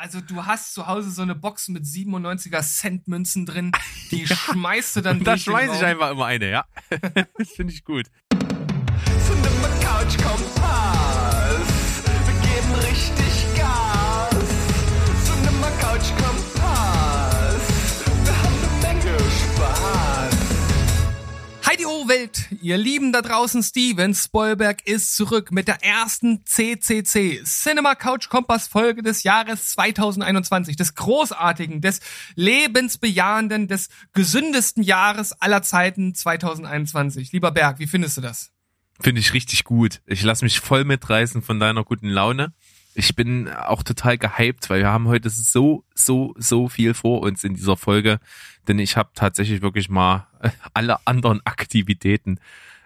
[0.00, 3.72] Also du hast zu Hause so eine Box mit 97er Cent Münzen drin,
[4.12, 4.36] die ja.
[4.36, 6.64] schmeißt du dann Da schmeiße ich einfach immer eine, ja.
[7.36, 8.06] das finde ich gut.
[9.80, 10.57] Couch Kompass.
[22.08, 28.28] Welt, ihr Lieben da draußen, Steven Spoilberg ist zurück mit der ersten CCC Cinema Couch
[28.28, 32.00] Kompass Folge des Jahres 2021, des großartigen, des
[32.34, 37.32] lebensbejahenden, des gesündesten Jahres aller Zeiten 2021.
[37.32, 38.52] Lieber Berg, wie findest du das?
[39.00, 40.00] Finde ich richtig gut.
[40.06, 42.52] Ich lasse mich voll mitreißen von deiner guten Laune.
[42.94, 47.44] Ich bin auch total gehypt, weil wir haben heute so, so, so viel vor uns
[47.44, 48.18] in dieser Folge.
[48.68, 50.28] Denn ich habe tatsächlich wirklich mal
[50.74, 52.38] alle anderen Aktivitäten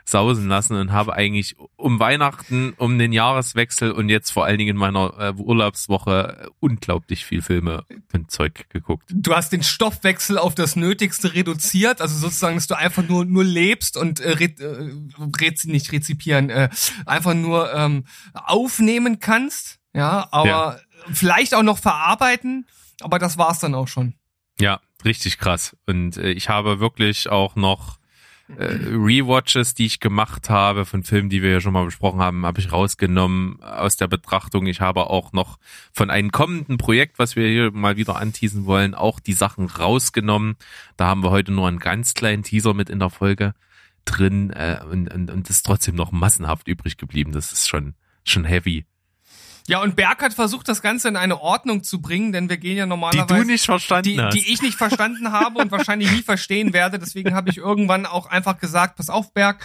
[0.05, 4.71] sausen lassen und habe eigentlich um Weihnachten, um den Jahreswechsel und jetzt vor allen Dingen
[4.71, 9.11] in meiner äh, Urlaubswoche unglaublich viel Filme und Zeug geguckt.
[9.13, 13.45] Du hast den Stoffwechsel auf das Nötigste reduziert, also sozusagen, dass du einfach nur nur
[13.45, 14.93] lebst und äh, re, äh,
[15.41, 16.69] rez, nicht rezipieren, äh,
[17.07, 18.05] einfach nur ähm,
[18.35, 20.77] aufnehmen kannst, ja, aber ja.
[21.13, 22.67] vielleicht auch noch verarbeiten,
[23.01, 24.15] aber das war's dann auch schon.
[24.61, 25.77] Ja, richtig krass.
[25.87, 27.99] Und äh, ich habe wirklich auch noch
[28.59, 32.45] äh, Rewatches, die ich gemacht habe von Filmen, die wir ja schon mal besprochen haben,
[32.45, 34.67] habe ich rausgenommen aus der Betrachtung.
[34.67, 35.59] Ich habe auch noch
[35.93, 40.57] von einem kommenden Projekt, was wir hier mal wieder anteasen wollen, auch die Sachen rausgenommen.
[40.97, 43.55] Da haben wir heute nur einen ganz kleinen Teaser mit in der Folge
[44.05, 47.33] drin äh, und, und, und ist trotzdem noch massenhaft übrig geblieben.
[47.33, 48.85] Das ist schon, schon heavy.
[49.69, 52.77] Ja, und Berg hat versucht, das Ganze in eine Ordnung zu bringen, denn wir gehen
[52.77, 53.35] ja normalerweise.
[53.35, 54.35] Die du nicht verstanden die, hast.
[54.35, 56.99] Die ich nicht verstanden habe und wahrscheinlich nie verstehen werde.
[56.99, 59.65] Deswegen habe ich irgendwann auch einfach gesagt, pass auf, Berg,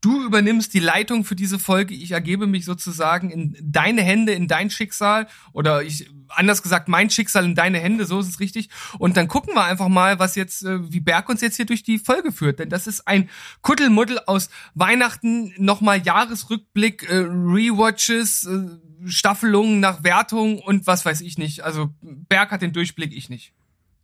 [0.00, 1.92] Du übernimmst die Leitung für diese Folge.
[1.92, 7.10] Ich ergebe mich sozusagen in deine Hände, in dein Schicksal oder ich anders gesagt mein
[7.10, 8.04] Schicksal in deine Hände.
[8.04, 8.68] So ist es richtig.
[8.98, 11.82] Und dann gucken wir einfach mal, was jetzt äh, wie Berg uns jetzt hier durch
[11.82, 12.60] die Folge führt.
[12.60, 13.28] Denn das ist ein
[13.62, 21.38] Kuddelmuddel aus Weihnachten, nochmal Jahresrückblick, äh, Rewatches, äh, Staffelungen nach Wertung und was weiß ich
[21.38, 21.62] nicht.
[21.62, 23.52] Also Berg hat den Durchblick, ich nicht.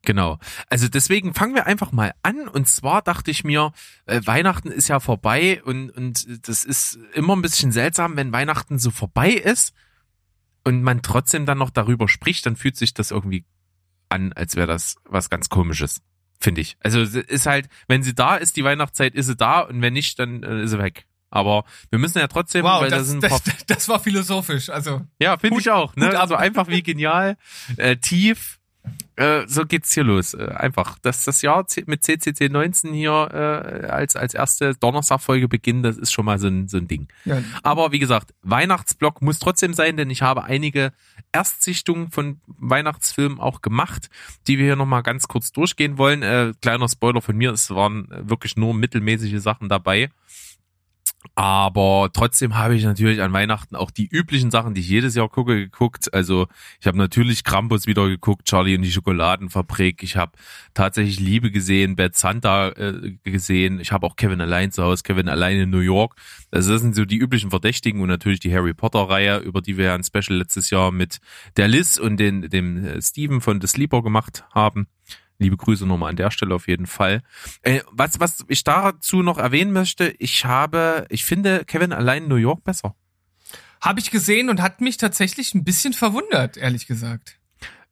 [0.03, 0.39] Genau.
[0.69, 2.49] Also deswegen fangen wir einfach mal an.
[2.49, 3.73] Und zwar dachte ich mir,
[4.07, 8.79] äh, Weihnachten ist ja vorbei und, und das ist immer ein bisschen seltsam, wenn Weihnachten
[8.79, 9.75] so vorbei ist
[10.65, 13.45] und man trotzdem dann noch darüber spricht, dann fühlt sich das irgendwie
[14.09, 16.03] an, als wäre das was ganz komisches.
[16.41, 16.77] Finde ich.
[16.81, 20.19] Also ist halt, wenn sie da ist, die Weihnachtszeit, ist sie da und wenn nicht,
[20.19, 21.07] dann äh, ist sie weg.
[21.35, 24.71] Aber wir müssen ja trotzdem, wow, weil das, da sind das, das war philosophisch.
[24.71, 25.97] Also ja, finde ich auch.
[25.97, 26.19] Ne?
[26.19, 27.37] Also einfach wie genial,
[27.77, 28.61] äh, tief
[29.17, 30.35] äh, so geht's hier los.
[30.35, 35.85] Äh, einfach, dass das Jahr mit CCC 19 hier äh, als als erste Donnerstagfolge beginnt,
[35.85, 37.09] das ist schon mal so ein, so ein Ding.
[37.25, 37.43] Ja.
[37.63, 40.93] Aber wie gesagt, Weihnachtsblock muss trotzdem sein, denn ich habe einige
[41.33, 44.09] Erstsichtungen von Weihnachtsfilmen auch gemacht,
[44.47, 46.23] die wir hier nochmal ganz kurz durchgehen wollen.
[46.23, 50.11] Äh, kleiner Spoiler von mir, es waren wirklich nur mittelmäßige Sachen dabei.
[51.35, 55.29] Aber trotzdem habe ich natürlich an Weihnachten auch die üblichen Sachen, die ich jedes Jahr
[55.29, 56.13] gucke, geguckt.
[56.15, 56.47] Also
[56.81, 60.03] ich habe natürlich Krampus wieder geguckt, Charlie und die Schokoladenfabrik.
[60.03, 60.33] Ich habe
[60.75, 63.81] tatsächlich Liebe gesehen, Bad Santa äh, gesehen.
[63.81, 66.15] Ich habe auch Kevin allein zu Hause, Kevin allein in New York.
[66.53, 69.77] Also das sind so die üblichen Verdächtigen und natürlich die Harry Potter Reihe, über die
[69.77, 71.19] wir ja ein Special letztes Jahr mit
[71.57, 74.87] der Liz und den, dem äh, Steven von The Sleeper gemacht haben.
[75.39, 77.23] Liebe Grüße nochmal an der Stelle auf jeden Fall.
[77.63, 82.29] Äh, was, was ich dazu noch erwähnen möchte, ich habe, ich finde Kevin allein in
[82.29, 82.95] New York besser.
[83.81, 87.39] Habe ich gesehen und hat mich tatsächlich ein bisschen verwundert, ehrlich gesagt.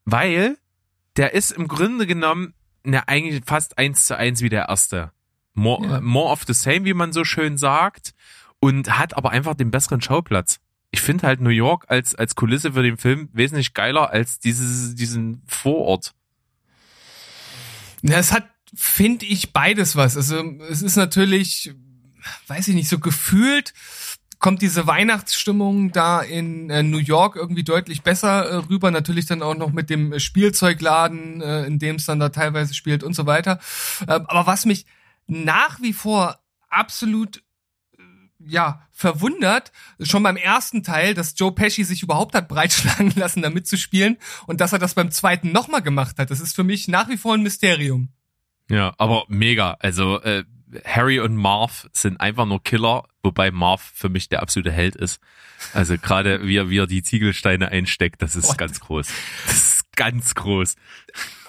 [0.04, 0.56] Weil
[1.16, 2.54] der ist im Grunde genommen
[2.84, 5.12] ne, eigentlich fast eins zu eins wie der erste.
[5.54, 6.00] More, ja.
[6.00, 8.14] more of the same, wie man so schön sagt.
[8.60, 10.60] Und hat aber einfach den besseren Schauplatz.
[10.92, 14.94] Ich finde halt New York als, als Kulisse für den Film wesentlich geiler als dieses,
[14.94, 16.14] diesen Vorort.
[18.02, 20.16] Es hat, finde ich, beides was.
[20.16, 21.72] Also es ist natürlich,
[22.48, 23.72] weiß ich nicht, so gefühlt
[24.42, 28.90] kommt diese Weihnachtsstimmung da in äh, New York irgendwie deutlich besser äh, rüber.
[28.90, 33.04] Natürlich dann auch noch mit dem Spielzeugladen, äh, in dem es dann da teilweise spielt
[33.04, 33.60] und so weiter.
[34.08, 34.84] Äh, aber was mich
[35.28, 37.42] nach wie vor absolut
[38.46, 43.50] ja, verwundert, schon beim ersten Teil, dass Joe Pesci sich überhaupt hat breitschlagen lassen, da
[43.50, 46.30] mitzuspielen und dass er das beim zweiten nochmal gemacht hat.
[46.30, 48.10] Das ist für mich nach wie vor ein Mysterium.
[48.70, 49.76] Ja, aber mega.
[49.80, 50.44] Also äh,
[50.84, 55.20] Harry und Marv sind einfach nur Killer, wobei Marv für mich der absolute Held ist.
[55.74, 58.54] Also gerade wie er, wie er die Ziegelsteine einsteckt, das ist oh.
[58.56, 59.08] ganz groß.
[59.46, 60.76] Das ist ganz groß.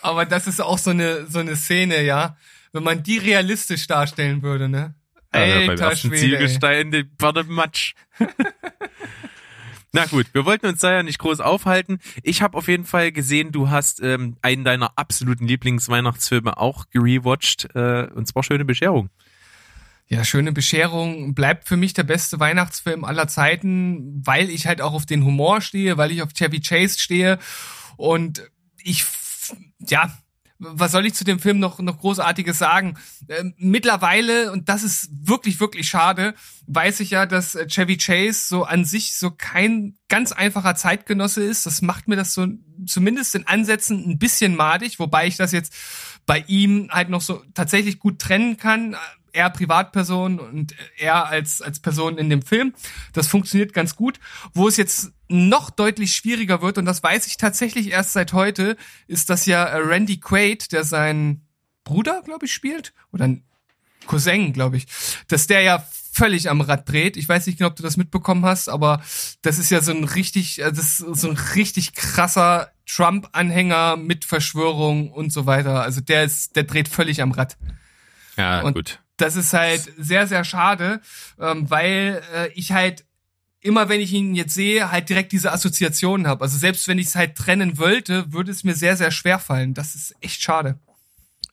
[0.01, 2.37] Aber das ist auch so eine, so eine Szene, ja.
[2.73, 4.95] Wenn man die realistisch darstellen würde, ne?
[5.33, 7.95] Also beim ersten Schwede, Ziegelstein, den war der Matsch.
[9.95, 11.99] Na gut, wir wollten uns da ja nicht groß aufhalten.
[12.23, 17.69] Ich habe auf jeden Fall gesehen, du hast ähm, einen deiner absoluten Lieblingsweihnachtsfilme auch gerewatcht,
[17.75, 19.09] äh, und zwar Schöne Bescherung.
[20.07, 24.93] Ja, Schöne Bescherung bleibt für mich der beste Weihnachtsfilm aller Zeiten, weil ich halt auch
[24.93, 27.37] auf den Humor stehe, weil ich auf Chevy Chase stehe
[27.95, 28.49] und
[28.83, 29.05] ich,
[29.79, 30.11] ja,
[30.59, 32.97] was soll ich zu dem Film noch, noch Großartiges sagen?
[33.27, 36.33] Äh, mittlerweile, und das ist wirklich, wirklich schade,
[36.67, 41.43] weiß ich ja, dass äh, Chevy Chase so an sich so kein ganz einfacher Zeitgenosse
[41.43, 41.65] ist.
[41.65, 42.47] Das macht mir das so
[42.85, 45.73] zumindest in Ansätzen ein bisschen madig, wobei ich das jetzt
[46.25, 48.95] bei ihm halt noch so tatsächlich gut trennen kann
[49.33, 52.73] er Privatperson und er als, als Person in dem Film.
[53.11, 54.19] Das funktioniert ganz gut.
[54.53, 58.77] Wo es jetzt noch deutlich schwieriger wird, und das weiß ich tatsächlich erst seit heute,
[59.07, 61.47] ist, dass ja äh, Randy Quaid, der seinen
[61.83, 63.43] Bruder, glaube ich, spielt, oder ein
[64.05, 64.85] Cousin, glaube ich,
[65.27, 67.17] dass der ja völlig am Rad dreht.
[67.17, 69.01] Ich weiß nicht genau, ob du das mitbekommen hast, aber
[69.41, 74.25] das ist ja so ein richtig, äh, das ist so ein richtig krasser Trump-Anhänger mit
[74.25, 75.81] Verschwörung und so weiter.
[75.81, 77.57] Also der ist, der dreht völlig am Rad.
[78.37, 81.01] Ja, und gut das ist halt sehr, sehr schade,
[81.39, 83.05] ähm, weil äh, ich halt
[83.63, 86.43] immer, wenn ich ihn jetzt sehe, halt direkt diese Assoziationen habe.
[86.43, 89.73] Also selbst wenn ich es halt trennen wollte, würde es mir sehr, sehr schwer fallen.
[89.73, 90.79] Das ist echt schade.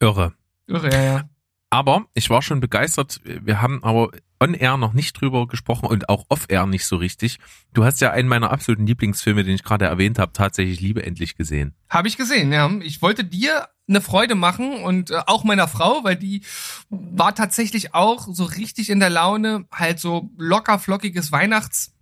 [0.01, 0.35] Irre.
[0.67, 1.31] Irre, ja, ja.
[1.71, 3.21] Aber ich war schon begeistert.
[3.25, 4.11] Wir haben aber
[4.41, 7.39] on-air noch nicht drüber gesprochen und auch off-air nicht so richtig.
[7.75, 11.37] Du hast ja einen meiner absoluten Lieblingsfilme, den ich gerade erwähnt habe, tatsächlich Liebe endlich
[11.37, 11.75] gesehen.
[11.89, 12.69] Habe ich gesehen, ja.
[12.81, 16.43] Ich wollte dir eine Freude machen und äh, auch meiner Frau, weil die
[16.89, 21.93] war tatsächlich auch so richtig in der Laune, halt so locker flockiges Weihnachts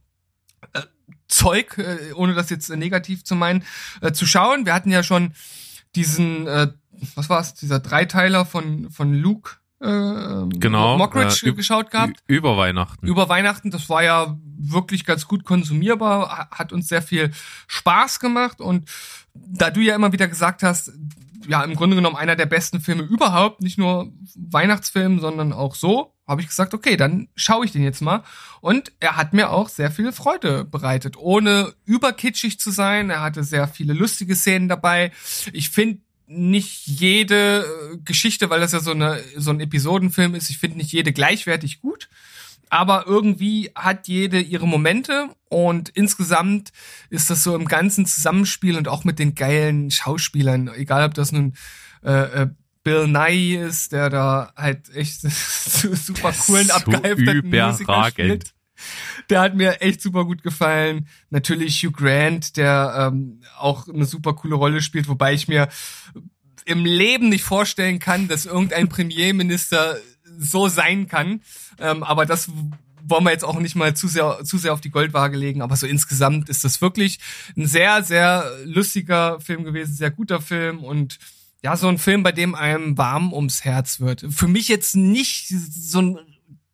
[0.72, 0.82] äh,
[1.28, 3.64] Zeug, äh, ohne das jetzt negativ zu meinen,
[4.00, 4.66] äh, zu schauen.
[4.66, 5.32] Wir hatten ja schon
[5.94, 6.68] diesen, äh,
[7.14, 12.20] was war's, dieser Dreiteiler von von Luke äh, genau, Mockridge äh, geschaut gehabt.
[12.26, 13.06] Über Weihnachten.
[13.06, 17.30] Über Weihnachten, das war ja wirklich ganz gut konsumierbar, hat uns sehr viel
[17.68, 18.90] Spaß gemacht und
[19.34, 20.92] da du ja immer wieder gesagt hast,
[21.46, 26.12] ja, im Grunde genommen einer der besten Filme überhaupt, nicht nur Weihnachtsfilm, sondern auch so,
[26.28, 28.22] habe ich gesagt, okay, dann schaue ich den jetzt mal.
[28.60, 33.08] Und er hat mir auch sehr viel Freude bereitet, ohne überkitschig zu sein.
[33.10, 35.10] Er hatte sehr viele lustige Szenen dabei.
[35.52, 40.50] Ich finde nicht jede äh, Geschichte, weil das ja so eine so ein Episodenfilm ist,
[40.50, 42.10] ich finde nicht jede gleichwertig gut,
[42.68, 46.70] aber irgendwie hat jede ihre Momente und insgesamt
[47.08, 51.32] ist das so im ganzen Zusammenspiel und auch mit den geilen Schauspielern, egal ob das
[51.32, 51.54] nun
[52.04, 52.48] äh, äh
[52.88, 58.54] Bill Nye ist, der da halt echt super coolen, so abgehalfterten Musiker spielt.
[59.28, 61.06] Der hat mir echt super gut gefallen.
[61.28, 65.68] Natürlich Hugh Grant, der ähm, auch eine super coole Rolle spielt, wobei ich mir
[66.64, 69.98] im Leben nicht vorstellen kann, dass irgendein Premierminister
[70.38, 71.42] so sein kann.
[71.78, 72.50] Ähm, aber das
[73.04, 75.60] wollen wir jetzt auch nicht mal zu sehr, zu sehr auf die Goldwaage legen.
[75.60, 77.18] Aber so insgesamt ist das wirklich
[77.54, 81.18] ein sehr, sehr lustiger Film gewesen, sehr guter Film und
[81.62, 84.24] ja, so ein Film, bei dem einem warm ums Herz wird.
[84.30, 86.18] Für mich jetzt nicht so ein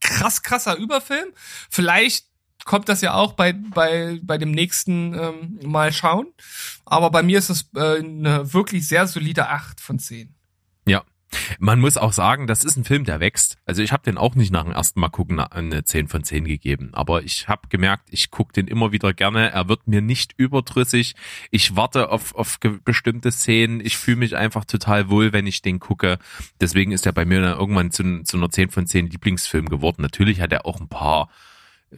[0.00, 1.28] krass krasser Überfilm.
[1.70, 2.26] Vielleicht
[2.64, 6.26] kommt das ja auch bei bei bei dem nächsten ähm, Mal schauen.
[6.84, 10.33] Aber bei mir ist es äh, eine wirklich sehr solide 8 von 10.
[11.58, 13.56] Man muss auch sagen, das ist ein Film, der wächst.
[13.66, 16.44] Also ich habe den auch nicht nach dem ersten Mal gucken eine 10 von 10
[16.44, 16.90] gegeben.
[16.92, 19.50] Aber ich habe gemerkt, ich gucke den immer wieder gerne.
[19.50, 21.14] Er wird mir nicht überdrüssig.
[21.50, 23.80] Ich warte auf, auf bestimmte Szenen.
[23.80, 26.18] Ich fühle mich einfach total wohl, wenn ich den gucke.
[26.60, 30.02] Deswegen ist er bei mir dann irgendwann zu, zu einer 10 von 10 Lieblingsfilm geworden.
[30.02, 31.28] Natürlich hat er auch ein paar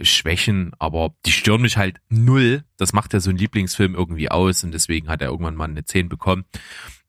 [0.03, 2.65] Schwächen, aber die stören mich halt null.
[2.77, 5.85] Das macht ja so ein Lieblingsfilm irgendwie aus und deswegen hat er irgendwann mal eine
[5.85, 6.45] 10 bekommen.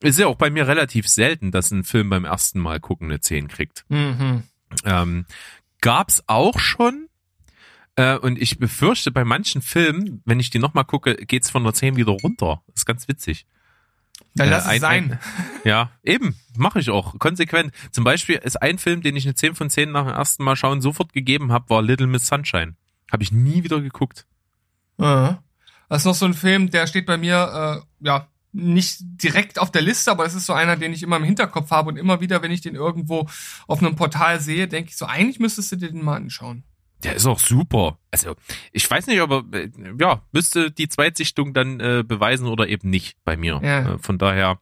[0.00, 3.20] Ist ja auch bei mir relativ selten, dass ein Film beim ersten Mal gucken eine
[3.20, 3.84] 10 kriegt.
[3.88, 4.44] Mhm.
[4.84, 5.26] Ähm,
[5.80, 7.08] gab's auch schon.
[7.96, 11.74] Äh, und ich befürchte, bei manchen Filmen, wenn ich die nochmal gucke, geht's von der
[11.74, 12.62] 10 wieder runter.
[12.74, 13.46] Ist ganz witzig.
[14.38, 15.12] Dann lass äh, ein, es sein.
[15.12, 15.18] Ein,
[15.64, 17.72] ja, eben, mache ich auch, konsequent.
[17.90, 20.56] Zum Beispiel ist ein Film, den ich eine 10 von 10 nach dem ersten Mal
[20.56, 22.76] schauen sofort gegeben habe, war Little Miss Sunshine.
[23.10, 24.26] Habe ich nie wieder geguckt.
[24.98, 25.42] Ja.
[25.88, 29.70] Das ist noch so ein Film, der steht bei mir, äh, ja, nicht direkt auf
[29.70, 32.20] der Liste, aber das ist so einer, den ich immer im Hinterkopf habe und immer
[32.20, 33.28] wieder, wenn ich den irgendwo
[33.66, 36.64] auf einem Portal sehe, denke ich so, eigentlich müsstest du dir den mal anschauen.
[37.04, 37.98] Der ist auch super.
[38.10, 38.34] Also,
[38.72, 43.16] ich weiß nicht, aber äh, ja, müsste die Zweitsichtung dann äh, beweisen oder eben nicht
[43.24, 43.60] bei mir.
[43.62, 43.94] Ja.
[43.94, 44.58] Äh, von daher.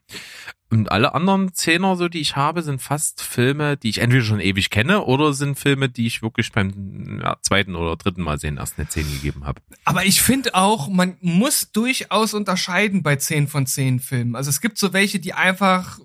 [0.68, 4.40] Und alle anderen Zehner, so die ich habe, sind fast Filme, die ich entweder schon
[4.40, 8.56] ewig kenne oder sind Filme, die ich wirklich beim ja, zweiten oder dritten Mal sehen
[8.56, 9.62] erst eine 10 gegeben habe.
[9.84, 14.34] Aber ich finde auch, man muss durchaus unterscheiden bei 10 von 10 Filmen.
[14.34, 16.00] Also es gibt so welche, die einfach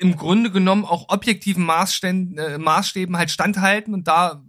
[0.00, 4.42] im Grunde genommen auch objektiven Maßständen, äh, Maßstäben halt standhalten und da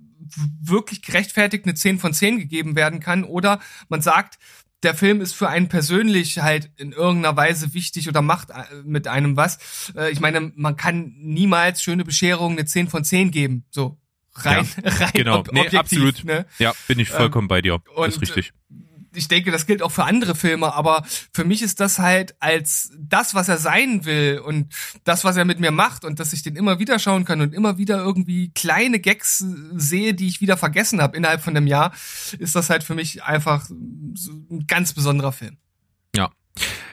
[0.61, 3.23] wirklich gerechtfertigt eine 10 von 10 gegeben werden kann.
[3.23, 4.37] Oder man sagt,
[4.83, 9.07] der Film ist für einen persönlich halt in irgendeiner Weise wichtig oder macht äh, mit
[9.07, 9.91] einem was.
[9.95, 13.65] Äh, ich meine, man kann niemals schöne Bescherung eine 10 von 10 geben.
[13.71, 13.97] So.
[14.33, 15.39] Rein, ja, rein genau.
[15.39, 16.23] Ob, nee, absolut.
[16.25, 16.45] Ne?
[16.59, 17.81] Ja, bin ich vollkommen ähm, bei dir.
[17.95, 18.53] Und, ist richtig
[19.15, 21.03] ich denke, das gilt auch für andere Filme, aber
[21.33, 25.45] für mich ist das halt als das, was er sein will und das, was er
[25.45, 28.51] mit mir macht und dass ich den immer wieder schauen kann und immer wieder irgendwie
[28.51, 29.43] kleine Gags
[29.75, 31.93] sehe, die ich wieder vergessen habe innerhalb von einem Jahr,
[32.39, 35.57] ist das halt für mich einfach ein ganz besonderer Film.
[36.15, 36.31] Ja.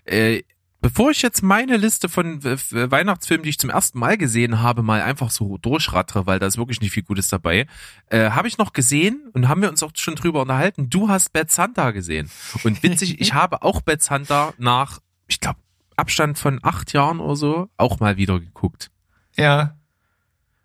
[0.04, 0.42] Äh,
[0.82, 5.00] Bevor ich jetzt meine Liste von Weihnachtsfilmen, die ich zum ersten Mal gesehen habe, mal
[5.00, 7.68] einfach so durchrattere, weil da ist wirklich nicht viel Gutes dabei,
[8.10, 10.90] äh, habe ich noch gesehen und haben wir uns auch schon drüber unterhalten.
[10.90, 12.28] Du hast Bad Santa gesehen.
[12.64, 14.98] Und witzig, ich habe auch Bad Santa nach,
[15.28, 15.60] ich glaube,
[15.94, 18.90] Abstand von acht Jahren oder so auch mal wieder geguckt.
[19.36, 19.76] Ja.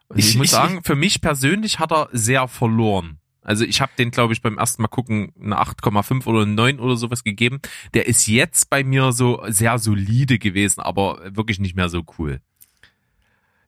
[0.08, 3.20] Und ich, ich muss sagen, für mich persönlich hat er sehr verloren.
[3.48, 6.80] Also ich habe den, glaube ich, beim ersten Mal gucken eine 8,5 oder eine 9
[6.80, 7.62] oder sowas gegeben.
[7.94, 12.42] Der ist jetzt bei mir so sehr solide gewesen, aber wirklich nicht mehr so cool.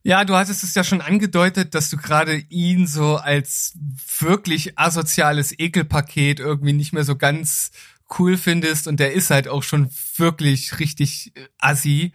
[0.04, 3.78] Ja, du hattest es ja schon angedeutet, dass du gerade ihn so als
[4.20, 7.72] wirklich asoziales Ekelpaket irgendwie nicht mehr so ganz
[8.18, 12.12] cool findest und der ist halt auch schon wirklich richtig assi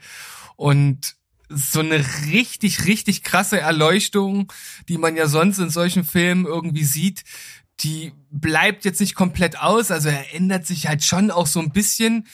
[0.57, 1.17] und
[1.49, 4.53] so eine richtig, richtig krasse Erleuchtung,
[4.89, 7.25] die man ja sonst in solchen Filmen irgendwie sieht,
[7.81, 9.91] die bleibt jetzt nicht komplett aus.
[9.91, 12.27] Also er ändert sich halt schon auch so ein bisschen,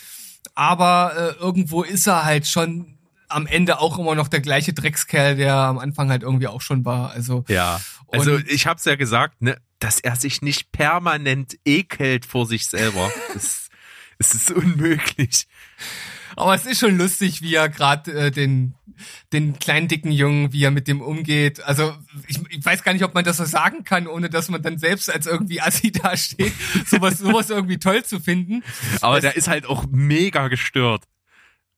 [0.54, 5.36] aber äh, irgendwo ist er halt schon am Ende auch immer noch der gleiche Dreckskerl,
[5.36, 7.12] der am Anfang halt irgendwie auch schon war.
[7.12, 7.80] Also ja,
[8.12, 13.10] also ich hab's ja gesagt, ne, dass er sich nicht permanent ekelt vor sich selber.
[13.36, 13.68] es,
[14.18, 15.46] es ist unmöglich.
[16.40, 18.74] Aber es ist schon lustig, wie er gerade äh, den
[19.32, 21.62] den kleinen dicken Jungen, wie er mit dem umgeht.
[21.64, 21.94] Also
[22.28, 24.78] ich, ich weiß gar nicht, ob man das so sagen kann, ohne dass man dann
[24.78, 26.52] selbst als irgendwie Assi dasteht,
[26.86, 28.62] sowas sowas irgendwie toll zu finden.
[29.00, 31.04] Aber es, der ist halt auch mega gestört.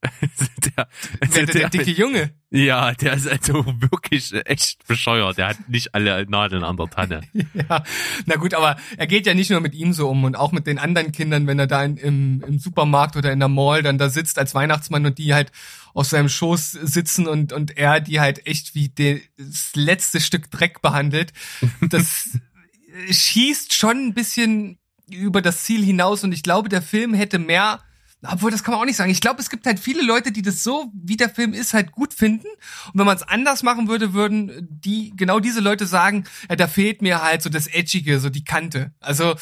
[0.76, 0.88] der,
[1.28, 2.32] der, der, dicke Junge.
[2.50, 5.38] Ja, der ist also wirklich echt bescheuert.
[5.38, 7.20] Der hat nicht alle Nadeln an der Tanne.
[7.54, 7.84] ja,
[8.26, 10.66] na gut, aber er geht ja nicht nur mit ihm so um und auch mit
[10.66, 13.96] den anderen Kindern, wenn er da in, im, im Supermarkt oder in der Mall dann
[13.96, 15.52] da sitzt als Weihnachtsmann und die halt
[15.94, 18.92] auf seinem Schoß sitzen und, und er die halt echt wie
[19.36, 21.32] das letzte Stück Dreck behandelt.
[21.80, 22.30] Das
[23.08, 24.78] schießt schon ein bisschen
[25.08, 27.80] über das Ziel hinaus und ich glaube, der Film hätte mehr
[28.24, 29.10] obwohl, das kann man auch nicht sagen.
[29.10, 31.90] Ich glaube, es gibt halt viele Leute, die das so, wie der Film ist, halt
[31.90, 32.46] gut finden.
[32.46, 36.68] Und wenn man es anders machen würde, würden die, genau diese Leute sagen, ja, da
[36.68, 38.92] fehlt mir halt so das Edgige, so die Kante.
[39.00, 39.34] Also.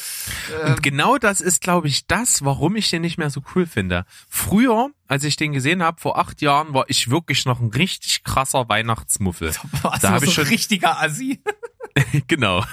[0.64, 3.66] Äh, Und genau das ist, glaube ich, das, warum ich den nicht mehr so cool
[3.66, 4.06] finde.
[4.28, 8.25] Früher, als ich den gesehen habe, vor acht Jahren, war ich wirklich noch ein richtig
[8.25, 9.52] krasser Weihnachtsmuffel.
[10.00, 11.40] Da habe ich schon richtiger Assi.
[12.28, 12.64] genau.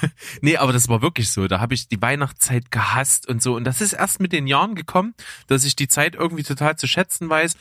[0.42, 1.48] Nee, aber das war wirklich so.
[1.48, 3.56] Da habe ich die Weihnachtszeit gehasst und so.
[3.56, 5.14] Und das ist erst mit den Jahren gekommen,
[5.48, 7.56] dass ich die Zeit irgendwie total zu schätzen weiß.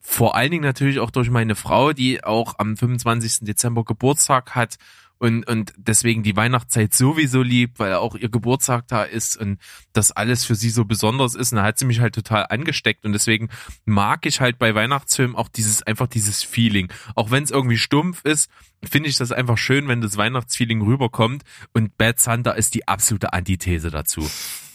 [0.00, 3.40] Vor allen Dingen natürlich auch durch meine Frau, die auch am 25.
[3.46, 4.76] Dezember Geburtstag hat
[5.22, 9.60] und, und deswegen die Weihnachtszeit sowieso liebt, weil auch ihr Geburtstag da ist und
[9.92, 11.52] das alles für sie so besonders ist.
[11.52, 13.48] Und da hat sie mich halt total angesteckt und deswegen
[13.84, 16.92] mag ich halt bei Weihnachtsfilmen auch dieses, einfach dieses Feeling.
[17.14, 18.50] Auch wenn es irgendwie stumpf ist,
[18.82, 23.32] finde ich das einfach schön, wenn das Weihnachtsfeeling rüberkommt und Bad Santa ist die absolute
[23.32, 24.28] Antithese dazu.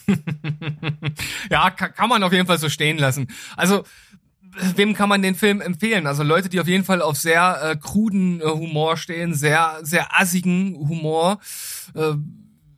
[1.52, 3.28] ja, kann, man auf jeden Fall so stehen lassen.
[3.58, 3.84] Also
[4.76, 6.08] wem kann man den Film empfehlen?
[6.08, 10.20] Also Leute, die auf jeden Fall auf sehr äh, kruden äh, Humor stehen, sehr, sehr
[10.20, 11.40] assigen Humor,
[11.94, 12.14] äh,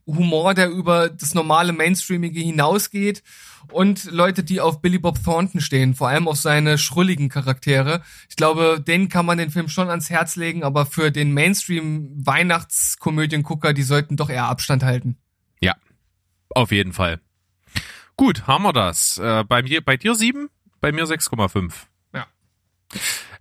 [0.05, 3.23] Humor, der über das normale Mainstreamige hinausgeht
[3.71, 8.01] und Leute, die auf Billy Bob Thornton stehen, vor allem auf seine schrulligen Charaktere.
[8.29, 13.73] Ich glaube, denen kann man den Film schon ans Herz legen, aber für den Mainstream-Weihnachtskomödiengucker,
[13.73, 15.17] die sollten doch eher Abstand halten.
[15.61, 15.75] Ja,
[16.49, 17.19] auf jeden Fall.
[18.15, 19.17] Gut, haben wir das.
[19.17, 20.49] Äh, bei, mir, bei dir sieben?
[20.81, 21.73] Bei mir 6,5.
[22.13, 22.27] Ja.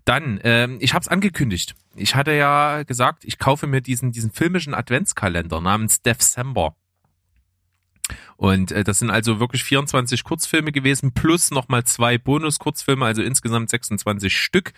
[0.05, 1.75] Dann, ähm, ich habe es angekündigt.
[1.95, 6.77] Ich hatte ja gesagt, ich kaufe mir diesen, diesen filmischen Adventskalender namens December.
[8.37, 13.69] Und äh, das sind also wirklich 24 Kurzfilme gewesen, plus nochmal zwei Bonus-Kurzfilme, also insgesamt
[13.71, 14.73] 26 Stück,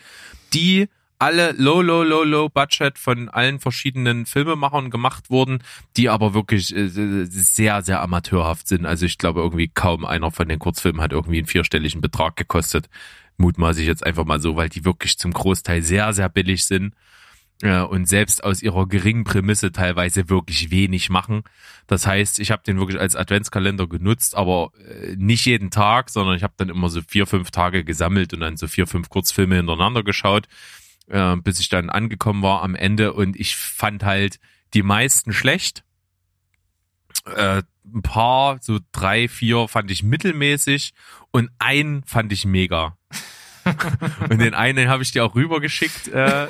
[0.53, 0.89] die
[1.21, 5.59] alle low, low, low, low Budget von allen verschiedenen Filmemachern gemacht wurden,
[5.95, 8.87] die aber wirklich äh, sehr, sehr amateurhaft sind.
[8.87, 12.89] Also ich glaube irgendwie kaum einer von den Kurzfilmen hat irgendwie einen vierstelligen Betrag gekostet.
[13.37, 16.95] Mutmaße ich jetzt einfach mal so, weil die wirklich zum Großteil sehr, sehr billig sind
[17.61, 21.43] äh, und selbst aus ihrer geringen Prämisse teilweise wirklich wenig machen.
[21.85, 26.35] Das heißt, ich habe den wirklich als Adventskalender genutzt, aber äh, nicht jeden Tag, sondern
[26.35, 29.57] ich habe dann immer so vier, fünf Tage gesammelt und dann so vier, fünf Kurzfilme
[29.57, 30.47] hintereinander geschaut
[31.11, 34.39] äh, bis ich dann angekommen war am Ende und ich fand halt
[34.73, 35.83] die meisten schlecht.
[37.25, 40.93] Äh, ein paar, so drei, vier fand ich mittelmäßig
[41.31, 42.97] und einen fand ich mega.
[44.29, 46.07] und den einen habe ich dir auch rübergeschickt.
[46.07, 46.47] Äh,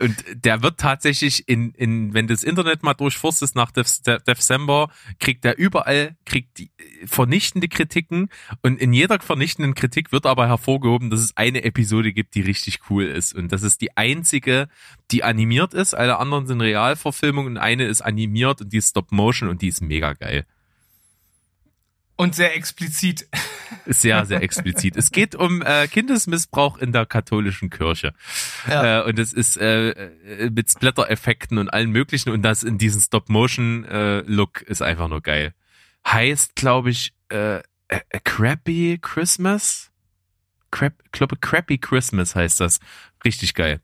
[0.00, 5.44] und der wird tatsächlich in, in wenn du das Internet mal durchforstest nach December, kriegt
[5.44, 6.70] der überall, kriegt die
[7.04, 8.28] vernichtende Kritiken
[8.62, 12.80] und in jeder vernichtenden Kritik wird aber hervorgehoben, dass es eine Episode gibt, die richtig
[12.90, 14.68] cool ist und das ist die einzige,
[15.10, 15.94] die animiert ist.
[15.94, 19.68] Alle anderen sind Realverfilmungen und eine ist animiert und die ist Stop Motion und die
[19.68, 20.46] ist mega geil.
[22.16, 23.28] Und sehr explizit.
[23.84, 24.96] Sehr, sehr explizit.
[24.96, 28.14] Es geht um äh, Kindesmissbrauch in der katholischen Kirche.
[28.68, 29.00] Ja.
[29.00, 33.00] Äh, und es ist äh, äh mit Splatter-Effekten und allen möglichen und das in diesem
[33.00, 35.52] Stop-Motion-Look äh, ist einfach nur geil.
[36.06, 39.90] Heißt, glaube ich, äh, a, a Crappy Christmas?
[40.70, 42.80] Crap, glaube Crappy Christmas heißt das.
[43.24, 43.80] Richtig geil.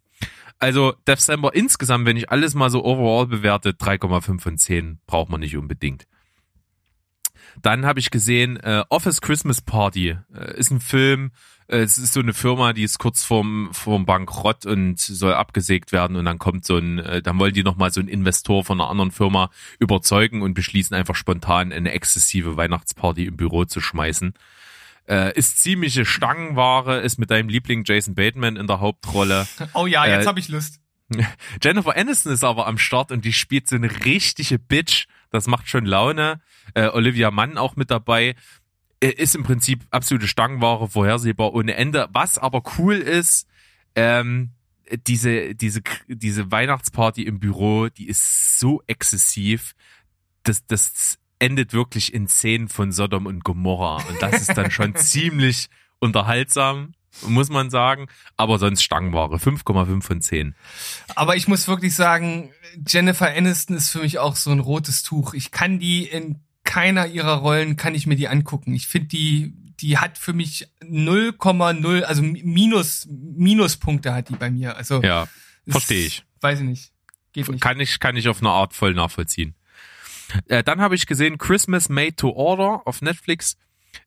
[0.58, 5.40] Also December insgesamt, wenn ich alles mal so overall bewerte, 3,5 von 10 braucht man
[5.40, 6.06] nicht unbedingt.
[7.60, 11.32] Dann habe ich gesehen, äh, Office Christmas Party äh, ist ein Film.
[11.68, 15.92] Äh, es ist so eine Firma, die ist kurz vorm, vorm Bankrott und soll abgesägt
[15.92, 16.16] werden.
[16.16, 18.90] Und dann kommt so ein, äh, dann wollen die nochmal so einen Investor von einer
[18.90, 24.34] anderen Firma überzeugen und beschließen einfach spontan eine exzessive Weihnachtsparty im Büro zu schmeißen.
[25.08, 29.46] Äh, ist ziemliche Stangenware, ist mit deinem Liebling Jason Bateman in der Hauptrolle.
[29.74, 30.80] Oh ja, jetzt äh, habe ich Lust.
[31.62, 35.06] Jennifer Aniston ist aber am Start und die spielt so eine richtige Bitch.
[35.32, 36.40] Das macht schon Laune.
[36.74, 38.36] Äh, Olivia Mann auch mit dabei.
[39.00, 42.08] Ist im Prinzip absolute Stangenware, vorhersehbar ohne Ende.
[42.12, 43.48] Was aber cool ist,
[43.96, 44.50] ähm,
[45.06, 49.72] diese, diese, diese Weihnachtsparty im Büro, die ist so exzessiv,
[50.44, 53.96] dass das endet wirklich in Szenen von Sodom und Gomorra.
[54.08, 56.94] Und das ist dann schon ziemlich unterhaltsam
[57.26, 58.06] muss man sagen.
[58.36, 59.36] Aber sonst Stangenware.
[59.36, 60.54] 5,5 von 10.
[61.14, 62.50] Aber ich muss wirklich sagen,
[62.86, 65.34] Jennifer Aniston ist für mich auch so ein rotes Tuch.
[65.34, 68.74] Ich kann die in keiner ihrer Rollen, kann ich mir die angucken.
[68.74, 74.76] Ich finde die, die hat für mich 0,0, also Minus, Minuspunkte hat die bei mir.
[74.76, 75.02] Also.
[75.02, 75.26] Ja,
[75.68, 76.24] verstehe ich.
[76.40, 76.92] Weiß ich nicht.
[77.32, 77.60] Geht nicht.
[77.60, 79.54] Kann ich, kann ich auf eine Art voll nachvollziehen.
[80.48, 83.56] Äh, dann habe ich gesehen Christmas Made to Order auf Netflix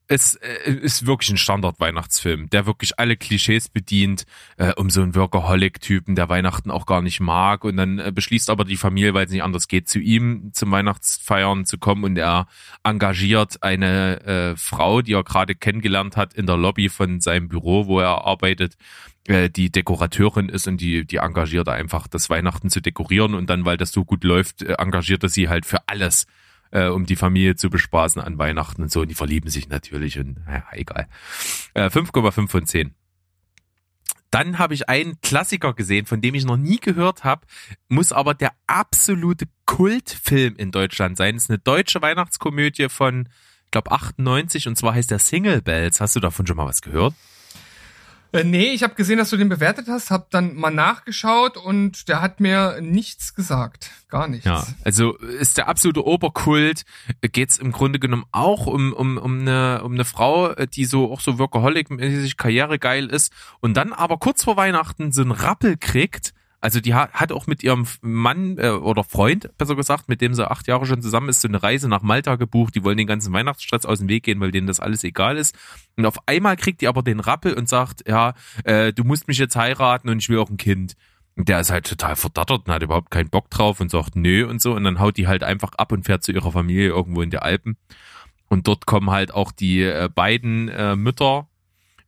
[0.08, 4.24] es äh, ist wirklich ein Standard-Weihnachtsfilm, der wirklich alle Klischees bedient,
[4.56, 8.50] äh, um so einen Workaholic-Typen, der Weihnachten auch gar nicht mag und dann äh, beschließt
[8.50, 12.16] aber die Familie, weil es nicht anders geht, zu ihm zum Weihnachtsfeiern zu kommen und
[12.16, 12.46] er
[12.84, 17.86] engagiert eine äh, Frau, die er gerade kennengelernt hat in der Lobby von seinem Büro,
[17.86, 18.76] wo er arbeitet,
[19.28, 23.64] äh, die Dekorateurin ist und die, die engagiert einfach, das Weihnachten zu dekorieren und dann,
[23.64, 26.26] weil das so gut läuft, äh, engagiert er sie halt für alles
[26.76, 29.00] äh, um die Familie zu bespaßen an Weihnachten und so.
[29.00, 31.08] Und die verlieben sich natürlich und naja, egal.
[31.72, 32.94] Äh, 5,5 von 10.
[34.30, 37.46] Dann habe ich einen Klassiker gesehen, von dem ich noch nie gehört habe,
[37.88, 41.36] muss aber der absolute Kultfilm in Deutschland sein.
[41.36, 43.28] Es ist eine deutsche Weihnachtskomödie von,
[43.64, 46.02] ich glaube, 98 und zwar heißt der Single Bells.
[46.02, 47.14] Hast du davon schon mal was gehört?
[48.36, 52.08] Äh, nee, ich habe gesehen, dass du den bewertet hast, habe dann mal nachgeschaut und
[52.08, 53.90] der hat mir nichts gesagt.
[54.08, 54.44] Gar nichts.
[54.44, 56.84] Ja, also ist der absolute Oberkult.
[57.20, 61.20] Geht's im Grunde genommen auch um, um, um, eine, um eine Frau, die so auch
[61.20, 66.32] so Workaholic-mäßig karrieregeil ist und dann aber kurz vor Weihnachten so einen Rappel kriegt
[66.66, 70.50] also die hat, auch mit ihrem Mann äh, oder Freund, besser gesagt, mit dem sie
[70.50, 72.74] acht Jahre schon zusammen ist, so eine Reise nach Malta gebucht.
[72.74, 75.56] Die wollen den ganzen Weihnachtsstress aus dem Weg gehen, weil denen das alles egal ist.
[75.96, 79.38] Und auf einmal kriegt die aber den Rappel und sagt, ja, äh, du musst mich
[79.38, 80.96] jetzt heiraten und ich will auch ein Kind.
[81.36, 84.44] Und der ist halt total verdattert und hat überhaupt keinen Bock drauf und sagt nö
[84.44, 84.74] und so.
[84.74, 87.38] Und dann haut die halt einfach ab und fährt zu ihrer Familie irgendwo in die
[87.38, 87.76] Alpen.
[88.48, 91.46] Und dort kommen halt auch die äh, beiden äh, Mütter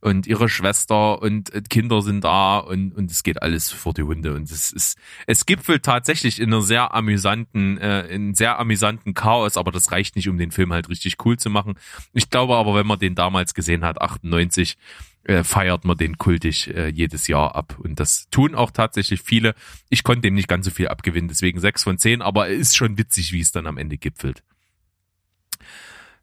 [0.00, 4.02] und ihre Schwester und äh, Kinder sind da und, und es geht alles vor die
[4.02, 9.14] Hunde und es ist, es gipfelt tatsächlich in einer sehr amüsanten, äh, in sehr amüsanten
[9.14, 11.74] Chaos, aber das reicht nicht, um den Film halt richtig cool zu machen.
[12.12, 14.76] Ich glaube aber, wenn man den damals gesehen hat, 98,
[15.24, 17.76] äh, feiert man den kultig äh, jedes Jahr ab.
[17.78, 19.54] Und das tun auch tatsächlich viele.
[19.90, 22.76] Ich konnte dem nicht ganz so viel abgewinnen, deswegen sechs von zehn, aber es ist
[22.76, 24.42] schon witzig, wie es dann am Ende gipfelt.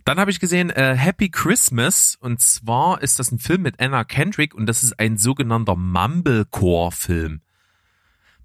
[0.05, 4.03] Dann habe ich gesehen äh, Happy Christmas und zwar ist das ein Film mit Anna
[4.03, 7.41] Kendrick und das ist ein sogenannter Mumblecore-Film.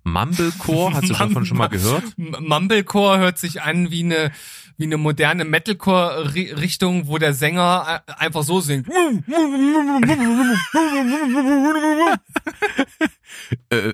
[0.03, 2.05] Mumblecore, hast du davon schon mal gehört?
[2.17, 4.33] Mumblecore hört sich an wie eine
[4.79, 8.89] wie eine moderne Metalcore-Richtung, wo der Sänger äh, einfach so singt.
[13.69, 13.93] äh,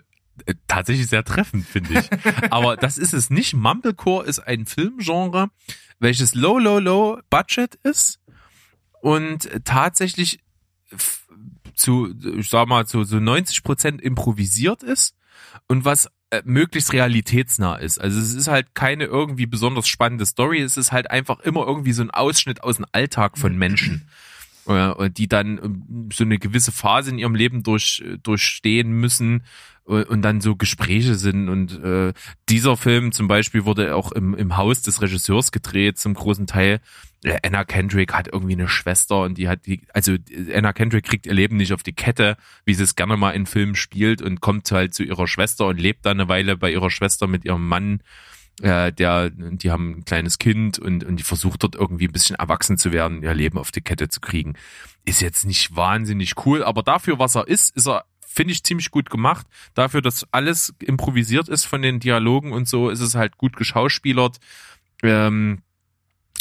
[0.69, 2.09] tatsächlich sehr treffend, finde ich.
[2.53, 3.55] Aber das ist es nicht.
[3.55, 5.49] Mumblecore ist ein Filmgenre,
[5.99, 8.21] welches low, low, low Budget ist
[9.01, 10.41] und tatsächlich
[11.75, 15.15] zu, ich sag mal, zu so 90 Prozent improvisiert ist
[15.69, 18.01] und was äh, möglichst realitätsnah ist.
[18.01, 21.93] Also es ist halt keine irgendwie besonders spannende Story, es ist halt einfach immer irgendwie
[21.93, 24.09] so ein Ausschnitt aus dem Alltag von Menschen.
[24.67, 29.45] Äh, die dann ähm, so eine gewisse Phase in ihrem Leben durch, durchstehen müssen
[29.87, 31.49] und dann so Gespräche sind.
[31.49, 32.13] Und äh,
[32.49, 36.81] dieser Film zum Beispiel wurde auch im, im Haus des Regisseurs gedreht, zum großen Teil.
[37.25, 40.17] Äh, Anna Kendrick hat irgendwie eine Schwester und die hat die, also
[40.53, 43.47] Anna Kendrick kriegt ihr Leben nicht auf die Kette, wie sie es gerne mal in
[43.47, 46.91] Filmen spielt und kommt halt zu ihrer Schwester und lebt dann eine Weile bei ihrer
[46.91, 48.01] Schwester mit ihrem Mann.
[48.63, 52.37] Äh, der, die haben ein kleines Kind und, und die versucht dort irgendwie ein bisschen
[52.37, 54.55] erwachsen zu werden, ihr Leben auf die Kette zu kriegen.
[55.05, 58.05] Ist jetzt nicht wahnsinnig cool, aber dafür, was er ist, ist er
[58.37, 59.47] finde ich ziemlich gut gemacht.
[59.75, 64.39] Dafür, dass alles improvisiert ist von den Dialogen und so, ist es halt gut geschauspielert.
[65.03, 65.63] Ähm,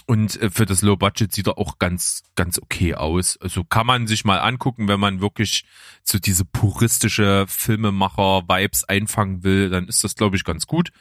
[0.06, 3.38] und äh, für das Low Budget sieht er auch ganz, ganz okay aus.
[3.38, 5.66] Also kann man sich mal angucken, wenn man wirklich
[6.04, 10.92] so diese puristische Filmemacher-Vibes einfangen will, dann ist das, glaube ich, ganz gut.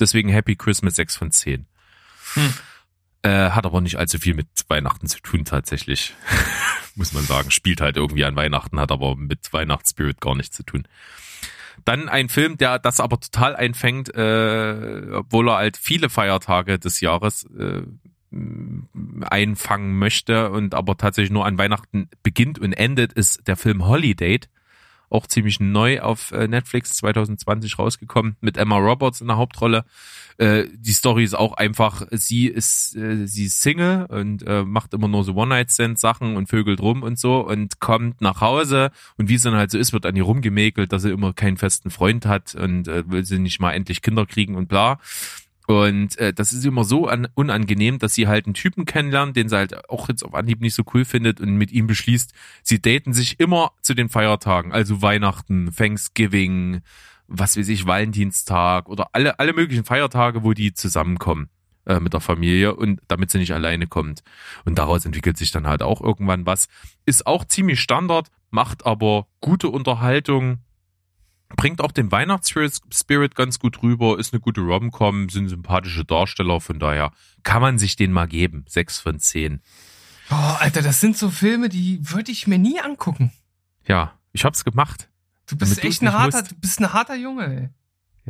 [0.00, 1.66] Deswegen Happy Christmas 6 von 10.
[2.34, 2.54] Hm.
[3.22, 6.14] Äh, hat aber nicht allzu viel mit Weihnachten zu tun tatsächlich.
[6.98, 7.50] Muss man sagen.
[7.50, 10.86] Spielt halt irgendwie an Weihnachten, hat aber mit Weihnachtsspirit gar nichts zu tun.
[11.84, 17.00] Dann ein Film, der das aber total einfängt, äh, obwohl er halt viele Feiertage des
[17.00, 17.82] Jahres äh,
[19.22, 24.40] einfangen möchte und aber tatsächlich nur an Weihnachten beginnt und endet, ist der Film Holiday
[25.10, 29.84] auch ziemlich neu auf äh, Netflix 2020 rausgekommen mit Emma Roberts in der Hauptrolle.
[30.38, 34.94] Äh, die Story ist auch einfach, sie ist äh, sie ist Single und äh, macht
[34.94, 39.34] immer nur so One-Night-Stand-Sachen und vögelt rum und so und kommt nach Hause und wie
[39.34, 42.26] es dann halt so ist, wird an ihr rumgemäkelt, dass sie immer keinen festen Freund
[42.26, 44.98] hat und äh, will sie nicht mal endlich Kinder kriegen und bla.
[45.68, 49.50] Und äh, das ist immer so an, unangenehm, dass sie halt einen Typen kennenlernt, den
[49.50, 52.80] sie halt auch jetzt auf Anhieb nicht so cool findet und mit ihm beschließt, sie
[52.80, 56.80] daten sich immer zu den Feiertagen, also Weihnachten, Thanksgiving,
[57.26, 61.50] was weiß ich, Valentinstag oder alle, alle möglichen Feiertage, wo die zusammenkommen
[61.84, 64.22] äh, mit der Familie und damit sie nicht alleine kommt.
[64.64, 66.68] Und daraus entwickelt sich dann halt auch irgendwann was.
[67.04, 70.60] Ist auch ziemlich Standard, macht aber gute Unterhaltung,
[71.56, 76.78] bringt auch den Weihnachtsspirit ganz gut rüber, ist eine gute Rom-Com, sind sympathische Darsteller, von
[76.78, 78.64] daher kann man sich den mal geben.
[78.68, 79.60] Sechs von zehn.
[80.30, 83.32] Oh, Alter, das sind so Filme, die würde ich mir nie angucken.
[83.86, 85.08] Ja, ich hab's gemacht.
[85.46, 86.52] Du bist echt ein harter, musst.
[86.52, 87.68] du bist ein harter Junge, ey.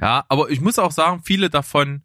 [0.00, 2.02] Ja, aber ich muss auch sagen, viele davon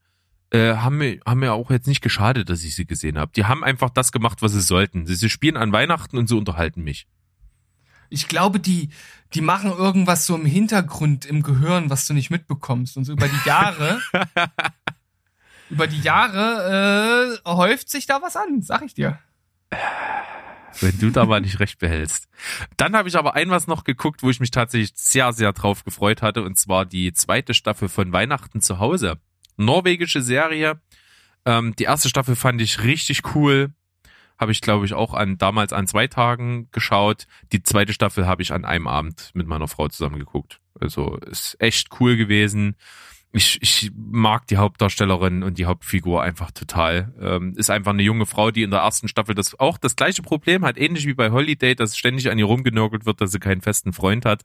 [0.49, 3.31] äh, haben, mir, haben mir auch jetzt nicht geschadet, dass ich sie gesehen habe.
[3.35, 5.05] Die haben einfach das gemacht, was sie sollten.
[5.05, 7.07] Sie, sie spielen an Weihnachten und sie unterhalten mich.
[8.13, 8.89] Ich glaube, die,
[9.33, 12.95] die machen irgendwas so im Hintergrund im Gehirn, was du nicht mitbekommst.
[12.95, 13.99] Und so über die Jahre,
[15.71, 19.17] über die Jahre äh, häuft sich da was an, sag ich dir.
[20.79, 22.29] Wenn du da mal nicht recht behältst.
[22.77, 25.83] Dann habe ich aber ein was noch geguckt, wo ich mich tatsächlich sehr, sehr drauf
[25.83, 29.17] gefreut hatte, und zwar die zweite Staffel von Weihnachten zu Hause.
[29.57, 30.79] Norwegische Serie.
[31.45, 33.73] Ähm, die erste Staffel fand ich richtig cool
[34.37, 37.27] habe ich, glaube ich, auch an damals an zwei Tagen geschaut.
[37.51, 40.59] Die zweite Staffel habe ich an einem Abend mit meiner Frau zusammen geguckt.
[40.79, 42.75] Also ist echt cool gewesen.
[43.31, 47.13] Ich, ich mag die Hauptdarstellerin und die Hauptfigur einfach total.
[47.19, 50.21] Ähm, ist einfach eine junge Frau, die in der ersten Staffel das auch das gleiche
[50.21, 53.61] Problem hat, ähnlich wie bei Holiday, dass ständig an ihr rumgenörgelt wird, dass sie keinen
[53.61, 54.43] festen Freund hat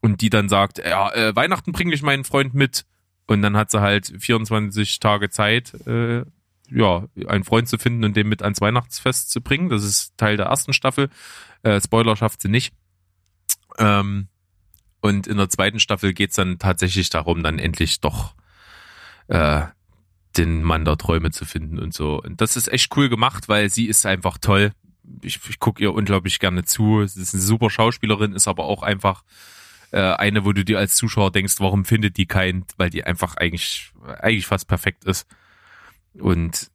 [0.00, 2.84] und die dann sagt, ja, äh, Weihnachten bringe ich meinen Freund mit
[3.26, 6.24] und dann hat sie halt 24 Tage Zeit, äh,
[6.70, 9.68] ja, einen Freund zu finden und den mit ans Weihnachtsfest zu bringen.
[9.68, 11.08] Das ist Teil der ersten Staffel.
[11.62, 12.72] Äh, Spoiler schafft sie nicht.
[13.78, 14.28] Ähm,
[15.00, 18.34] und in der zweiten Staffel geht's dann tatsächlich darum, dann endlich doch
[19.28, 19.62] äh,
[20.36, 22.20] den Mann der Träume zu finden und so.
[22.20, 24.72] Und das ist echt cool gemacht, weil sie ist einfach toll.
[25.22, 27.06] Ich, ich gucke ihr unglaublich gerne zu.
[27.06, 29.24] Sie ist eine super Schauspielerin, ist aber auch einfach
[29.90, 33.36] äh, eine, wo du dir als Zuschauer denkst, warum findet die keinen, weil die einfach
[33.36, 35.26] eigentlich, eigentlich fast perfekt ist.
[36.20, 36.70] Und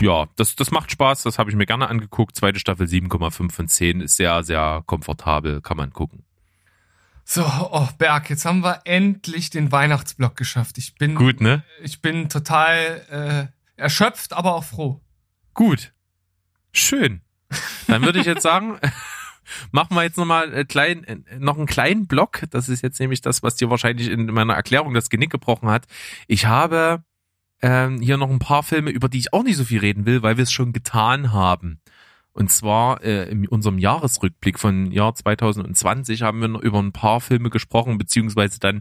[0.00, 2.36] ja, das, das macht Spaß, das habe ich mir gerne angeguckt.
[2.36, 6.24] Zweite Staffel 7,5 von 10 ist sehr, sehr komfortabel, kann man gucken.
[7.24, 10.78] So, oh Berg, jetzt haben wir endlich den Weihnachtsblock geschafft.
[10.78, 11.64] Ich bin gut, ne?
[11.82, 15.00] Ich bin total äh, erschöpft, aber auch froh.
[15.52, 15.92] Gut,
[16.72, 17.22] schön.
[17.88, 18.78] Dann würde ich jetzt sagen,
[19.72, 22.42] machen wir jetzt noch mal klein, noch einen kleinen Block.
[22.50, 25.86] Das ist jetzt nämlich das, was dir wahrscheinlich in meiner Erklärung das Genick gebrochen hat.
[26.28, 27.02] Ich habe
[27.62, 30.22] ähm, hier noch ein paar Filme, über die ich auch nicht so viel reden will,
[30.22, 31.80] weil wir es schon getan haben.
[32.36, 37.22] Und zwar äh, in unserem Jahresrückblick von Jahr 2020 haben wir noch über ein paar
[37.22, 38.80] Filme gesprochen, beziehungsweise dann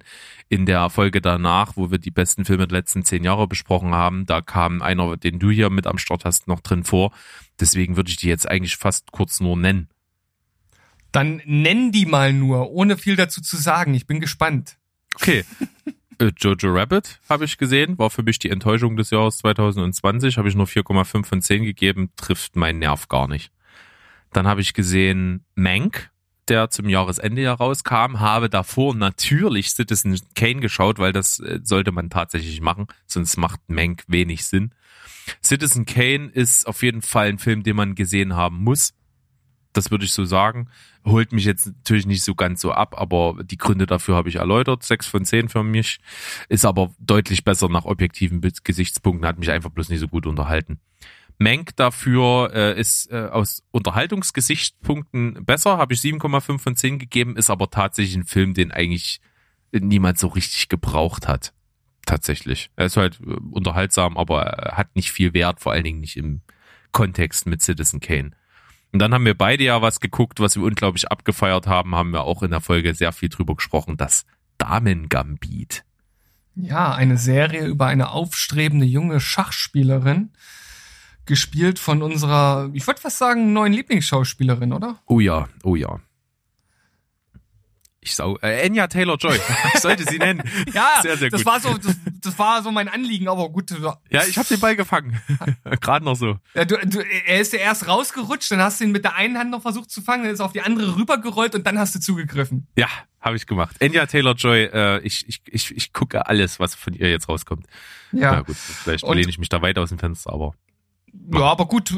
[0.49, 4.25] in der Folge danach, wo wir die besten Filme der letzten zehn Jahre besprochen haben,
[4.25, 7.13] da kam einer, den du hier mit am Start hast, noch drin vor.
[7.57, 9.87] Deswegen würde ich die jetzt eigentlich fast kurz nur nennen.
[11.13, 13.93] Dann nenn die mal nur, ohne viel dazu zu sagen.
[13.93, 14.75] Ich bin gespannt.
[15.15, 15.45] Okay.
[16.19, 20.49] Äh, Jojo Rabbit habe ich gesehen, war für mich die Enttäuschung des Jahres 2020, habe
[20.49, 23.51] ich nur 4,5 von 10 gegeben, trifft meinen Nerv gar nicht.
[24.31, 26.11] Dann habe ich gesehen Mank,
[26.47, 31.91] der zum Jahresende ja rauskam, habe davor natürlich Citizen Kane geschaut, weil das äh, sollte
[31.91, 34.71] man tatsächlich machen, sonst macht Mank wenig Sinn.
[35.43, 38.93] Citizen Kane ist auf jeden Fall ein Film, den man gesehen haben muss.
[39.75, 40.69] Das würde ich so sagen.
[41.03, 44.37] Holt mich jetzt natürlich nicht so ganz so ab, aber die Gründe dafür habe ich
[44.37, 44.83] erläutert.
[44.83, 45.99] Sechs von zehn für mich.
[46.47, 50.79] Ist aber deutlich besser nach objektiven Gesichtspunkten, hat mich einfach bloß nicht so gut unterhalten.
[51.37, 57.49] Menk dafür äh, ist äh, aus Unterhaltungsgesichtspunkten besser, habe ich 7,5 von 10 gegeben, ist
[57.49, 59.19] aber tatsächlich ein Film, den eigentlich
[59.73, 61.53] niemand so richtig gebraucht hat.
[62.05, 62.69] Tatsächlich.
[62.77, 66.41] Er ist halt äh, unterhaltsam, aber hat nicht viel Wert, vor allen Dingen nicht im
[66.93, 68.31] Kontext mit Citizen Kane.
[68.95, 72.23] Und dann haben wir beide ja was geguckt, was wir unglaublich abgefeiert haben, haben wir
[72.23, 74.25] auch in der Folge sehr viel drüber gesprochen, das
[74.57, 75.83] Damen-Gambit.
[76.55, 80.31] Ja, eine Serie über eine aufstrebende junge Schachspielerin,
[81.25, 85.01] gespielt von unserer, ich würde fast sagen, neuen Lieblingsschauspielerin, oder?
[85.07, 85.99] Oh ja, oh ja.
[88.05, 89.39] Ich sau, äh, Enya Taylor Joy.
[89.73, 90.43] Ich sollte sie nennen.
[90.73, 91.39] ja, sehr, sehr gut.
[91.39, 93.71] Das war so, das, das war so mein Anliegen, aber gut.
[94.11, 95.19] Ja, ich habe den Ball gefangen.
[95.81, 96.37] Gerade noch so.
[96.53, 99.39] Ja, du, du, er ist ja erst rausgerutscht, dann hast du ihn mit der einen
[99.39, 101.95] Hand noch versucht zu fangen, dann ist er auf die andere rübergerollt und dann hast
[101.95, 102.67] du zugegriffen.
[102.77, 102.89] Ja,
[103.21, 103.75] habe ich gemacht.
[103.79, 107.65] Enya Taylor Joy, äh, ich, ich, ich, ich gucke alles, was von ihr jetzt rauskommt.
[108.11, 108.33] Ja.
[108.33, 110.53] Na gut, vielleicht lehne ich mich da weit aus dem Fenster, aber.
[111.33, 111.91] Ja, aber gut,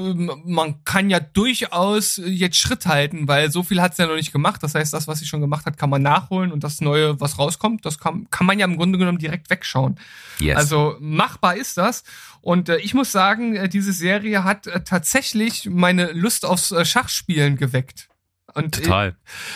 [0.45, 4.31] man kann ja durchaus jetzt Schritt halten, weil so viel hat es ja noch nicht
[4.31, 4.63] gemacht.
[4.63, 7.37] Das heißt, das, was sie schon gemacht hat, kann man nachholen und das Neue, was
[7.37, 9.99] rauskommt, das kann, kann man ja im Grunde genommen direkt wegschauen.
[10.39, 10.57] Yes.
[10.57, 12.03] Also machbar ist das.
[12.41, 16.85] Und äh, ich muss sagen, äh, diese Serie hat äh, tatsächlich meine Lust aufs äh,
[16.85, 18.09] Schachspielen geweckt.
[18.57, 19.15] Und, Total.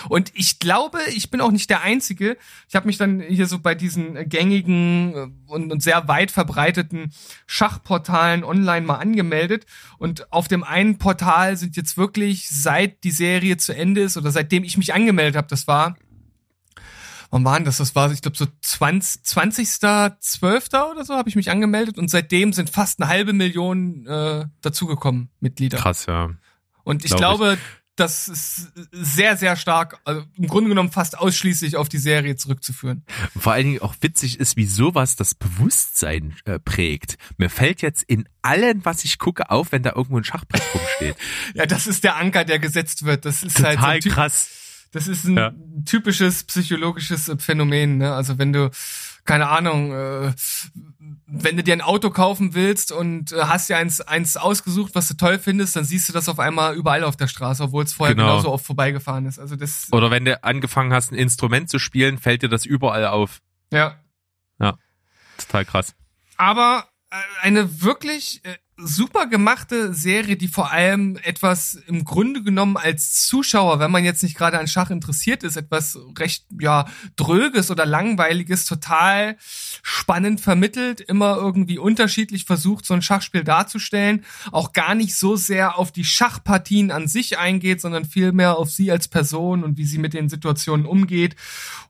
[0.10, 2.38] Und ich glaube, ich bin auch nicht der Einzige.
[2.70, 7.12] Ich habe mich dann hier so bei diesen gängigen äh, und, und sehr weit verbreiteten
[7.48, 9.66] Schachportalen online mal angemeldet.
[9.98, 14.32] Und auf dem einen Portal sind jetzt wirklich, seit die Serie zu Ende ist oder
[14.32, 15.96] seitdem ich mich angemeldet habe, das war
[17.32, 17.78] wann war denn das?
[17.78, 19.22] Das war, ich glaube, so 20.
[19.24, 20.92] 20.12.
[20.92, 25.30] oder so habe ich mich angemeldet und seitdem sind fast eine halbe Million äh, dazugekommen,
[25.40, 25.78] Mitglieder.
[25.78, 26.30] Krass, ja.
[26.84, 31.18] Und ich Glaub glaube, ich das ist sehr, sehr stark, also im Grunde genommen fast
[31.18, 33.04] ausschließlich auf die Serie zurückzuführen.
[33.38, 37.18] Vor allen Dingen auch witzig ist, wie sowas das Bewusstsein äh, prägt.
[37.38, 41.16] Mir fällt jetzt in allem, was ich gucke, auf, wenn da irgendwo ein Schachbrett rumsteht.
[41.54, 43.26] ja, das ist der Anker, der gesetzt wird.
[43.26, 44.50] Das ist Total halt so krass.
[44.92, 45.54] Das ist ein ja.
[45.86, 47.98] typisches psychologisches Phänomen.
[47.98, 48.14] Ne?
[48.14, 48.72] Also wenn du
[49.26, 50.34] keine Ahnung, äh,
[51.28, 55.08] wenn du dir ein Auto kaufen willst und äh, hast dir eins, eins ausgesucht, was
[55.08, 57.94] du toll findest, dann siehst du das auf einmal überall auf der Straße, obwohl es
[57.94, 58.28] vorher genau.
[58.28, 59.40] genauso oft vorbeigefahren ist.
[59.40, 59.88] Also das.
[59.92, 63.42] Oder wenn du angefangen hast, ein Instrument zu spielen, fällt dir das überall auf.
[63.72, 63.96] Ja.
[64.60, 64.78] Ja.
[65.38, 65.96] Total krass.
[66.38, 72.78] Aber äh, eine wirklich äh, super gemachte Serie, die vor allem etwas im Grunde genommen
[72.78, 77.72] als Zuschauer, wenn man jetzt nicht gerade an Schach interessiert ist, etwas recht ja dröges
[77.72, 79.38] oder langweiliges, total
[79.84, 85.78] spannend vermittelt, immer irgendwie unterschiedlich versucht, so ein Schachspiel darzustellen, auch gar nicht so sehr
[85.78, 90.00] auf die Schachpartien an sich eingeht, sondern vielmehr auf sie als Person und wie sie
[90.00, 91.36] mit den Situationen umgeht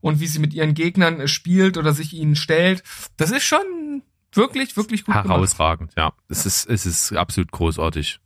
[0.01, 2.83] und wie sie mit ihren Gegnern spielt oder sich ihnen stellt.
[3.17, 6.15] Das ist schon wirklich, wirklich gut Herausragend, gemacht.
[6.17, 6.23] ja.
[6.29, 8.19] Es ist, es ist absolut großartig.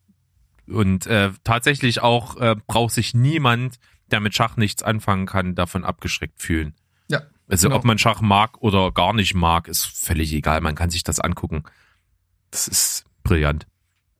[0.67, 3.79] Und äh, tatsächlich auch äh, braucht sich niemand,
[4.11, 6.75] der mit Schach nichts anfangen kann, davon abgeschreckt fühlen.
[7.07, 7.21] Ja.
[7.47, 7.77] Also genau.
[7.77, 10.61] ob man Schach mag oder gar nicht mag, ist völlig egal.
[10.61, 11.63] Man kann sich das angucken.
[12.51, 13.67] Das ist brillant.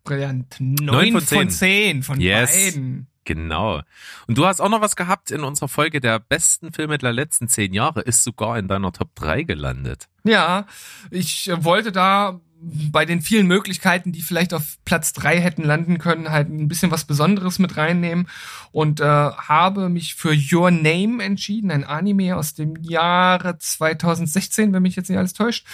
[0.03, 0.57] Brillant.
[0.59, 2.51] Neun, von zehn von, zehn von yes.
[2.51, 3.07] beiden.
[3.25, 3.81] Genau.
[4.27, 7.47] Und du hast auch noch was gehabt in unserer Folge der besten Filme der letzten
[7.49, 10.07] zehn Jahre, ist sogar in deiner Top 3 gelandet.
[10.23, 10.67] Ja,
[11.11, 16.31] ich wollte da bei den vielen Möglichkeiten, die vielleicht auf Platz drei hätten landen können,
[16.31, 18.27] halt ein bisschen was Besonderes mit reinnehmen
[18.71, 24.81] und äh, habe mich für Your Name entschieden, ein Anime aus dem Jahre 2016, wenn
[24.81, 25.65] mich jetzt nicht alles täuscht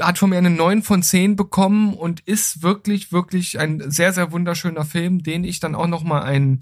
[0.00, 4.32] hat von mir eine 9 von 10 bekommen und ist wirklich, wirklich ein sehr, sehr
[4.32, 6.60] wunderschöner Film, den ich dann auch nochmal ein,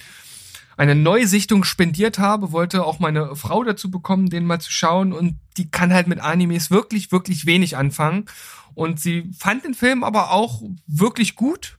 [0.76, 5.36] eine Neusichtung spendiert habe, wollte auch meine Frau dazu bekommen, den mal zu schauen und
[5.56, 8.24] die kann halt mit Animes wirklich, wirklich wenig anfangen.
[8.74, 11.78] Und sie fand den Film aber auch wirklich gut.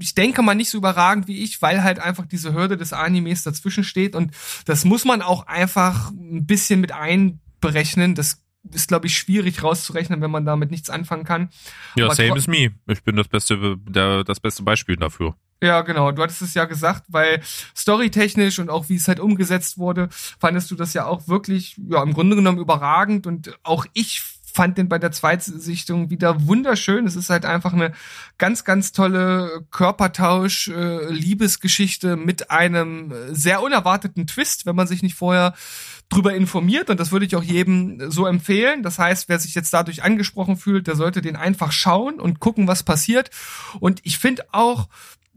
[0.00, 3.42] Ich denke mal nicht so überragend wie ich, weil halt einfach diese Hürde des Animes
[3.42, 4.16] dazwischen steht.
[4.16, 4.32] Und
[4.64, 8.14] das muss man auch einfach ein bisschen mit einberechnen.
[8.14, 11.48] Das ist, glaube ich, schwierig rauszurechnen, wenn man damit nichts anfangen kann.
[11.96, 12.72] Ja, Aber same as me.
[12.86, 15.34] Ich bin das beste, der, das beste Beispiel dafür.
[15.62, 16.10] Ja, genau.
[16.12, 17.40] Du hattest es ja gesagt, weil
[17.76, 22.02] storytechnisch und auch wie es halt umgesetzt wurde, fandest du das ja auch wirklich, ja,
[22.02, 27.06] im Grunde genommen überragend und auch ich fand den bei der Zweitsichtung wieder wunderschön.
[27.06, 27.92] Es ist halt einfach eine
[28.38, 35.14] ganz, ganz tolle Körpertausch, äh, Liebesgeschichte mit einem sehr unerwarteten Twist, wenn man sich nicht
[35.14, 35.54] vorher
[36.10, 36.90] drüber informiert.
[36.90, 38.82] Und das würde ich auch jedem so empfehlen.
[38.82, 42.68] Das heißt, wer sich jetzt dadurch angesprochen fühlt, der sollte den einfach schauen und gucken,
[42.68, 43.30] was passiert.
[43.78, 44.88] Und ich finde auch,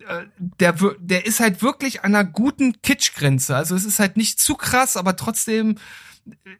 [0.07, 3.55] äh, der, der ist halt wirklich an einer guten Kitschgrenze.
[3.55, 5.77] Also es ist halt nicht zu krass, aber trotzdem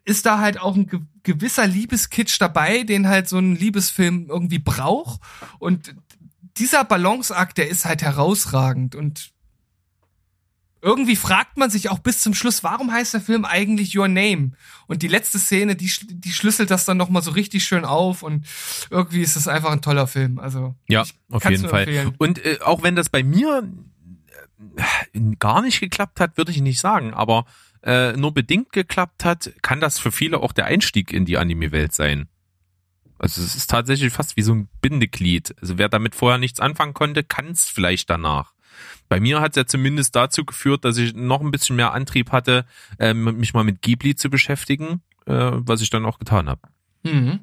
[0.04, 5.20] ist da halt auch ein gewisser Liebeskitsch dabei, den halt so ein Liebesfilm irgendwie braucht.
[5.58, 5.94] Und
[6.56, 8.94] dieser Balanceakt, der ist halt herausragend.
[8.94, 9.33] Und
[10.84, 14.52] irgendwie fragt man sich auch bis zum Schluss, warum heißt der Film eigentlich Your Name?
[14.86, 18.46] Und die letzte Szene, die, die schlüsselt das dann nochmal so richtig schön auf und
[18.90, 20.38] irgendwie ist es einfach ein toller Film.
[20.38, 21.84] Also ja, auf jeden Fall.
[21.84, 22.14] Empfehlen.
[22.18, 23.66] Und äh, auch wenn das bei mir
[24.76, 27.46] äh, gar nicht geklappt hat, würde ich nicht sagen, aber
[27.82, 31.94] äh, nur bedingt geklappt hat, kann das für viele auch der Einstieg in die Anime-Welt
[31.94, 32.28] sein.
[33.18, 35.54] Also es ist tatsächlich fast wie so ein Bindeglied.
[35.62, 38.53] Also wer damit vorher nichts anfangen konnte, kann es vielleicht danach.
[39.08, 42.32] Bei mir hat es ja zumindest dazu geführt, dass ich noch ein bisschen mehr Antrieb
[42.32, 42.64] hatte,
[42.98, 46.60] äh, mich mal mit Ghibli zu beschäftigen, äh, was ich dann auch getan habe.
[47.02, 47.40] Mhm.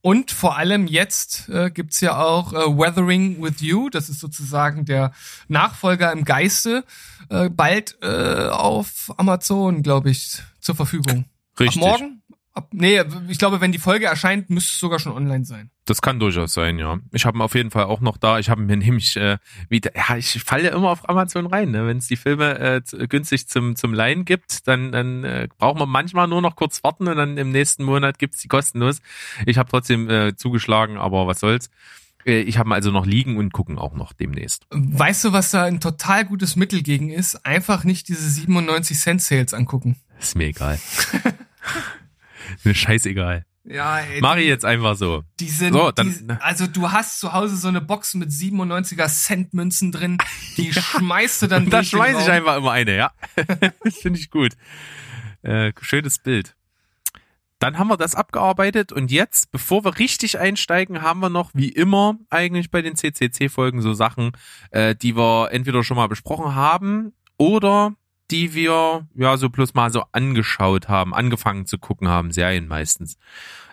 [0.00, 4.84] Und vor allem jetzt äh, gibt's ja auch äh, Weathering with You, das ist sozusagen
[4.84, 5.12] der
[5.48, 6.84] Nachfolger im Geiste,
[7.30, 11.24] äh, bald äh, auf Amazon, glaube ich, zur Verfügung.
[11.58, 11.82] Richtig.
[11.82, 12.17] Ab morgen?
[12.58, 15.70] Ab, nee, ich glaube, wenn die Folge erscheint, müsste es sogar schon online sein.
[15.84, 16.98] Das kann durchaus sein, ja.
[17.12, 18.40] Ich habe ihn auf jeden Fall auch noch da.
[18.40, 21.70] Ich habe mir nämlich äh, wieder, ja, ich falle ja immer auf Amazon rein.
[21.70, 21.86] Ne?
[21.86, 25.88] Wenn es die Filme äh, günstig zum zum Leihen gibt, dann dann äh, braucht man
[25.88, 29.02] manchmal nur noch kurz warten und dann im nächsten Monat gibt's die kostenlos.
[29.46, 31.70] Ich habe trotzdem äh, zugeschlagen, aber was soll's.
[32.26, 34.66] Äh, ich habe also noch liegen und gucken auch noch demnächst.
[34.70, 37.46] Weißt du, was da ein total gutes Mittel gegen ist?
[37.46, 39.94] Einfach nicht diese 97 Cent Sales angucken.
[40.18, 40.80] Ist mir egal.
[42.64, 43.44] Mir scheißegal.
[43.64, 45.24] Ja, ey, Mach ich jetzt einfach so.
[45.40, 49.08] Die sind, so, dann, die, also du hast zu Hause so eine Box mit 97er
[49.08, 50.16] Cent Münzen drin,
[50.56, 50.80] die ja.
[50.80, 53.12] schmeißt du dann Da schmeiß ich einfach immer eine, ja.
[53.84, 54.52] das finde ich gut.
[55.42, 56.54] Äh, schönes Bild.
[57.58, 61.68] Dann haben wir das abgearbeitet und jetzt, bevor wir richtig einsteigen, haben wir noch wie
[61.68, 64.32] immer eigentlich bei den CCC-Folgen so Sachen,
[64.70, 67.94] äh, die wir entweder schon mal besprochen haben oder
[68.30, 73.18] die wir ja so plus mal so angeschaut haben, angefangen zu gucken haben, Serien meistens.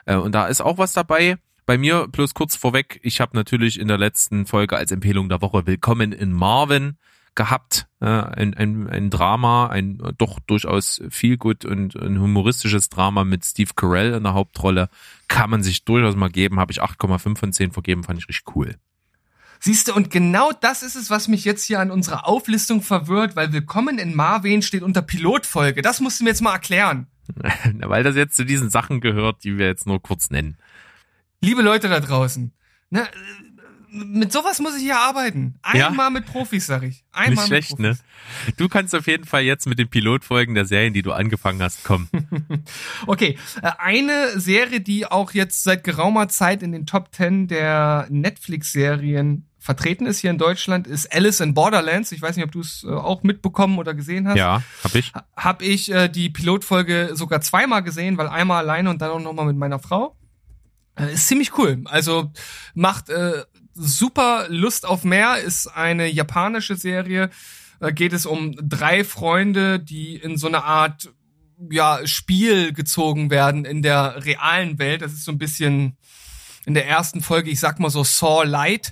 [0.06, 1.38] Äh, und da ist auch was dabei.
[1.66, 5.42] Bei mir bloß kurz vorweg, ich habe natürlich in der letzten Folge als Empfehlung der
[5.42, 6.98] Woche Willkommen in Marvin
[7.34, 7.88] gehabt.
[8.02, 13.44] Äh, ein, ein, ein Drama, ein doch durchaus viel gut und ein humoristisches Drama mit
[13.46, 14.90] Steve Carell in der Hauptrolle.
[15.28, 16.60] Kann man sich durchaus mal geben.
[16.60, 18.76] Habe ich 8,5 von 10 vergeben, fand ich richtig cool.
[19.60, 23.36] Siehst du, und genau das ist es, was mich jetzt hier an unserer Auflistung verwirrt,
[23.36, 25.82] weil Willkommen in Marvin steht unter Pilotfolge.
[25.82, 27.08] Das musst du mir jetzt mal erklären.
[27.80, 30.58] weil das jetzt zu diesen Sachen gehört, die wir jetzt nur kurz nennen.
[31.42, 32.54] Liebe Leute da draußen,
[32.90, 33.08] ne,
[33.96, 35.56] mit sowas muss ich hier arbeiten.
[35.62, 36.10] Einmal ja.
[36.10, 37.04] mit Profis, sag ich.
[37.12, 37.98] Einmal Nicht schlecht, ne?
[38.58, 41.84] Du kannst auf jeden Fall jetzt mit den Pilotfolgen der Serien, die du angefangen hast,
[41.84, 42.10] kommen.
[43.08, 48.08] okay, äh, eine Serie, die auch jetzt seit geraumer Zeit in den Top 10 der
[48.10, 52.12] Netflix-Serien vertreten ist hier in Deutschland, ist Alice in Borderlands.
[52.12, 54.38] Ich weiß nicht, ob du es äh, auch mitbekommen oder gesehen hast.
[54.38, 55.12] Ja, hab ich.
[55.36, 59.46] Hab ich äh, die Pilotfolge sogar zweimal gesehen, weil einmal alleine und dann auch nochmal
[59.46, 60.16] mit meiner Frau.
[60.98, 61.82] Ist ziemlich cool.
[61.86, 62.32] Also
[62.74, 63.44] macht äh,
[63.76, 67.30] super Lust auf mehr, ist eine japanische Serie.
[67.80, 71.12] Äh, geht es um drei Freunde, die in so eine Art
[71.70, 75.02] ja, Spiel gezogen werden in der realen Welt.
[75.02, 75.98] Das ist so ein bisschen
[76.66, 78.92] in der ersten Folge, ich sag mal so Saw Light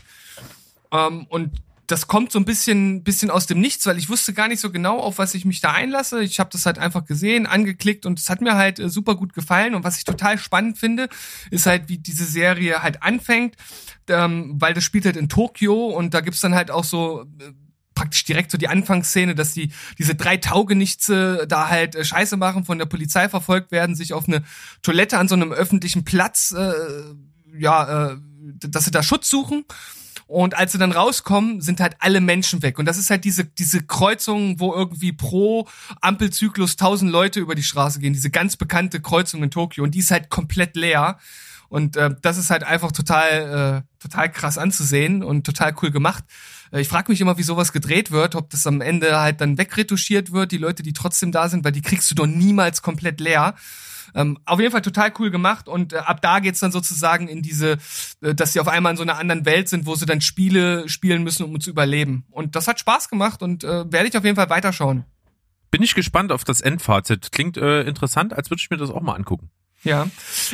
[0.91, 1.61] ähm, und
[1.93, 4.71] das kommt so ein bisschen, bisschen aus dem Nichts, weil ich wusste gar nicht so
[4.71, 6.23] genau, auf was ich mich da einlasse.
[6.23, 9.35] Ich habe das halt einfach gesehen, angeklickt und es hat mir halt äh, super gut
[9.35, 9.75] gefallen.
[9.75, 11.07] Und was ich total spannend finde,
[11.51, 13.57] ist halt, wie diese Serie halt anfängt,
[14.07, 17.51] ähm, weil das spielt halt in Tokio und da gibt's dann halt auch so äh,
[17.93, 22.65] praktisch direkt so die Anfangsszene, dass die diese drei Taugenichtse da halt äh, Scheiße machen,
[22.65, 24.43] von der Polizei verfolgt werden, sich auf eine
[24.81, 26.73] Toilette an so einem öffentlichen Platz, äh,
[27.55, 28.17] ja, äh,
[28.67, 29.63] dass sie da Schutz suchen.
[30.27, 32.79] Und als sie dann rauskommen, sind halt alle Menschen weg.
[32.79, 35.67] Und das ist halt diese, diese Kreuzung, wo irgendwie pro
[36.01, 38.13] Ampelzyklus tausend Leute über die Straße gehen.
[38.13, 39.83] Diese ganz bekannte Kreuzung in Tokio.
[39.83, 41.17] Und die ist halt komplett leer.
[41.69, 46.23] Und äh, das ist halt einfach total, äh, total krass anzusehen und total cool gemacht.
[46.71, 49.57] Äh, ich frage mich immer, wie sowas gedreht wird, ob das am Ende halt dann
[49.57, 53.19] wegretuschiert wird, die Leute, die trotzdem da sind, weil die kriegst du doch niemals komplett
[53.19, 53.55] leer.
[54.15, 57.41] Ähm, auf jeden Fall total cool gemacht und äh, ab da geht's dann sozusagen in
[57.41, 57.77] diese,
[58.21, 60.87] äh, dass sie auf einmal in so einer anderen Welt sind, wo sie dann Spiele
[60.89, 62.25] spielen müssen, um zu überleben.
[62.31, 65.05] Und das hat Spaß gemacht und äh, werde ich auf jeden Fall weiterschauen.
[65.71, 67.31] Bin ich gespannt auf das Endfazit.
[67.31, 69.49] Klingt äh, interessant, als würde ich mir das auch mal angucken.
[69.83, 70.07] Ja,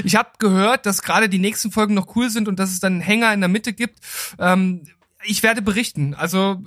[0.04, 2.94] ich habe gehört, dass gerade die nächsten Folgen noch cool sind und dass es dann
[2.94, 4.00] einen Hänger in der Mitte gibt.
[4.40, 4.88] Ähm,
[5.24, 6.16] ich werde berichten.
[6.16, 6.64] Also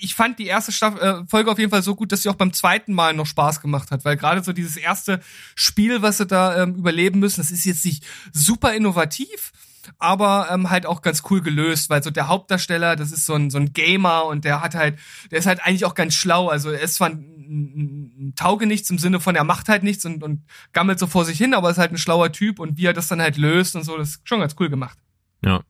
[0.00, 2.34] ich fand die erste Staffel, äh, Folge auf jeden Fall so gut, dass sie auch
[2.34, 5.20] beim zweiten Mal noch Spaß gemacht hat, weil gerade so dieses erste
[5.54, 9.52] Spiel, was sie da ähm, überleben müssen, das ist jetzt nicht super innovativ,
[9.98, 13.50] aber ähm, halt auch ganz cool gelöst, weil so der Hauptdarsteller, das ist so ein,
[13.50, 14.98] so ein Gamer und der hat halt,
[15.30, 16.48] der ist halt eigentlich auch ganz schlau.
[16.48, 20.04] Also er ist zwar ein, ein, ein Taugenichts im Sinne von, er macht halt nichts
[20.04, 20.42] und, und
[20.72, 23.08] gammelt so vor sich hin, aber ist halt ein schlauer Typ und wie er das
[23.08, 24.98] dann halt löst und so, das ist schon ganz cool gemacht.
[25.44, 25.62] Ja.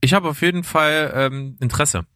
[0.00, 2.06] Ich habe auf jeden Fall ähm, Interesse.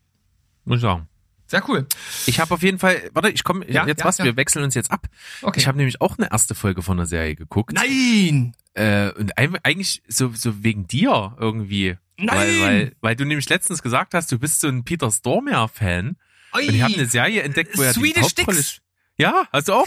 [0.65, 1.09] Muss ich sagen.
[1.51, 1.85] Sehr cool.
[2.27, 4.25] Ich habe auf jeden Fall, warte, ich komme ja, jetzt ja, was, ja.
[4.25, 5.09] wir wechseln uns jetzt ab.
[5.43, 5.59] Okay.
[5.59, 7.73] Ich habe nämlich auch eine erste Folge von der Serie geguckt.
[7.73, 8.55] Nein!
[8.75, 11.97] Äh, und eigentlich so, so wegen dir irgendwie.
[12.19, 12.37] Nein!
[12.37, 16.17] Weil, weil, weil du nämlich letztens gesagt hast, du bist so ein Peter Stormare-Fan.
[16.53, 18.63] Und ich habe eine Serie entdeckt, wo er die Hauptrolle...
[18.63, 18.81] Sticks.
[19.21, 19.87] Ja, hast du auch?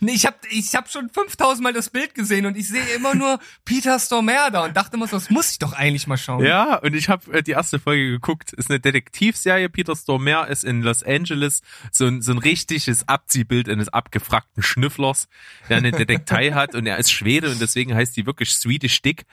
[0.00, 3.14] Nee, ich habe ich hab schon 5000 Mal das Bild gesehen und ich sehe immer
[3.14, 6.44] nur Peter Stormare da und dachte immer so, das muss ich doch eigentlich mal schauen.
[6.44, 8.52] Ja, und ich habe äh, die erste Folge geguckt.
[8.52, 9.68] Ist eine Detektivserie.
[9.68, 15.28] Peter Stormare ist in Los Angeles so ein, so ein richtiges Abziehbild eines abgefragten Schnüfflers,
[15.68, 19.26] der eine Detektei hat und er ist Schwede und deswegen heißt die wirklich Swedish Dick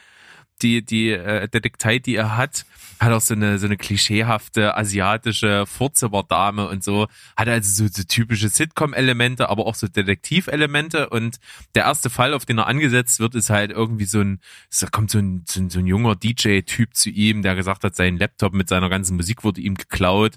[0.64, 2.66] die, die äh, Detektei, die er hat,
[3.00, 7.08] hat auch so eine, so eine klischeehafte asiatische Vorzimmerdame und so.
[7.36, 11.10] Hat also so, so typische Sitcom-Elemente, aber auch so Detektiv-Elemente.
[11.10, 11.38] Und
[11.76, 14.40] der erste Fall, auf den er angesetzt wird, ist halt irgendwie so ein,
[14.80, 17.96] da kommt so ein, so ein, so ein junger DJ-Typ zu ihm, der gesagt hat,
[17.96, 20.36] sein Laptop mit seiner ganzen Musik wurde ihm geklaut.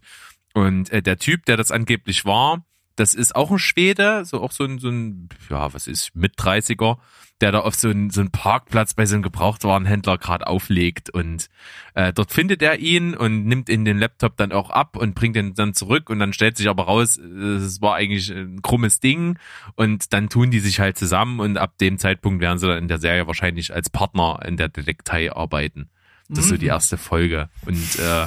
[0.52, 2.64] Und äh, der Typ, der das angeblich war,
[2.96, 6.36] das ist auch ein Schwede, so auch so ein, so ein, ja, was ist, mit
[6.36, 6.98] 30er,
[7.42, 11.48] der da auf so einen, so einen Parkplatz bei so einem Gebrauchtwarenhändler gerade auflegt und
[11.94, 15.36] äh, dort findet er ihn und nimmt ihn den Laptop dann auch ab und bringt
[15.36, 19.38] ihn dann zurück und dann stellt sich aber raus, es war eigentlich ein krummes Ding
[19.74, 22.88] und dann tun die sich halt zusammen und ab dem Zeitpunkt werden sie dann in
[22.88, 25.90] der Serie wahrscheinlich als Partner in der Detektei arbeiten.
[26.28, 26.70] Das ist so die mhm.
[26.70, 28.26] erste Folge und äh,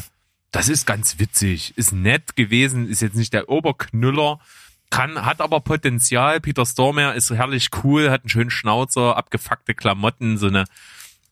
[0.52, 4.40] das ist ganz witzig, ist nett gewesen, ist jetzt nicht der Oberknüller,
[4.90, 6.40] kann, hat aber Potenzial.
[6.40, 10.66] Peter Stormare ist herrlich cool, hat einen schönen Schnauzer, abgefuckte Klamotten, so eine,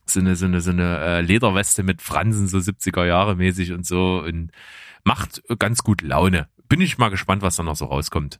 [0.06, 3.84] so eine, so eine, so eine äh, Lederweste mit Fransen, so 70er Jahre mäßig und
[3.84, 4.52] so und
[5.04, 6.48] macht ganz gut Laune.
[6.68, 8.38] Bin ich mal gespannt, was da noch so rauskommt.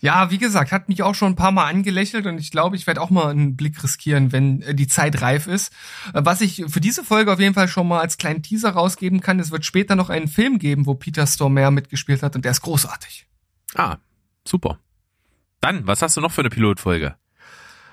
[0.00, 2.86] Ja, wie gesagt, hat mich auch schon ein paar Mal angelächelt und ich glaube, ich
[2.86, 5.72] werde auch mal einen Blick riskieren, wenn äh, die Zeit reif ist.
[6.12, 9.20] Äh, was ich für diese Folge auf jeden Fall schon mal als kleinen Teaser rausgeben
[9.20, 12.52] kann, es wird später noch einen Film geben, wo Peter Stormare mitgespielt hat und der
[12.52, 13.26] ist großartig.
[13.74, 13.96] Ah,
[14.44, 14.78] super.
[15.60, 17.16] Dann, was hast du noch für eine Pilotfolge?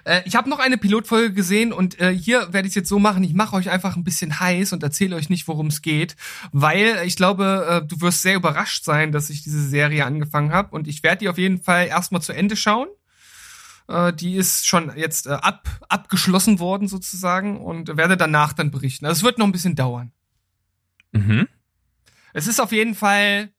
[0.04, 3.00] Äh, ich habe noch eine Pilotfolge gesehen und äh, hier werde ich es jetzt so
[3.00, 6.16] machen, ich mache euch einfach ein bisschen heiß und erzähle euch nicht, worum es geht,
[6.52, 10.76] weil ich glaube, äh, du wirst sehr überrascht sein, dass ich diese Serie angefangen habe
[10.76, 12.88] und ich werde die auf jeden Fall erstmal zu Ende schauen.
[13.88, 19.06] Äh, die ist schon jetzt äh, ab, abgeschlossen worden sozusagen und werde danach dann berichten.
[19.06, 20.12] Also es wird noch ein bisschen dauern.
[21.12, 21.48] Mhm.
[22.34, 23.52] Es ist auf jeden Fall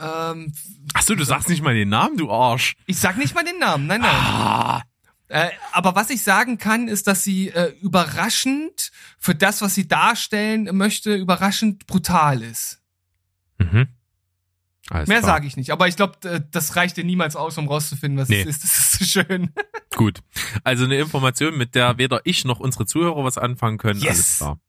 [0.00, 0.52] ähm,
[0.94, 2.76] Ach so, du sagst nicht mal den Namen, du Arsch.
[2.86, 4.10] Ich sag nicht mal den Namen, nein, nein.
[4.10, 4.82] Ah.
[5.32, 9.88] Äh, aber was ich sagen kann, ist, dass sie äh, überraschend für das, was sie
[9.88, 12.82] darstellen möchte, überraschend brutal ist.
[13.56, 13.88] Mhm.
[14.90, 18.20] Alles Mehr sage ich nicht, aber ich glaube, das reicht dir niemals aus, um rauszufinden,
[18.20, 18.42] was nee.
[18.42, 18.62] es ist.
[18.62, 19.54] Das ist so schön.
[19.96, 20.20] Gut.
[20.64, 24.00] Also eine Information, mit der weder ich noch unsere Zuhörer was anfangen können.
[24.00, 24.10] Yes.
[24.10, 24.60] Alles klar.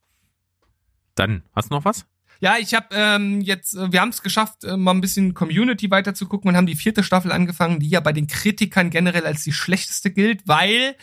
[1.15, 2.05] Dann, hast du noch was?
[2.43, 5.89] Ja, ich habe ähm, jetzt, äh, wir haben es geschafft, äh, mal ein bisschen Community
[5.89, 9.25] weiter zu gucken und haben die vierte Staffel angefangen, die ja bei den Kritikern generell
[9.25, 10.97] als die schlechteste gilt, weil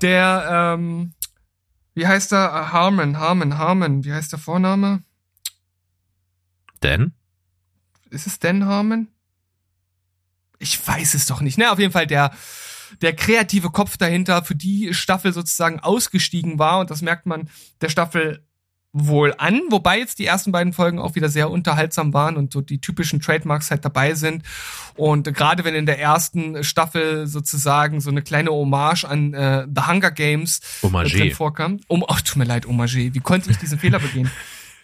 [0.00, 1.14] der, ähm,
[1.94, 2.50] wie heißt er?
[2.50, 5.04] Uh, Harmon, Harmon, Harmon, wie heißt der Vorname?
[6.80, 7.12] Dan?
[8.10, 9.06] Ist es Dan Harmon?
[10.58, 11.58] Ich weiß es doch nicht.
[11.58, 12.32] Ne, auf jeden Fall der
[13.02, 17.48] der kreative Kopf dahinter für die Staffel sozusagen ausgestiegen war und das merkt man
[17.80, 18.45] der Staffel
[18.98, 22.62] wohl an, wobei jetzt die ersten beiden Folgen auch wieder sehr unterhaltsam waren und so
[22.62, 24.42] die typischen Trademarks halt dabei sind.
[24.94, 29.82] Und gerade wenn in der ersten Staffel sozusagen so eine kleine Hommage an äh, The
[29.82, 31.12] Hunger Games Hommage.
[31.12, 31.80] drin vorkam.
[31.88, 33.12] Um, oh, tut mir leid, Hommage.
[33.12, 34.30] Wie konnte ich diesen Fehler begehen?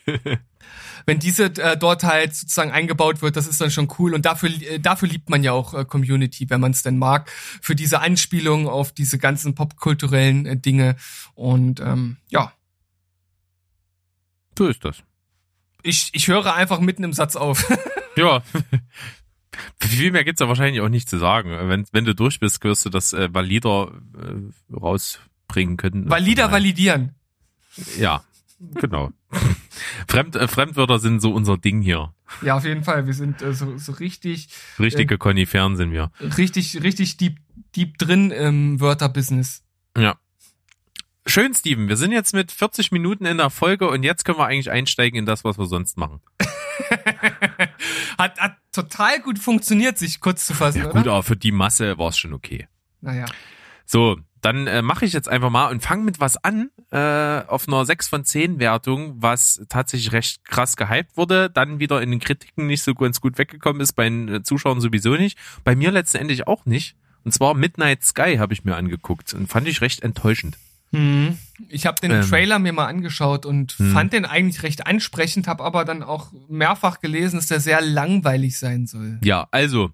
[1.06, 4.50] wenn diese äh, dort halt sozusagen eingebaut wird, das ist dann schon cool und dafür
[4.50, 8.00] äh, dafür liebt man ja auch äh, Community, wenn man es denn mag, für diese
[8.00, 10.96] Anspielung auf diese ganzen popkulturellen äh, Dinge
[11.34, 12.52] und ähm, ja,
[14.56, 15.02] so ist das.
[15.82, 17.70] Ich, ich höre einfach mitten im Satz auf.
[18.16, 18.42] ja.
[19.80, 21.50] Viel mehr gibt's da wahrscheinlich auch nicht zu sagen.
[21.68, 26.08] Wenn, wenn du durch bist, wirst du das äh, Valider äh, rausbringen können.
[26.08, 26.52] Valider Nein.
[26.52, 27.14] validieren.
[27.98, 28.22] Ja,
[28.74, 29.10] genau.
[30.08, 32.14] Fremd, äh, Fremdwörter sind so unser Ding hier.
[32.42, 33.06] Ja, auf jeden Fall.
[33.06, 34.48] Wir sind äh, so, so richtig.
[34.78, 36.12] Richtige äh, Koniferen sind wir.
[36.20, 37.38] Richtig, richtig deep,
[37.76, 39.62] deep drin im Wörterbusiness.
[39.96, 40.16] Ja.
[41.24, 41.88] Schön, Steven.
[41.88, 45.18] Wir sind jetzt mit 40 Minuten in der Folge und jetzt können wir eigentlich einsteigen
[45.18, 46.20] in das, was wir sonst machen.
[48.18, 50.78] hat, hat total gut funktioniert, sich kurz zu fassen.
[50.78, 51.12] Ja, gut, oder?
[51.12, 52.66] aber für die Masse war es schon okay.
[53.00, 53.26] Naja.
[53.86, 57.68] So, dann äh, mache ich jetzt einfach mal und fange mit was an, äh, auf
[57.68, 62.20] einer 6 von 10 Wertung, was tatsächlich recht krass gehypt wurde, dann wieder in den
[62.20, 65.92] Kritiken nicht so ganz gut weggekommen ist, bei den äh, Zuschauern sowieso nicht, bei mir
[65.92, 66.96] letztendlich auch nicht.
[67.24, 70.58] Und zwar Midnight Sky habe ich mir angeguckt und fand ich recht enttäuschend.
[70.92, 71.38] Hm.
[71.68, 72.22] Ich habe den ähm.
[72.22, 73.92] Trailer mir mal angeschaut und hm.
[73.92, 78.58] fand den eigentlich recht ansprechend, habe aber dann auch mehrfach gelesen, dass der sehr langweilig
[78.58, 79.18] sein soll.
[79.22, 79.90] Ja, also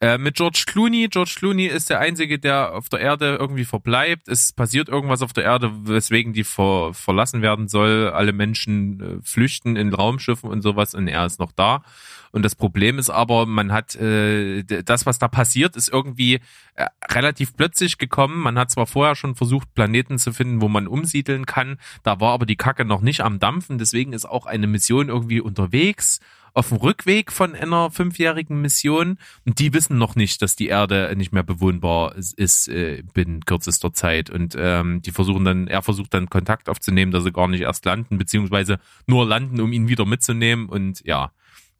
[0.00, 1.08] äh, mit George Clooney.
[1.08, 4.28] George Clooney ist der Einzige, der auf der Erde irgendwie verbleibt.
[4.28, 8.10] Es passiert irgendwas auf der Erde, weswegen die ver verlassen werden soll.
[8.10, 11.82] Alle Menschen äh, flüchten in Raumschiffen und sowas und er ist noch da.
[12.30, 16.40] Und das Problem ist aber, man hat äh, das, was da passiert, ist irgendwie
[16.74, 18.38] äh, relativ plötzlich gekommen.
[18.38, 21.78] Man hat zwar vorher schon versucht, Planeten zu finden, wo man umsiedeln kann.
[22.02, 23.78] Da war aber die Kacke noch nicht am Dampfen.
[23.78, 26.20] Deswegen ist auch eine Mission irgendwie unterwegs
[26.58, 31.14] auf dem Rückweg von einer fünfjährigen Mission und die wissen noch nicht, dass die Erde
[31.16, 36.12] nicht mehr bewohnbar ist äh, binnen kürzester Zeit und ähm, die versuchen dann, er versucht
[36.14, 40.04] dann Kontakt aufzunehmen, dass sie gar nicht erst landen, beziehungsweise nur landen, um ihn wieder
[40.04, 41.30] mitzunehmen und ja,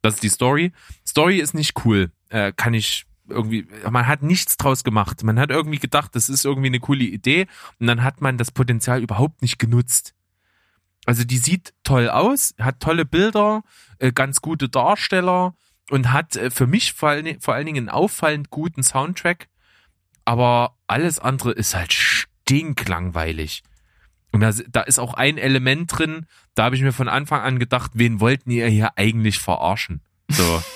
[0.01, 0.71] das ist die Story.
[1.05, 5.23] Story ist nicht cool, äh, kann ich irgendwie, man hat nichts draus gemacht.
[5.25, 7.47] Man hat irgendwie gedacht, das ist irgendwie eine coole Idee
[7.81, 10.15] und dann hat man das Potenzial überhaupt nicht genutzt.
[11.09, 13.63] Also die sieht toll aus, hat tolle Bilder,
[13.99, 15.55] äh, ganz gute Darsteller
[15.89, 19.49] und hat äh, für mich vor allen, vor allen Dingen einen auffallend guten Soundtrack.
[20.27, 23.63] Aber alles andere ist halt stinklangweilig.
[24.33, 27.59] Und da, da ist auch ein Element drin, da habe ich mir von Anfang an
[27.59, 30.03] gedacht, wen wollten ihr hier eigentlich verarschen?
[30.29, 30.63] So.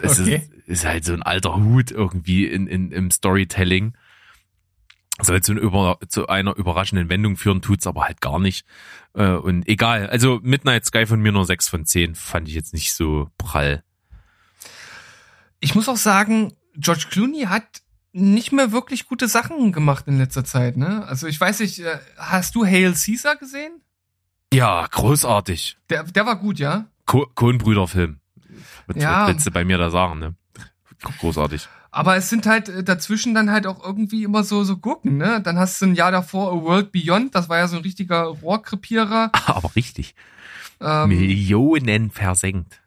[0.00, 0.48] Das okay.
[0.64, 3.92] ist, ist halt so ein alter Hut irgendwie in, in, im Storytelling.
[5.20, 8.64] Soll zu, über, zu einer überraschenden Wendung führen, tut's aber halt gar nicht.
[9.14, 12.72] Äh, und egal, also Midnight Sky von mir nur 6 von 10, fand ich jetzt
[12.72, 13.82] nicht so prall.
[15.60, 20.44] Ich muss auch sagen, George Clooney hat nicht mehr wirklich gute Sachen gemacht in letzter
[20.44, 21.04] Zeit, ne?
[21.06, 23.82] Also ich weiß nicht, äh, hast du Hail Caesar gesehen?
[24.52, 25.76] Ja, großartig.
[25.90, 26.86] Der, der war gut, ja?
[27.06, 28.20] Kohlenbrüder-Film.
[28.86, 29.26] Was ja.
[29.26, 30.34] willst du bei mir da sagen, ne?
[31.20, 31.68] Großartig.
[31.90, 35.40] Aber es sind halt äh, dazwischen dann halt auch irgendwie immer so, so Gurken, ne?
[35.42, 38.24] Dann hast du ein Jahr davor A World Beyond, das war ja so ein richtiger
[38.24, 39.32] Rohrkrepierer.
[39.46, 40.14] Aber richtig.
[40.80, 42.80] Ähm, Millionen versenkt.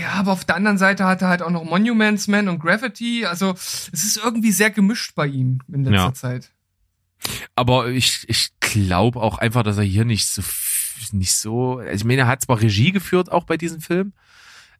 [0.00, 3.26] Ja, aber auf der anderen Seite hat er halt auch noch Monuments Man und Gravity.
[3.26, 6.14] Also es ist irgendwie sehr gemischt bei ihm in letzter ja.
[6.14, 6.52] Zeit.
[7.54, 10.42] Aber ich, ich glaube auch einfach, dass er hier nicht so
[11.12, 11.78] nicht so.
[11.78, 14.12] Also ich meine, er hat zwar Regie geführt auch bei diesem Film,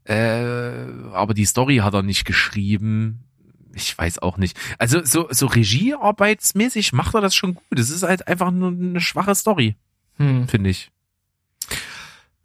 [0.05, 3.25] äh, aber die Story hat er nicht geschrieben.
[3.75, 4.59] Ich weiß auch nicht.
[4.79, 7.79] Also so so Regiearbeitsmäßig macht er das schon gut.
[7.79, 9.77] Es ist halt einfach nur eine schwache Story,
[10.16, 10.49] hm.
[10.49, 10.91] finde ich.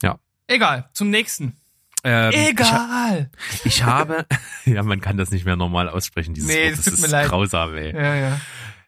[0.02, 0.18] Ja.
[0.46, 0.88] Egal.
[0.92, 1.56] Zum nächsten.
[2.02, 3.30] Ähm, Egal.
[3.52, 4.26] Ich, ich, habe,
[4.64, 6.78] ja, man kann das nicht mehr normal aussprechen, dieses nee, Wort.
[6.78, 7.28] Das, das ist leid.
[7.28, 7.94] grausam, ey.
[7.94, 8.40] Ja, ja.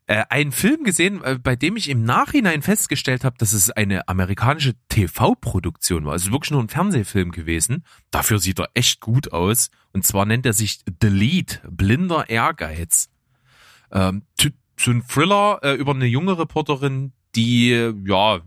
[0.07, 4.09] Äh, einen Film gesehen, äh, bei dem ich im Nachhinein festgestellt habe, dass es eine
[4.09, 6.13] amerikanische TV-Produktion war.
[6.13, 7.85] Also wirklich nur ein Fernsehfilm gewesen.
[8.11, 9.71] Dafür sieht er echt gut aus.
[9.93, 13.11] Und zwar nennt er sich The Lead, blinder Ehrgeiz.
[13.91, 14.23] Ähm,
[14.77, 17.71] so ein Thriller äh, über eine junge Reporterin, die
[18.07, 18.41] ja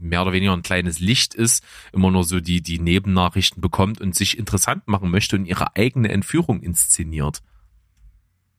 [0.00, 4.14] mehr oder weniger ein kleines Licht ist, immer nur so die die Nebennachrichten bekommt und
[4.14, 7.42] sich interessant machen möchte und ihre eigene Entführung inszeniert.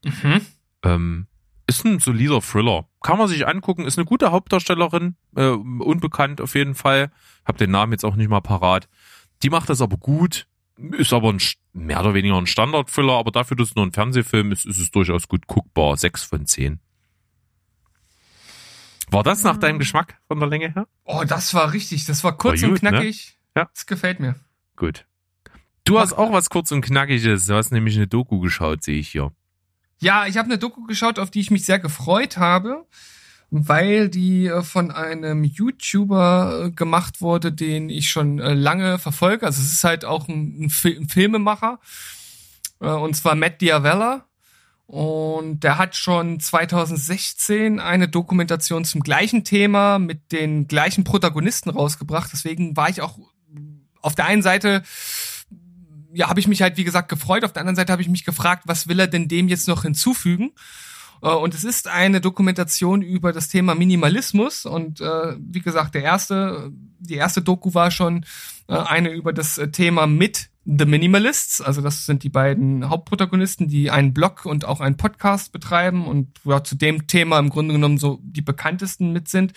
[0.04, 0.40] Mhm.
[0.82, 1.26] Ähm,
[1.66, 2.86] ist ein solider Thriller.
[3.02, 7.10] Kann man sich angucken, ist eine gute Hauptdarstellerin, äh, unbekannt auf jeden Fall.
[7.44, 8.88] Hab den Namen jetzt auch nicht mal parat.
[9.42, 11.40] Die macht das aber gut, ist aber ein,
[11.72, 14.90] mehr oder weniger ein Standard-Thriller, aber dafür, dass es nur ein Fernsehfilm ist, ist es
[14.90, 15.96] durchaus gut guckbar.
[15.96, 16.80] Sechs von zehn.
[19.10, 20.88] War das nach deinem Geschmack von der Länge her?
[21.04, 22.04] Oh, das war richtig.
[22.06, 22.90] Das war kurz war gut, und ne?
[22.90, 23.38] knackig.
[23.54, 23.62] Ne?
[23.62, 23.70] Ja.
[23.72, 24.34] Das gefällt mir.
[24.74, 25.06] Gut.
[25.84, 27.46] Du hast auch was kurz und knackiges.
[27.46, 29.32] Du hast nämlich eine Doku geschaut, sehe ich hier.
[29.98, 32.84] Ja, ich habe eine Doku geschaut, auf die ich mich sehr gefreut habe,
[33.50, 39.46] weil die äh, von einem YouTuber äh, gemacht wurde, den ich schon äh, lange verfolge.
[39.46, 41.78] Also es ist halt auch ein, ein Filmemacher.
[42.78, 44.26] Und zwar Matt Diavella.
[44.86, 52.30] Und der hat schon 2016 eine Dokumentation zum gleichen Thema mit den gleichen Protagonisten rausgebracht.
[52.32, 53.18] Deswegen war ich auch
[54.02, 54.82] auf der einen Seite,
[56.12, 57.44] ja, habe ich mich halt, wie gesagt, gefreut.
[57.44, 59.82] Auf der anderen Seite habe ich mich gefragt, was will er denn dem jetzt noch
[59.82, 60.52] hinzufügen?
[61.22, 64.66] Äh, und es ist eine Dokumentation über das Thema Minimalismus.
[64.66, 68.24] Und äh, wie gesagt, der erste, die erste Doku war schon
[68.68, 73.88] äh, eine über das Thema mit The Minimalists, also das sind die beiden Hauptprotagonisten, die
[73.92, 77.98] einen Blog und auch einen Podcast betreiben und ja, zu dem Thema im Grunde genommen
[77.98, 79.52] so die bekanntesten mit sind.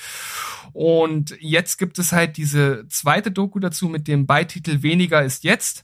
[0.71, 5.83] Und jetzt gibt es halt diese zweite Doku dazu mit dem Beititel Weniger ist jetzt.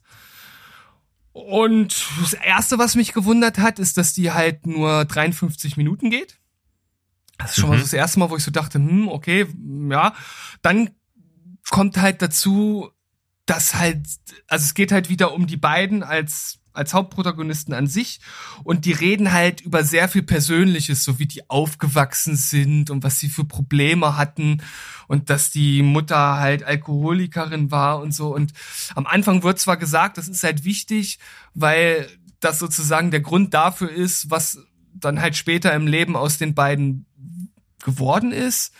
[1.35, 6.39] Und das erste, was mich gewundert hat, ist, dass die halt nur 53 Minuten geht.
[7.37, 7.71] Das ist schon mhm.
[7.71, 9.45] mal so das erste Mal, wo ich so dachte, hm, okay,
[9.89, 10.15] ja.
[10.61, 10.91] Dann
[11.69, 12.89] kommt halt dazu,
[13.45, 14.07] dass halt,
[14.47, 18.19] also es geht halt wieder um die beiden als als Hauptprotagonisten an sich.
[18.63, 23.19] Und die reden halt über sehr viel Persönliches, so wie die aufgewachsen sind und was
[23.19, 24.61] sie für Probleme hatten
[25.07, 28.33] und dass die Mutter halt Alkoholikerin war und so.
[28.33, 28.53] Und
[28.95, 31.19] am Anfang wird zwar gesagt, das ist halt wichtig,
[31.53, 32.07] weil
[32.39, 34.59] das sozusagen der Grund dafür ist, was
[34.93, 37.05] dann halt später im Leben aus den beiden
[37.83, 38.73] geworden ist,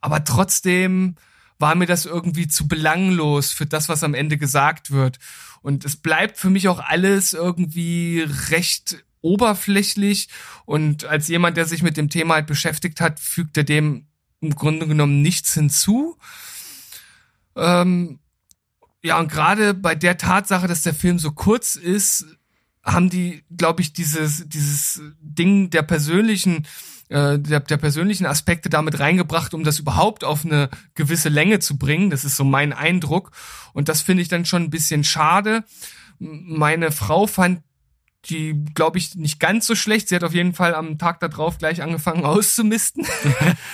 [0.00, 1.16] aber trotzdem
[1.58, 5.18] war mir das irgendwie zu belanglos für das, was am Ende gesagt wird.
[5.62, 10.28] Und es bleibt für mich auch alles irgendwie recht oberflächlich.
[10.64, 14.06] Und als jemand, der sich mit dem Thema halt beschäftigt hat, fügt er dem
[14.40, 16.16] im Grunde genommen nichts hinzu.
[17.56, 18.20] Ähm,
[19.02, 22.26] ja, und gerade bei der Tatsache, dass der Film so kurz ist,
[22.84, 26.66] haben die, glaube ich, dieses, dieses Ding der persönlichen
[27.08, 31.78] äh, der, der persönlichen Aspekte damit reingebracht, um das überhaupt auf eine gewisse Länge zu
[31.78, 32.10] bringen.
[32.10, 33.30] Das ist so mein Eindruck.
[33.72, 35.64] Und das finde ich dann schon ein bisschen schade.
[36.18, 37.62] Meine Frau fand
[38.26, 40.08] die, glaube ich, nicht ganz so schlecht.
[40.08, 43.06] Sie hat auf jeden Fall am Tag darauf gleich angefangen auszumisten.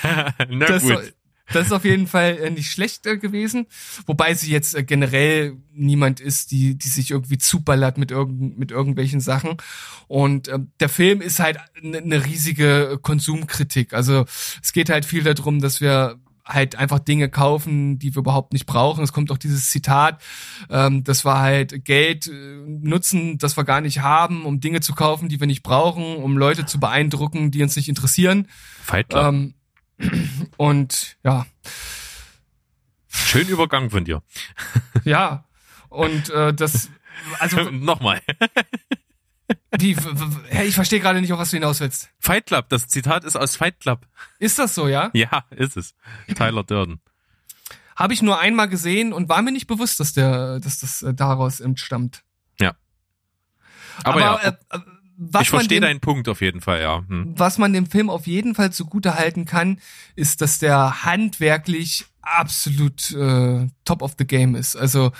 [0.48, 1.14] Na das, gut.
[1.52, 3.66] Das ist auf jeden Fall äh, nicht schlecht äh, gewesen.
[4.06, 8.70] Wobei sie jetzt äh, generell niemand ist, die, die sich irgendwie zuballert mit, irgend, mit
[8.70, 9.56] irgendwelchen Sachen.
[10.08, 13.92] Und äh, der Film ist halt eine ne riesige Konsumkritik.
[13.92, 14.24] Also
[14.62, 18.66] es geht halt viel darum, dass wir halt einfach Dinge kaufen, die wir überhaupt nicht
[18.66, 19.02] brauchen.
[19.02, 20.20] Es kommt auch dieses Zitat,
[20.68, 22.30] ähm, dass wir halt Geld
[22.66, 26.36] nutzen, das wir gar nicht haben, um Dinge zu kaufen, die wir nicht brauchen, um
[26.36, 28.48] Leute zu beeindrucken, die uns nicht interessieren.
[28.82, 29.24] Fight Club.
[29.24, 29.54] Ähm,
[30.56, 31.46] und ja.
[33.08, 34.22] Schön Übergang von dir.
[35.04, 35.44] ja.
[35.88, 36.90] Und äh, das,
[37.38, 37.62] also.
[37.70, 38.20] Nochmal.
[39.78, 39.96] Wie,
[40.48, 42.10] hey, ich verstehe gerade nicht, auf was du hinaus willst.
[42.18, 44.06] Fight Club, das Zitat ist aus Fight Club.
[44.38, 45.10] Ist das so, ja?
[45.12, 45.94] Ja, ist es.
[46.34, 47.00] Tyler Durden.
[47.96, 51.14] Habe ich nur einmal gesehen und war mir nicht bewusst, dass der, dass das äh,
[51.14, 52.24] daraus entstammt.
[52.58, 52.74] Ja.
[54.02, 54.78] Aber, Aber ja, äh,
[55.16, 57.04] was ich verstehe deinen Punkt auf jeden Fall, ja.
[57.08, 57.34] Hm.
[57.36, 59.78] Was man dem Film auf jeden Fall zugute halten kann,
[60.16, 64.76] ist, dass der handwerklich absolut äh, top of the game ist.
[64.76, 65.12] Also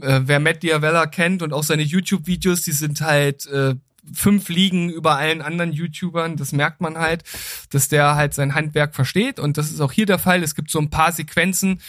[0.00, 3.74] äh, wer Matt Diavella kennt und auch seine YouTube-Videos, die sind halt äh,
[4.12, 6.36] fünf Ligen über allen anderen YouTubern.
[6.36, 7.24] Das merkt man halt,
[7.70, 9.38] dass der halt sein Handwerk versteht.
[9.38, 10.42] Und das ist auch hier der Fall.
[10.42, 11.80] Es gibt so ein paar Sequenzen,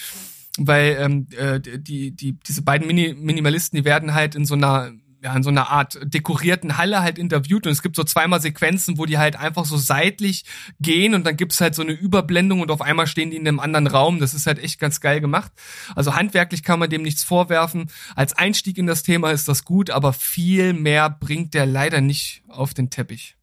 [0.58, 4.92] weil ähm, äh, die, die, diese beiden Mini Minimalisten, die werden halt in so einer
[5.26, 9.00] ja, in so einer Art dekorierten Halle halt interviewt und es gibt so zweimal Sequenzen,
[9.00, 10.46] wo die halt einfach so seitlich
[10.80, 13.60] gehen und dann gibt's halt so eine Überblendung und auf einmal stehen die in einem
[13.60, 14.20] anderen Raum.
[14.20, 15.52] Das ist halt echt ganz geil gemacht.
[15.96, 17.90] Also handwerklich kann man dem nichts vorwerfen.
[18.16, 22.44] Als Einstieg in das Thema ist das gut, aber viel mehr bringt der leider nicht
[22.48, 23.36] auf den Teppich.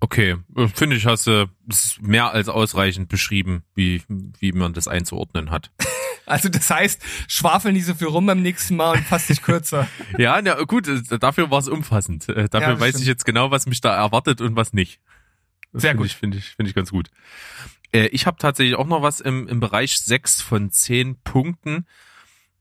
[0.00, 0.38] Okay,
[0.74, 1.48] finde ich, hast du
[2.00, 5.70] mehr als ausreichend beschrieben, wie, wie man das einzuordnen hat.
[6.26, 9.88] Also das heißt, schwafeln nicht so viel rum beim nächsten Mal und fass dich kürzer.
[10.18, 12.28] ja, na gut, äh, dafür war es umfassend.
[12.28, 13.02] Äh, dafür ja, weiß stimmt.
[13.02, 15.00] ich jetzt genau, was mich da erwartet und was nicht.
[15.72, 16.06] Das Sehr gut.
[16.06, 17.08] Ich, finde ich, finde ich ganz gut.
[17.92, 21.86] Äh, ich habe tatsächlich auch noch was im, im Bereich sechs von zehn Punkten.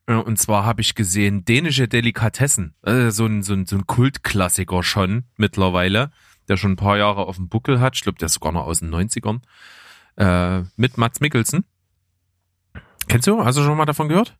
[0.07, 2.73] Und zwar habe ich gesehen dänische Delikatessen.
[2.83, 6.11] so, ein, so, ein, so ein Kultklassiker schon mittlerweile,
[6.49, 7.95] der schon ein paar Jahre auf dem Buckel hat.
[7.95, 9.41] Ich glaube, der ist sogar noch aus den 90ern.
[10.17, 11.65] Äh, mit Mats Mikkelsen.
[13.11, 13.43] Kennst du?
[13.43, 14.37] Hast du schon mal davon gehört?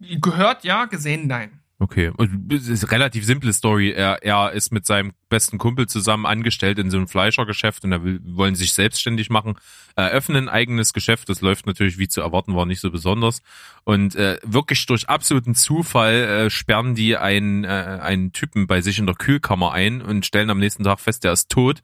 [0.00, 1.60] Gehört, ja, gesehen, nein.
[1.78, 2.10] Okay,
[2.48, 3.90] ist relativ simple Story.
[3.90, 8.02] Er, er ist mit seinem besten Kumpel zusammen angestellt in so einem Fleischergeschäft und er
[8.02, 9.56] will, wollen sich selbstständig machen,
[9.96, 11.28] eröffnen ein eigenes Geschäft.
[11.28, 13.42] Das läuft natürlich, wie zu erwarten war, nicht so besonders.
[13.84, 18.98] Und äh, wirklich durch absoluten Zufall äh, sperren die einen, äh, einen Typen bei sich
[18.98, 21.82] in der Kühlkammer ein und stellen am nächsten Tag fest, der ist tot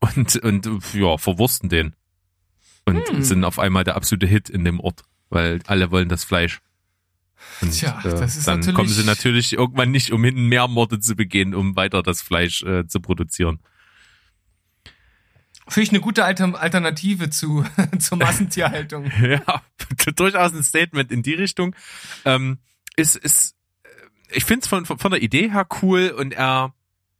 [0.00, 1.96] und, und ja, verwursten den.
[2.84, 3.22] Und hm.
[3.22, 6.60] sind auf einmal der absolute Hit in dem Ort weil alle wollen das Fleisch.
[7.60, 8.76] Und, Tja, äh, das ist dann natürlich...
[8.76, 12.86] kommen sie natürlich irgendwann nicht umhin, mehr Morde zu begehen, um weiter das Fleisch äh,
[12.86, 13.60] zu produzieren.
[15.68, 17.64] Finde ich eine gute Alternative zu
[17.98, 19.10] zur Massentierhaltung.
[19.22, 19.62] ja,
[20.16, 21.74] durchaus ein Statement in die Richtung.
[22.24, 22.58] Ähm,
[22.96, 23.88] ist, ist, äh,
[24.36, 26.74] ich finde es von, von der Idee her cool und er,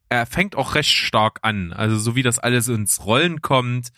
[0.09, 1.73] er fängt auch recht stark an.
[1.73, 3.89] Also so wie das alles ins Rollen kommt,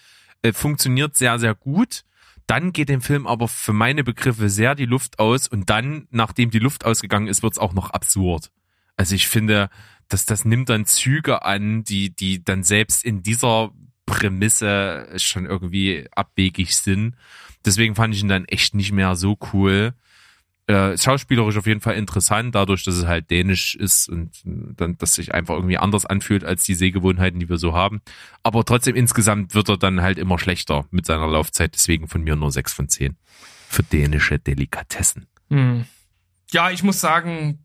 [0.41, 2.05] äh, funktioniert sehr, sehr gut.
[2.47, 6.51] Dann geht dem Film aber für meine Begriffe sehr die Luft aus und dann, nachdem
[6.51, 8.51] die Luft ausgegangen ist, wird's auch noch absurd.
[8.97, 9.69] Also ich finde,
[10.07, 13.71] dass das nimmt dann Züge an, die, die dann selbst in dieser
[14.05, 17.15] Prämisse schon irgendwie abwegig sind.
[17.65, 19.93] Deswegen fand ich ihn dann echt nicht mehr so cool.
[20.67, 25.13] Äh, schauspielerisch auf jeden Fall interessant, dadurch, dass es halt dänisch ist und dann, dass
[25.13, 28.01] sich einfach irgendwie anders anfühlt als die Sehgewohnheiten, die wir so haben.
[28.41, 32.35] Aber trotzdem insgesamt wird er dann halt immer schlechter mit seiner Laufzeit, deswegen von mir
[32.35, 33.15] nur sechs von zehn
[33.69, 35.27] für dänische Delikatessen.
[35.49, 35.85] Hm.
[36.51, 37.59] Ja, ich muss sagen,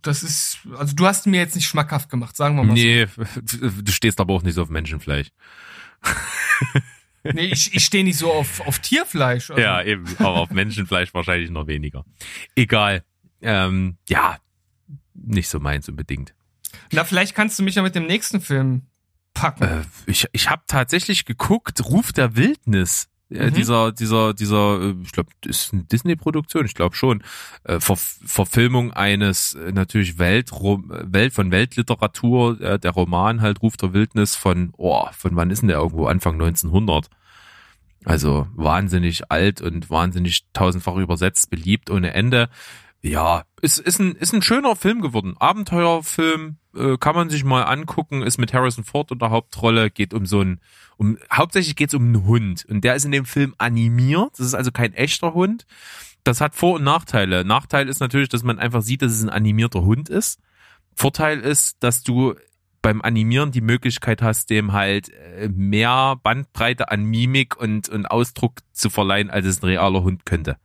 [0.00, 3.22] das ist, also du hast mir jetzt nicht schmackhaft gemacht, sagen wir mal nee, so.
[3.22, 5.28] Nee, du stehst aber auch nicht so auf Menschenfleisch.
[7.24, 9.50] nee, ich, ich stehe nicht so auf, auf Tierfleisch.
[9.50, 9.62] Also.
[9.62, 12.04] Ja, eben, aber auf Menschenfleisch wahrscheinlich noch weniger.
[12.54, 13.04] Egal.
[13.42, 14.38] Ähm, ja,
[15.14, 16.34] nicht so meins unbedingt.
[16.92, 18.82] Na, vielleicht kannst du mich ja mit dem nächsten Film
[19.34, 19.64] packen.
[19.64, 23.08] Äh, ich ich habe tatsächlich geguckt, Ruf der Wildnis.
[23.30, 23.54] Äh, mhm.
[23.54, 27.22] dieser, dieser, dieser, äh, ich glaube, ist eine Disney-Produktion, ich glaube schon,
[27.64, 33.76] äh, Ver Verfilmung eines äh, natürlich Welt, Welt von Weltliteratur, äh, der Roman halt Ruf
[33.76, 36.06] der Wildnis von, oh, von wann ist denn der irgendwo?
[36.06, 37.08] Anfang 1900.
[38.04, 42.48] Also wahnsinnig alt und wahnsinnig tausendfach übersetzt, beliebt ohne Ende.
[43.02, 45.36] Ja, ist, ist, ein, ist ein schöner Film geworden.
[45.38, 50.14] Abenteuerfilm, äh, kann man sich mal angucken, ist mit Harrison Ford in der Hauptrolle, geht
[50.14, 50.60] um so ein,
[50.96, 52.64] um, hauptsächlich geht es um einen Hund.
[52.68, 54.32] Und der ist in dem Film animiert.
[54.38, 55.66] Das ist also kein echter Hund.
[56.24, 57.44] Das hat Vor- und Nachteile.
[57.44, 60.40] Nachteil ist natürlich, dass man einfach sieht, dass es ein animierter Hund ist.
[60.94, 62.34] Vorteil ist, dass du
[62.82, 68.60] beim Animieren die Möglichkeit hast, dem halt äh, mehr Bandbreite an Mimik und, und Ausdruck
[68.72, 70.56] zu verleihen, als es ein realer Hund könnte.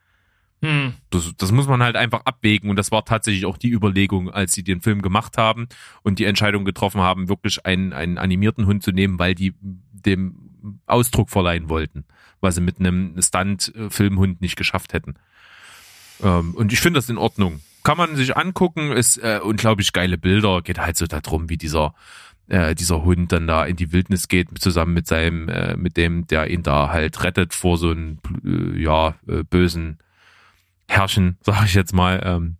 [0.65, 0.93] Hm.
[1.09, 4.53] Das, das muss man halt einfach abwägen und das war tatsächlich auch die Überlegung, als
[4.53, 5.67] sie den Film gemacht haben
[6.03, 10.79] und die Entscheidung getroffen haben, wirklich einen, einen animierten Hund zu nehmen, weil die dem
[10.85, 12.05] Ausdruck verleihen wollten,
[12.41, 15.15] was sie mit einem Stunt-Filmhund nicht geschafft hätten.
[16.23, 17.61] Ähm, und ich finde das in Ordnung.
[17.83, 21.93] Kann man sich angucken, ist äh, unglaublich geile Bilder, geht halt so darum, wie dieser
[22.47, 26.27] äh, dieser Hund dann da in die Wildnis geht, zusammen mit seinem, äh, mit dem,
[26.27, 29.97] der ihn da halt rettet vor so einem äh, ja, äh, bösen
[30.87, 32.57] herrschen, sage ich jetzt mal, ähm,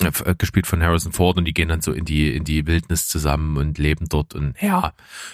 [0.00, 3.08] äh, gespielt von Harrison Ford und die gehen dann so in die in die Wildnis
[3.08, 4.92] zusammen und leben dort und ja,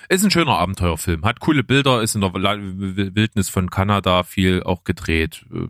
[0.09, 4.85] ist ein schöner Abenteuerfilm, hat coole Bilder, ist in der Wildnis von Kanada viel auch
[4.85, 5.67] gedreht, äh,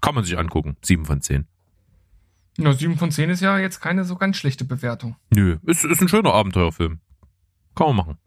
[0.00, 1.46] kann man sich angucken, sieben von zehn.
[2.56, 5.16] Ja, sieben von zehn ist ja jetzt keine so ganz schlechte Bewertung.
[5.30, 7.00] Nö, ist, ist ein schöner Abenteuerfilm.
[7.74, 8.18] Kann man machen.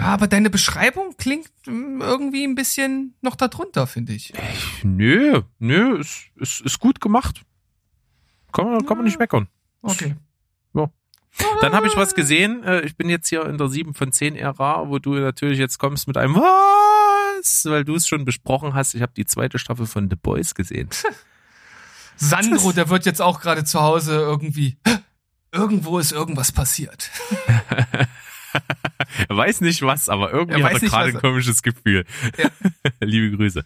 [0.00, 4.32] Ja, aber deine Beschreibung klingt hm, irgendwie ein bisschen noch darunter, finde ich.
[4.82, 7.42] Nö, nö, ist, ist, ist gut gemacht.
[8.50, 9.48] Kann man, kann man nicht meckern.
[9.82, 10.16] Okay.
[10.72, 10.90] Ja.
[11.60, 12.64] Dann habe ich was gesehen.
[12.64, 15.78] Äh, ich bin jetzt hier in der 7 von 10 Ära, wo du natürlich jetzt
[15.78, 17.66] kommst mit einem Was?
[17.66, 18.94] Weil du es schon besprochen hast.
[18.94, 20.88] Ich habe die zweite Staffel von The Boys gesehen.
[22.16, 24.78] Sandro, der wird jetzt auch gerade zu Hause irgendwie.
[25.52, 27.10] Irgendwo ist irgendwas passiert.
[29.28, 32.04] er weiß nicht was, aber irgendwie er hat er gerade ein komisches Gefühl.
[32.36, 32.50] Ja.
[33.00, 33.64] Liebe Grüße.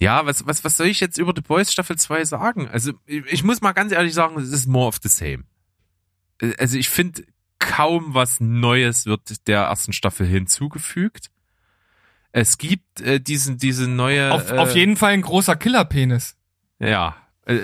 [0.00, 2.68] Ja, was, was, was soll ich jetzt über The Boys Staffel 2 sagen?
[2.68, 5.44] Also, ich muss mal ganz ehrlich sagen, es ist more of the same.
[6.58, 7.24] Also, ich finde,
[7.58, 11.30] kaum was Neues wird der ersten Staffel hinzugefügt.
[12.32, 14.32] Es gibt äh, diesen, diese neue.
[14.32, 16.36] Auf, äh, auf jeden Fall ein großer Killerpenis.
[16.80, 17.16] Ja,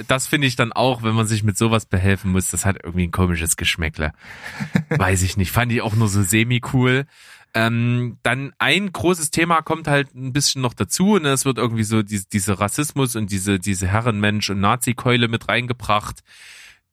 [0.06, 3.04] das finde ich dann auch, wenn man sich mit sowas behelfen muss, das hat irgendwie
[3.04, 4.12] ein komisches Geschmäckle.
[4.90, 5.52] Weiß ich nicht.
[5.52, 7.06] Fand ich auch nur so semi-cool.
[7.52, 11.82] Ähm, dann ein großes Thema kommt halt ein bisschen noch dazu und es wird irgendwie
[11.82, 16.20] so diese, diese Rassismus und diese, diese Herrenmensch- und Nazi-Keule mit reingebracht.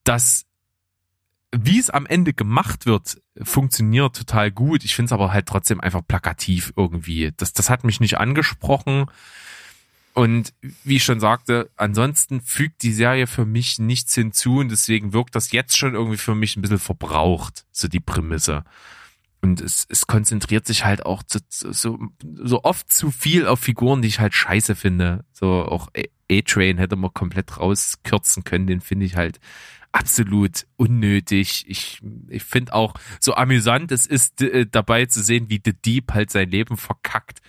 [0.03, 0.45] Das,
[1.55, 4.83] wie es am Ende gemacht wird, funktioniert total gut.
[4.83, 7.33] Ich finde es aber halt trotzdem einfach plakativ irgendwie.
[7.37, 9.05] Das, das hat mich nicht angesprochen.
[10.17, 15.13] Und wie ich schon sagte, ansonsten fügt die Serie für mich nichts hinzu und deswegen
[15.13, 18.63] wirkt das jetzt schon irgendwie für mich ein bisschen verbraucht, so die Prämisse.
[19.43, 24.01] Und es, es konzentriert sich halt auch zu, so, so oft zu viel auf Figuren,
[24.01, 25.23] die ich halt scheiße finde.
[25.33, 25.89] So auch
[26.31, 29.39] A-Train hätte man komplett rauskürzen können, den finde ich halt
[29.91, 31.65] absolut unnötig.
[31.67, 36.15] Ich, ich finde auch so amüsant, es ist äh, dabei zu sehen, wie The Deep
[36.15, 37.39] halt sein Leben verkackt.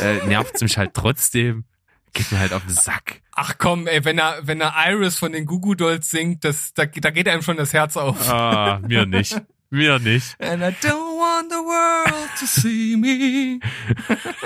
[0.00, 1.66] Äh, nervt mich halt trotzdem
[2.14, 3.20] geht mir halt auf den Sack.
[3.32, 6.86] Ach komm, ey, wenn er, wenn er Iris von den Gugu Dolls singt, das, da,
[6.86, 8.30] da geht einem schon das Herz auf.
[8.30, 9.40] Ah, mir nicht.
[9.70, 10.40] Mir nicht.
[10.40, 13.58] And I don't want the world to see me.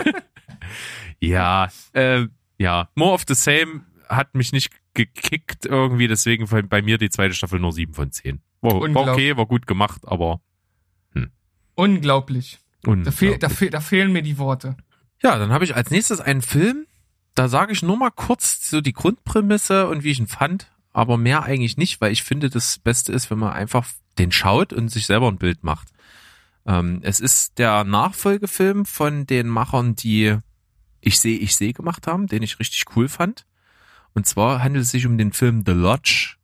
[1.20, 6.98] ja, äh, ja, more of the same hat mich nicht gekickt irgendwie, deswegen bei mir
[6.98, 8.40] die zweite Staffel nur 7 von 10.
[8.62, 10.40] War, war okay, war gut gemacht, aber
[11.12, 11.30] hm.
[11.74, 12.58] Unglaublich.
[12.86, 13.04] Unglaublich.
[13.04, 14.76] Da, fehl, da, fehl, da fehlen mir die Worte.
[15.22, 16.86] Ja, dann habe ich als nächstes einen Film,
[17.38, 20.72] da sage ich nur mal kurz so die Grundprämisse und wie ich ihn fand.
[20.92, 23.86] aber mehr eigentlich nicht, weil ich finde, das Beste ist, wenn man einfach
[24.18, 25.88] den schaut und sich selber ein Bild macht.
[26.66, 30.36] Ähm, es ist der Nachfolgefilm von den Machern, die
[31.00, 33.46] Ich sehe, ich sehe gemacht haben, den ich richtig cool fand.
[34.14, 36.34] Und zwar handelt es sich um den Film The Lodge.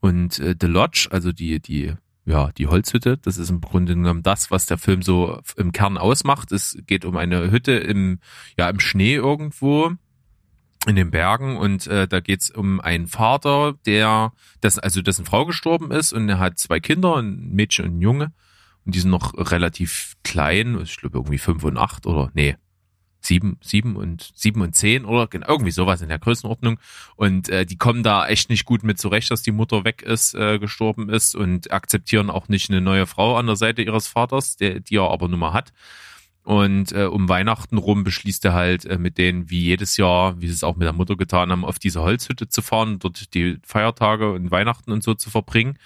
[0.00, 1.92] Und äh, The Lodge, also die, die,
[2.24, 5.98] ja, die Holzhütte, das ist im Grunde genommen das, was der Film so im Kern
[5.98, 6.52] ausmacht.
[6.52, 8.20] Es geht um eine Hütte im,
[8.56, 9.92] ja, im Schnee irgendwo
[10.86, 15.44] in den Bergen und äh, da geht's um einen Vater, der, das, also dessen Frau
[15.44, 18.32] gestorben ist und er hat zwei Kinder, ein Mädchen und ein Junge
[18.84, 22.56] und die sind noch relativ klein, ich glaube irgendwie fünf und acht oder nee,
[23.26, 26.78] sieben, sieben und sieben und zehn oder irgendwie sowas in der Größenordnung.
[27.16, 30.34] Und äh, die kommen da echt nicht gut mit zurecht, dass die Mutter weg ist,
[30.34, 34.56] äh, gestorben ist und akzeptieren auch nicht eine neue Frau an der Seite ihres Vaters,
[34.56, 35.72] der, die er aber nun mal hat.
[36.46, 40.46] Und äh, um Weihnachten rum beschließt er halt äh, mit denen, wie jedes Jahr, wie
[40.46, 43.58] sie es auch mit der Mutter getan haben, auf diese Holzhütte zu fahren, dort die
[43.64, 45.76] Feiertage und Weihnachten und so zu verbringen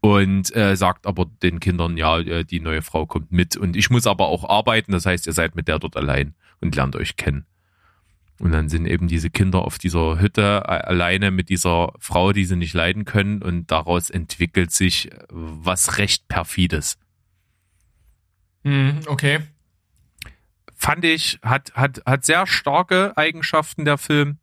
[0.00, 3.88] und äh, sagt aber den Kindern, ja, äh, die neue Frau kommt mit und ich
[3.88, 7.14] muss aber auch arbeiten, das heißt, ihr seid mit der dort allein und lernt euch
[7.14, 7.46] kennen.
[8.40, 12.46] Und dann sind eben diese Kinder auf dieser Hütte äh, alleine mit dieser Frau, die
[12.46, 16.98] sie nicht leiden können und daraus entwickelt sich was recht perfides.
[18.64, 19.38] Hm, okay.
[20.80, 24.38] Fand ich, hat, hat, hat sehr starke Eigenschaften der Film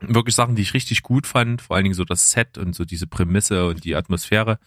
[0.00, 2.84] wirklich Sachen, die ich richtig gut fand, vor allen Dingen so das Set und so
[2.84, 4.58] diese Prämisse und die Atmosphäre.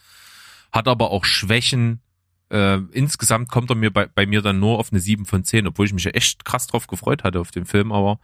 [0.72, 2.02] Hat aber auch Schwächen.
[2.50, 5.68] Äh, insgesamt kommt er mir bei, bei mir dann nur auf eine 7 von 10,
[5.68, 8.20] obwohl ich mich ja echt krass drauf gefreut hatte auf den Film, aber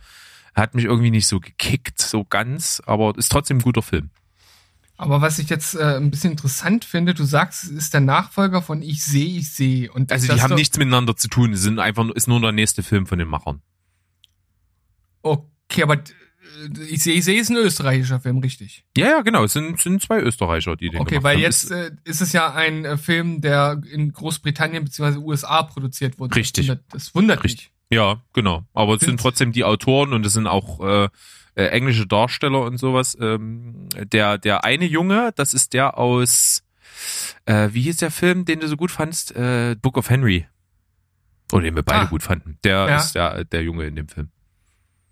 [0.56, 4.10] er hat mich irgendwie nicht so gekickt, so ganz, aber ist trotzdem ein guter Film.
[4.96, 8.62] Aber was ich jetzt äh, ein bisschen interessant finde, du sagst, es ist der Nachfolger
[8.62, 9.92] von Ich sehe, ich sehe.
[9.92, 12.84] Und also die haben nichts miteinander zu tun, es sind einfach, ist nur der nächste
[12.84, 13.62] Film von den Machern.
[15.24, 16.04] Okay, aber
[16.90, 18.86] ich sehe, ich sehe, ist ein österreichischer Film, richtig?
[18.96, 19.44] Ja, ja, genau.
[19.44, 21.42] Es sind, sind zwei Österreicher, die den Okay, weil haben.
[21.42, 25.18] jetzt äh, ist es ja ein äh, Film, der in Großbritannien bzw.
[25.18, 26.36] USA produziert wurde.
[26.36, 26.68] Richtig.
[26.68, 27.72] Das wundert, das wundert richtig.
[27.90, 27.98] mich.
[27.98, 28.64] Ja, genau.
[28.74, 31.10] Aber es sind trotzdem die Autoren und es sind auch äh,
[31.56, 33.18] äh, englische Darsteller und sowas.
[33.20, 36.64] Ähm, der, der eine Junge, das ist der aus,
[37.46, 39.36] äh, wie hieß der Film, den du so gut fandst?
[39.36, 40.48] Äh, Book of Henry.
[41.52, 42.06] Oder den wir beide ah.
[42.06, 42.58] gut fanden.
[42.64, 42.98] Der ja.
[42.98, 44.30] ist der, der Junge in dem Film.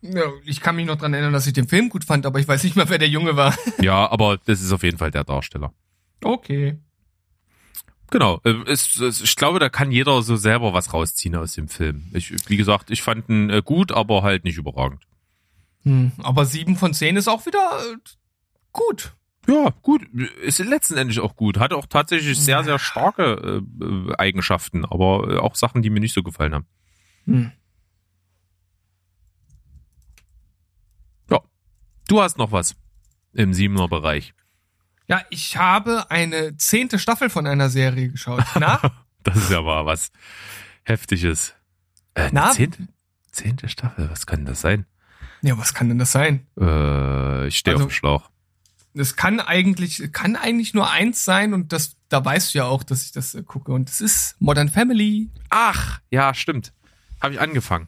[0.01, 2.47] Ja, ich kann mich noch dran erinnern, dass ich den Film gut fand, aber ich
[2.47, 3.55] weiß nicht mehr, wer der Junge war.
[3.81, 5.73] Ja, aber das ist auf jeden Fall der Darsteller.
[6.23, 6.79] Okay.
[8.09, 11.67] Genau, äh, es, es, ich glaube, da kann jeder so selber was rausziehen aus dem
[11.67, 12.07] Film.
[12.13, 15.03] Ich, wie gesagt, ich fand ihn äh, gut, aber halt nicht überragend.
[15.84, 17.97] Hm, aber sieben von zehn ist auch wieder äh,
[18.71, 19.13] gut.
[19.47, 20.03] Ja, gut.
[20.43, 21.57] Ist letzten Endes auch gut.
[21.57, 26.21] Hat auch tatsächlich sehr, sehr starke äh, Eigenschaften, aber auch Sachen, die mir nicht so
[26.21, 26.67] gefallen haben.
[27.25, 27.51] Hm.
[32.11, 32.75] Du hast noch was
[33.32, 34.34] im Siebener Bereich.
[35.07, 38.43] Ja, ich habe eine zehnte Staffel von einer Serie geschaut.
[38.59, 38.82] Na?
[39.23, 40.11] das ist ja mal was
[40.84, 41.55] Heftiges.
[42.13, 42.51] Äh, Na?
[42.51, 42.89] Zehnte,
[43.32, 44.86] zehnte Staffel, was kann das sein?
[45.41, 46.47] Ja, was kann denn das sein?
[46.59, 48.29] Äh, ich stehe also, auf dem Schlauch.
[48.93, 52.83] Es kann eigentlich, kann eigentlich nur eins sein und das, da weißt du ja auch,
[52.83, 55.29] dass ich das äh, gucke und es ist Modern Family.
[55.49, 56.73] Ach, ja, stimmt.
[57.21, 57.87] Habe ich angefangen.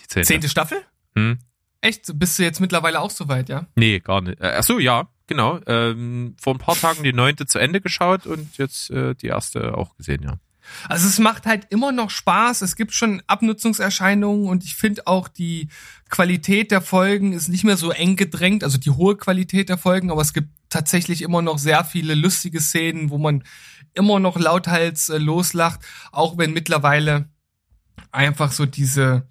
[0.00, 0.26] Die zehnte.
[0.26, 0.78] Zehnte Staffel?
[1.14, 1.38] Hm.
[1.80, 2.18] Echt?
[2.18, 3.66] Bist du jetzt mittlerweile auch so weit, ja?
[3.76, 4.40] Nee, gar nicht.
[4.40, 5.60] Äh, ach so, ja, genau.
[5.66, 9.76] Ähm, vor ein paar Tagen die neunte zu Ende geschaut und jetzt äh, die erste
[9.76, 10.38] auch gesehen, ja.
[10.88, 12.62] Also es macht halt immer noch Spaß.
[12.62, 15.68] Es gibt schon Abnutzungserscheinungen und ich finde auch die
[16.10, 20.10] Qualität der Folgen ist nicht mehr so eng gedrängt, also die hohe Qualität der Folgen,
[20.10, 23.44] aber es gibt tatsächlich immer noch sehr viele lustige Szenen, wo man
[23.94, 25.80] immer noch lauthals äh, loslacht,
[26.12, 27.28] auch wenn mittlerweile
[28.10, 29.26] einfach so diese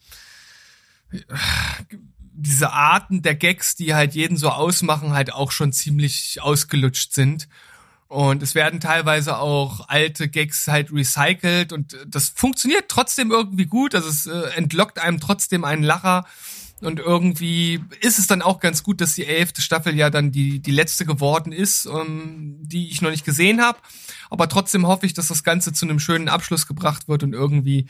[2.35, 7.47] diese Arten der Gags, die halt jeden so ausmachen, halt auch schon ziemlich ausgelutscht sind.
[8.13, 13.95] Und es werden teilweise auch alte Gags halt recycelt und das funktioniert trotzdem irgendwie gut.
[13.95, 16.23] Also es äh, entlockt einem trotzdem einen Lacher.
[16.81, 20.59] Und irgendwie ist es dann auch ganz gut, dass die elfte Staffel ja dann die,
[20.59, 23.79] die letzte geworden ist, ähm, die ich noch nicht gesehen habe.
[24.29, 27.87] Aber trotzdem hoffe ich, dass das Ganze zu einem schönen Abschluss gebracht wird und irgendwie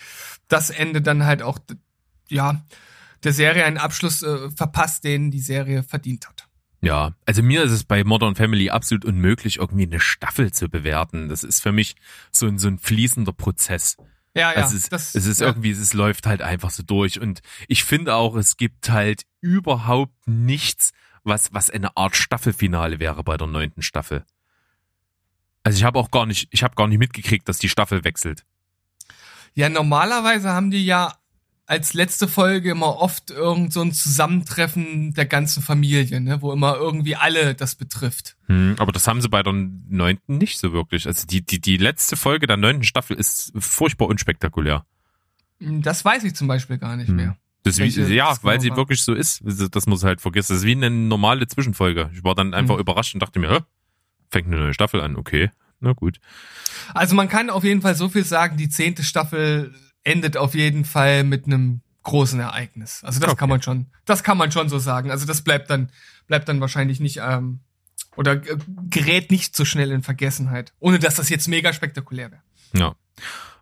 [0.48, 1.60] das Ende dann halt auch,
[2.30, 2.64] ja,
[3.26, 6.48] der Serie einen Abschluss äh, verpasst, den die Serie verdient hat.
[6.84, 11.30] Ja, also mir ist es bei Modern Family absolut unmöglich, irgendwie eine Staffel zu bewerten.
[11.30, 11.96] Das ist für mich
[12.30, 13.96] so ein, so ein fließender Prozess.
[14.36, 14.58] Ja, ja.
[14.58, 15.48] Also es, das, es ist ja.
[15.48, 17.22] irgendwie, es läuft halt einfach so durch.
[17.22, 20.92] Und ich finde auch, es gibt halt überhaupt nichts,
[21.24, 24.26] was, was eine Art Staffelfinale wäre bei der neunten Staffel.
[25.64, 28.44] Also ich habe auch gar nicht, ich habe gar nicht mitgekriegt, dass die Staffel wechselt.
[29.54, 31.16] Ja, normalerweise haben die ja
[31.74, 36.76] als letzte Folge immer oft irgend so ein Zusammentreffen der ganzen Familie, ne, wo immer
[36.76, 38.38] irgendwie alle das betrifft.
[38.46, 41.08] Hm, aber das haben sie bei der neunten nicht so wirklich.
[41.08, 44.86] Also die, die, die letzte Folge der neunten Staffel ist furchtbar unspektakulär.
[45.60, 47.16] Das weiß ich zum Beispiel gar nicht hm.
[47.16, 47.38] mehr.
[47.64, 48.78] Das wie, ja, weil sie war.
[48.78, 50.54] wirklich so ist, das muss halt vergessen.
[50.54, 52.12] Das ist wie eine normale Zwischenfolge.
[52.14, 52.82] Ich war dann einfach hm.
[52.82, 53.60] überrascht und dachte mir, Hä?
[54.30, 55.50] fängt eine neue Staffel an, okay,
[55.80, 56.20] na gut.
[56.94, 60.86] Also man kann auf jeden Fall so viel sagen, die zehnte Staffel endet auf jeden
[60.86, 63.04] Fall mit einem großen Ereignis.
[63.04, 63.40] Also das okay.
[63.40, 65.10] kann man schon, das kann man schon so sagen.
[65.12, 65.90] Also das bleibt dann,
[66.28, 67.60] bleibt dann wahrscheinlich nicht, ähm,
[68.16, 72.42] oder gerät nicht so schnell in Vergessenheit, ohne dass das jetzt mega spektakulär wäre.
[72.74, 72.96] Ja.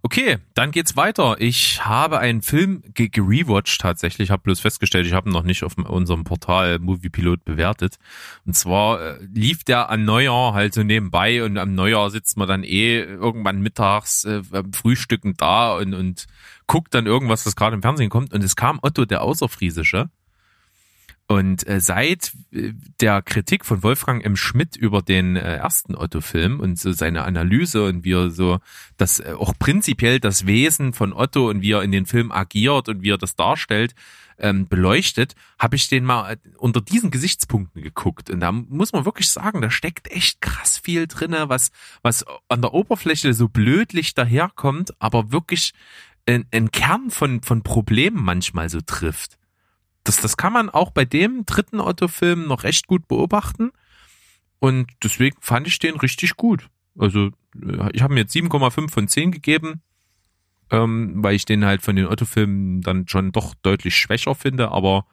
[0.03, 1.35] Okay, dann geht's weiter.
[1.39, 5.63] Ich habe einen Film ge gerewatcht tatsächlich, habe bloß festgestellt, ich habe ihn noch nicht
[5.63, 7.97] auf unserem Portal Moviepilot bewertet.
[8.43, 12.47] Und zwar äh, lief der an Neujahr halt so nebenbei und am Neujahr sitzt man
[12.47, 14.41] dann eh irgendwann mittags äh,
[14.73, 16.25] Frühstücken da und, und
[16.65, 18.33] guckt dann irgendwas, was gerade im Fernsehen kommt.
[18.33, 20.09] Und es kam Otto der Außerfriesische
[21.32, 24.36] und äh, seit äh, der Kritik von Wolfgang M.
[24.36, 28.59] Schmidt über den äh, ersten Otto-Film und so seine Analyse und wie er so
[28.97, 32.89] das äh, auch prinzipiell das Wesen von Otto und wie er in den Film agiert
[32.89, 33.95] und wie er das darstellt,
[34.39, 38.29] ähm, beleuchtet, habe ich den mal äh, unter diesen Gesichtspunkten geguckt.
[38.29, 41.71] Und da muss man wirklich sagen, da steckt echt krass viel drinne, was,
[42.01, 45.71] was an der Oberfläche so blödlich daherkommt, aber wirklich
[46.27, 49.39] ein Kern von, von Problemen manchmal so trifft
[50.03, 53.71] das, das kann man auch bei dem dritten Otto-Film noch recht gut beobachten.
[54.59, 56.69] Und deswegen fand ich den richtig gut.
[56.97, 59.81] Also äh, ich habe mir jetzt 7,5 von 10 gegeben,
[60.69, 65.05] ähm, weil ich den halt von den Otto-Filmen dann schon doch deutlich schwächer finde, aber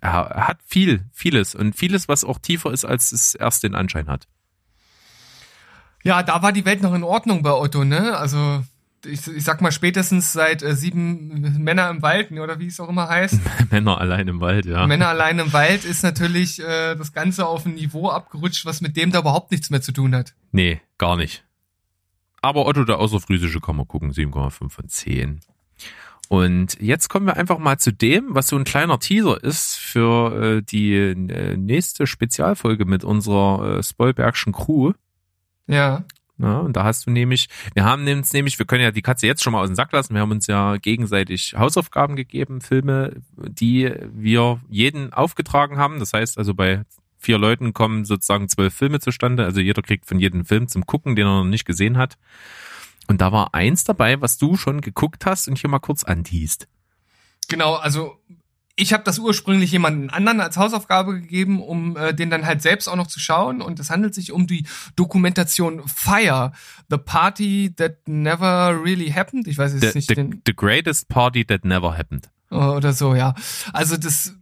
[0.00, 4.08] er hat viel, vieles und vieles, was auch tiefer ist, als es erst den Anschein
[4.08, 4.28] hat.
[6.02, 8.16] Ja, da war die Welt noch in Ordnung bei Otto, ne?
[8.16, 8.64] Also
[9.04, 12.88] ich, ich sag mal spätestens seit äh, sieben Männer im Wald, oder wie es auch
[12.88, 13.40] immer heißt.
[13.70, 14.86] Männer allein im Wald, ja.
[14.86, 18.96] Männer allein im Wald ist natürlich äh, das Ganze auf ein Niveau abgerutscht, was mit
[18.96, 20.34] dem da überhaupt nichts mehr zu tun hat.
[20.52, 21.44] Nee, gar nicht.
[22.42, 25.40] Aber Otto der Außerfriesische kann man gucken, 7,5 von 10.
[26.28, 30.58] Und jetzt kommen wir einfach mal zu dem, was so ein kleiner Teaser ist für
[30.58, 34.92] äh, die äh, nächste Spezialfolge mit unserer äh, Spoilbergschen Crew.
[35.66, 36.04] Ja.
[36.40, 39.26] Ja, und da hast du nämlich, wir haben uns nämlich, wir können ja die Katze
[39.26, 43.16] jetzt schon mal aus dem Sack lassen, wir haben uns ja gegenseitig Hausaufgaben gegeben, Filme,
[43.36, 45.98] die wir jeden aufgetragen haben.
[45.98, 46.84] Das heißt also bei
[47.18, 49.44] vier Leuten kommen sozusagen zwölf Filme zustande.
[49.44, 52.16] Also jeder kriegt von jedem Film zum Gucken, den er noch nicht gesehen hat.
[53.06, 56.68] Und da war eins dabei, was du schon geguckt hast und hier mal kurz antiest.
[57.48, 58.16] Genau, also
[58.80, 62.88] ich habe das ursprünglich jemanden anderen als Hausaufgabe gegeben, um äh, den dann halt selbst
[62.88, 63.60] auch noch zu schauen.
[63.60, 64.66] Und es handelt sich um die
[64.96, 66.52] Dokumentation Fire,
[66.88, 69.46] The Party That Never Really Happened.
[69.48, 70.42] Ich weiß jetzt the, nicht the, den.
[70.46, 72.30] The Greatest Party That Never Happened.
[72.50, 73.34] Oder so, ja.
[73.72, 74.34] Also das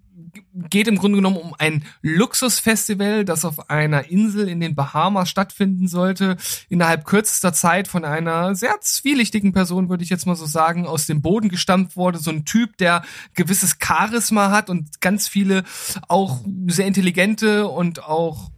[0.70, 5.88] geht im Grunde genommen um ein Luxusfestival, das auf einer Insel in den Bahamas stattfinden
[5.88, 6.36] sollte,
[6.68, 11.06] innerhalb kürzester Zeit von einer sehr zwielichtigen Person, würde ich jetzt mal so sagen, aus
[11.06, 12.18] dem Boden gestampft wurde.
[12.18, 13.02] So ein Typ, der
[13.34, 15.64] gewisses Charisma hat und ganz viele
[16.08, 18.50] auch sehr intelligente und auch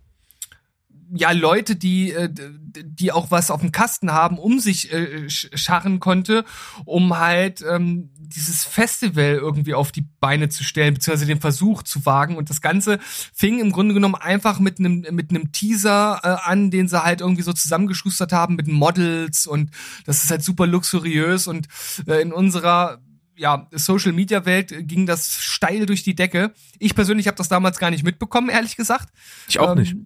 [1.13, 6.01] ja Leute, die äh, die auch was auf dem Kasten haben, um sich äh, scharren
[6.01, 6.45] konnte,
[6.85, 12.07] um halt ähm, dieses Festival irgendwie auf die Beine zu stellen, beziehungsweise den Versuch zu
[12.07, 12.37] wagen.
[12.37, 12.99] Und das Ganze
[13.35, 17.21] fing im Grunde genommen einfach mit einem mit einem Teaser äh, an, den sie halt
[17.21, 19.71] irgendwie so zusammengeschustert haben mit Models und
[20.07, 21.67] das ist halt super luxuriös und
[22.07, 23.01] äh, in unserer
[23.41, 26.53] ja, Social Media Welt ging das steil durch die Decke.
[26.79, 29.09] Ich persönlich habe das damals gar nicht mitbekommen, ehrlich gesagt.
[29.49, 29.97] Ich auch ähm, nicht.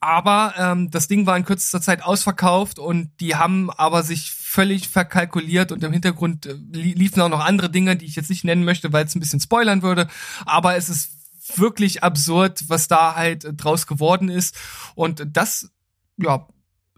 [0.00, 4.88] Aber ähm, das Ding war in kürzester Zeit ausverkauft und die haben aber sich völlig
[4.88, 8.64] verkalkuliert und im Hintergrund äh, liefen auch noch andere Dinge, die ich jetzt nicht nennen
[8.64, 10.08] möchte, weil es ein bisschen spoilern würde.
[10.44, 11.12] Aber es ist
[11.56, 14.54] wirklich absurd, was da halt äh, draus geworden ist.
[14.94, 15.70] Und das,
[16.18, 16.46] ja,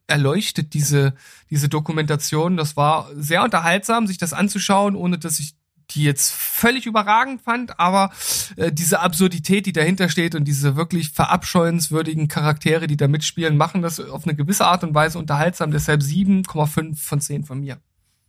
[0.08, 1.14] erleuchtet diese,
[1.50, 2.56] diese Dokumentation.
[2.56, 5.57] Das war sehr unterhaltsam, sich das anzuschauen, ohne dass ich
[5.90, 8.10] die jetzt völlig überragend fand, aber
[8.56, 13.82] äh, diese Absurdität, die dahinter steht und diese wirklich verabscheuenswürdigen Charaktere, die da mitspielen, machen
[13.82, 15.70] das auf eine gewisse Art und Weise unterhaltsam.
[15.70, 17.78] Deshalb 7,5 von 10 von mir.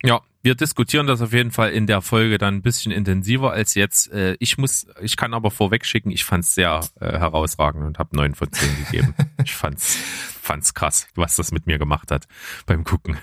[0.03, 3.75] Ja, wir diskutieren das auf jeden Fall in der Folge dann ein bisschen intensiver als
[3.75, 4.11] jetzt.
[4.13, 8.15] Äh, ich muss, ich kann aber vorweg schicken, ich fand's sehr äh, herausragend und habe
[8.15, 9.13] 9 von 10 gegeben.
[9.43, 9.97] ich fand's,
[10.41, 12.27] fand's krass, was das mit mir gemacht hat
[12.65, 13.17] beim Gucken.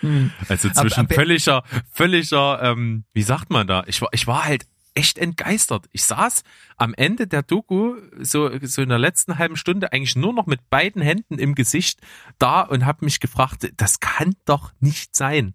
[0.00, 0.30] Hm.
[0.48, 3.84] Also zwischen aber, aber, völliger, völliger, ähm, wie sagt man da?
[3.86, 5.86] Ich war, ich war halt echt entgeistert.
[5.92, 6.42] Ich saß
[6.76, 10.70] am Ende der Doku so so in der letzten halben Stunde eigentlich nur noch mit
[10.70, 12.00] beiden Händen im Gesicht
[12.38, 15.54] da und habe mich gefragt, das kann doch nicht sein.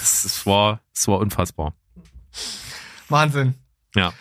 [0.00, 1.74] Es war es war unfassbar.
[3.08, 3.54] Wahnsinn.
[3.94, 4.12] Ja.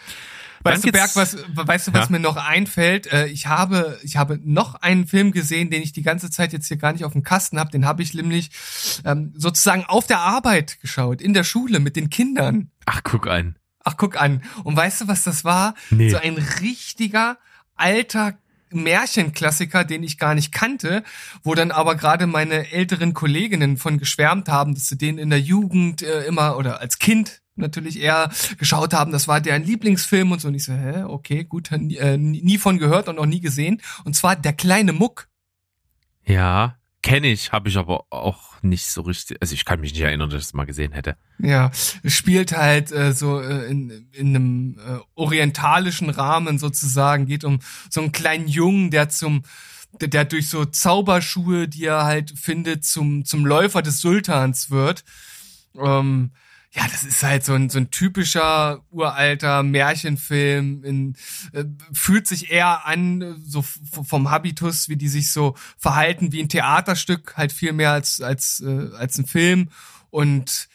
[0.64, 2.12] Weißt du, Berg, was, weißt du, was ja?
[2.12, 3.12] mir noch einfällt?
[3.12, 6.68] Äh, ich habe, ich habe noch einen Film gesehen, den ich die ganze Zeit jetzt
[6.68, 7.72] hier gar nicht auf dem Kasten habe.
[7.72, 8.52] Den habe ich nämlich
[9.06, 12.70] ähm, sozusagen auf der Arbeit geschaut, in der Schule mit den Kindern.
[12.86, 13.58] Ach, guck an.
[13.84, 14.44] Ach, guck an.
[14.64, 15.76] Und weißt du, was das war?
[15.90, 16.10] Nee.
[16.10, 17.38] So ein richtiger
[17.76, 18.38] alter
[18.72, 21.04] Märchenklassiker, den ich gar nicht kannte,
[21.44, 25.42] wo dann aber gerade meine älteren Kolleginnen von geschwärmt haben, dass sie den in der
[25.42, 30.42] Jugend äh, immer oder als Kind natürlich eher geschaut haben, das war deren Lieblingsfilm und
[30.42, 30.48] so.
[30.48, 33.82] Und ich so, hä, okay, gut, äh, nie von gehört und auch nie gesehen.
[34.04, 35.28] Und zwar Der kleine Muck.
[36.26, 40.04] Ja, kenne ich, habe ich aber auch nicht so richtig, also ich kann mich nicht
[40.04, 41.18] erinnern, dass ich es mal gesehen hätte.
[41.40, 41.72] Ja,
[42.06, 48.02] spielt halt äh, so äh, in, in einem äh, orientalischen Rahmen sozusagen, geht um so
[48.02, 49.44] einen kleinen Jungen, der zum
[50.00, 55.04] der, der durch so Zauberschuhe, die er halt findet, zum zum Läufer des Sultans wird.
[55.78, 56.32] Ähm,
[56.74, 60.84] ja, das ist halt so ein, so ein typischer uralter Märchenfilm.
[60.86, 61.16] In,
[61.52, 66.48] äh, fühlt sich eher an, so vom Habitus, wie die sich so verhalten, wie ein
[66.48, 69.70] Theaterstück, halt viel mehr als, als, äh, als ein Film.
[70.12, 70.70] Und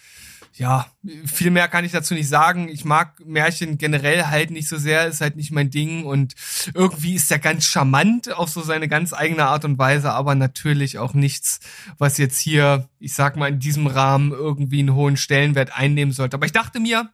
[0.59, 0.87] ja,
[1.27, 2.69] viel mehr kann ich dazu nicht sagen.
[2.69, 6.35] Ich mag Märchen generell halt nicht so sehr, ist halt nicht mein Ding und
[6.73, 10.99] irgendwie ist der ganz charmant auf so seine ganz eigene Art und Weise, aber natürlich
[10.99, 11.61] auch nichts,
[11.99, 16.37] was jetzt hier, ich sag mal, in diesem Rahmen irgendwie einen hohen Stellenwert einnehmen sollte.
[16.37, 17.11] Aber ich dachte mir,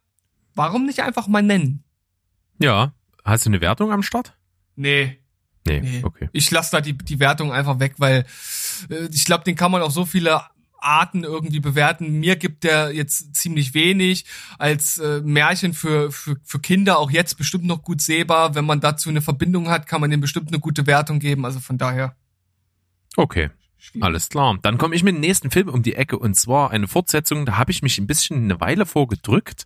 [0.55, 1.83] warum nicht einfach mal nennen?
[2.59, 2.93] Ja,
[3.25, 4.37] hast du eine Wertung am Start?
[4.75, 5.19] Nee.
[5.65, 6.01] Nee, nee.
[6.03, 6.29] okay.
[6.33, 8.25] Ich lasse da die, die Wertung einfach weg, weil
[8.89, 10.41] äh, ich glaube, den kann man auf so viele
[10.83, 12.19] Arten irgendwie bewerten.
[12.19, 14.25] Mir gibt der jetzt ziemlich wenig
[14.57, 18.55] als äh, Märchen für, für, für Kinder auch jetzt bestimmt noch gut sehbar.
[18.55, 21.45] Wenn man dazu eine Verbindung hat, kann man dem bestimmt eine gute Wertung geben.
[21.45, 22.15] Also von daher.
[23.15, 23.49] Okay.
[23.99, 24.57] Alles klar.
[24.61, 27.45] Dann komme ich mit dem nächsten Film um die Ecke und zwar eine Fortsetzung.
[27.45, 29.65] Da habe ich mich ein bisschen eine Weile vorgedrückt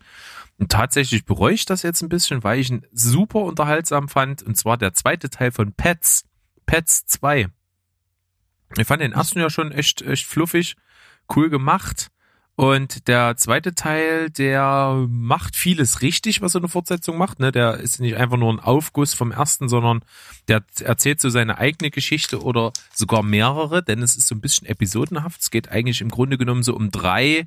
[0.58, 4.42] und tatsächlich bereue ich das jetzt ein bisschen, weil ich ihn super unterhaltsam fand.
[4.42, 6.26] Und zwar der zweite Teil von Pets.
[6.66, 7.48] Pets 2.
[8.76, 10.76] Ich fand den ersten ja schon echt, echt fluffig
[11.36, 12.10] cool gemacht.
[12.60, 17.40] Und der zweite Teil, der macht vieles richtig, was so eine Fortsetzung macht.
[17.40, 17.52] Ne?
[17.52, 20.02] Der ist nicht einfach nur ein Aufguss vom ersten, sondern
[20.48, 24.68] der erzählt so seine eigene Geschichte oder sogar mehrere, denn es ist so ein bisschen
[24.68, 25.40] episodenhaft.
[25.40, 27.46] Es geht eigentlich im Grunde genommen so um drei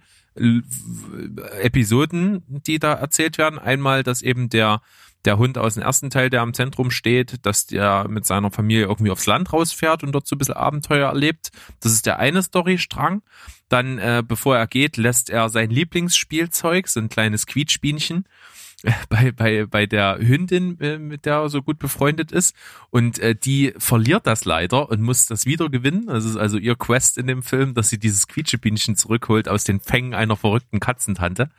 [1.61, 3.59] Episoden, die da erzählt werden.
[3.59, 4.81] Einmal, dass eben der
[5.25, 8.85] der Hund aus dem ersten Teil, der am Zentrum steht, dass der mit seiner Familie
[8.85, 11.51] irgendwie aufs Land rausfährt und dort so ein bisschen Abenteuer erlebt.
[11.81, 13.23] Das ist der eine Storystrang.
[13.69, 18.25] Dann, äh, bevor er geht, lässt er sein Lieblingsspielzeug, so ein kleines Quietschbienchen,
[19.09, 22.57] bei, bei, bei der Hündin, äh, mit der er so gut befreundet ist.
[22.91, 26.07] Und äh, die verliert das leider und muss das wieder gewinnen.
[26.07, 29.81] Das ist also ihr Quest in dem Film, dass sie dieses Quietschebienchen zurückholt aus den
[29.81, 31.51] Fängen einer verrückten Katzentante.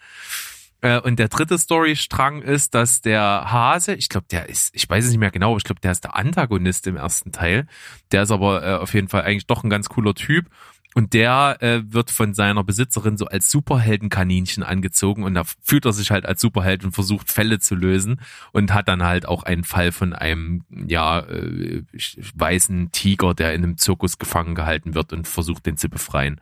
[0.82, 5.06] Äh, und der dritte Storystrang ist, dass der Hase, ich glaube, der ist, ich weiß
[5.06, 7.68] es nicht mehr genau, ich glaube, der ist der Antagonist im ersten Teil.
[8.12, 10.48] Der ist aber äh, auf jeden Fall eigentlich doch ein ganz cooler Typ.
[10.94, 15.94] Und der äh, wird von seiner Besitzerin so als Superheldenkaninchen angezogen und da fühlt er
[15.94, 18.20] sich halt als Superheld und versucht Fälle zu lösen
[18.52, 21.84] und hat dann halt auch einen Fall von einem ja äh,
[22.36, 26.42] weißen Tiger, der in einem Zirkus gefangen gehalten wird und versucht den zu befreien.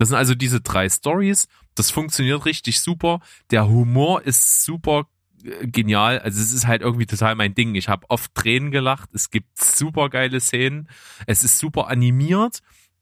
[0.00, 1.46] Das sind also diese drei Stories.
[1.74, 3.20] Das funktioniert richtig super.
[3.50, 5.08] Der Humor ist super
[5.44, 6.18] äh, genial.
[6.20, 7.74] Also es ist halt irgendwie total mein Ding.
[7.74, 9.10] Ich habe oft Tränen gelacht.
[9.12, 10.88] Es gibt super geile Szenen.
[11.26, 12.60] Es ist super animiert.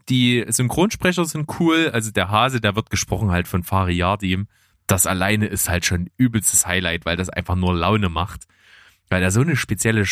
[0.09, 1.89] Die Synchronsprecher sind cool.
[1.93, 4.49] Also der Hase, der wird gesprochen halt von Fari Yardim.
[4.89, 8.47] Das alleine ist halt schon übelstes Highlight, weil das einfach nur Laune macht.
[9.09, 10.05] Weil er so eine spezielle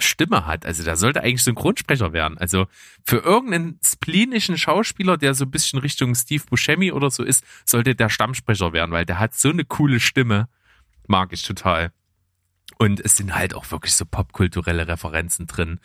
[0.00, 0.66] Stimme hat.
[0.66, 2.38] Also der sollte eigentlich Synchronsprecher werden.
[2.38, 2.66] Also
[3.04, 7.94] für irgendeinen splenischen Schauspieler, der so ein bisschen Richtung Steve Buscemi oder so ist, sollte
[7.94, 10.48] der Stammsprecher werden, weil der hat so eine coole Stimme.
[11.06, 11.92] Mag ich total.
[12.80, 15.80] Und es sind halt auch wirklich so popkulturelle Referenzen drin,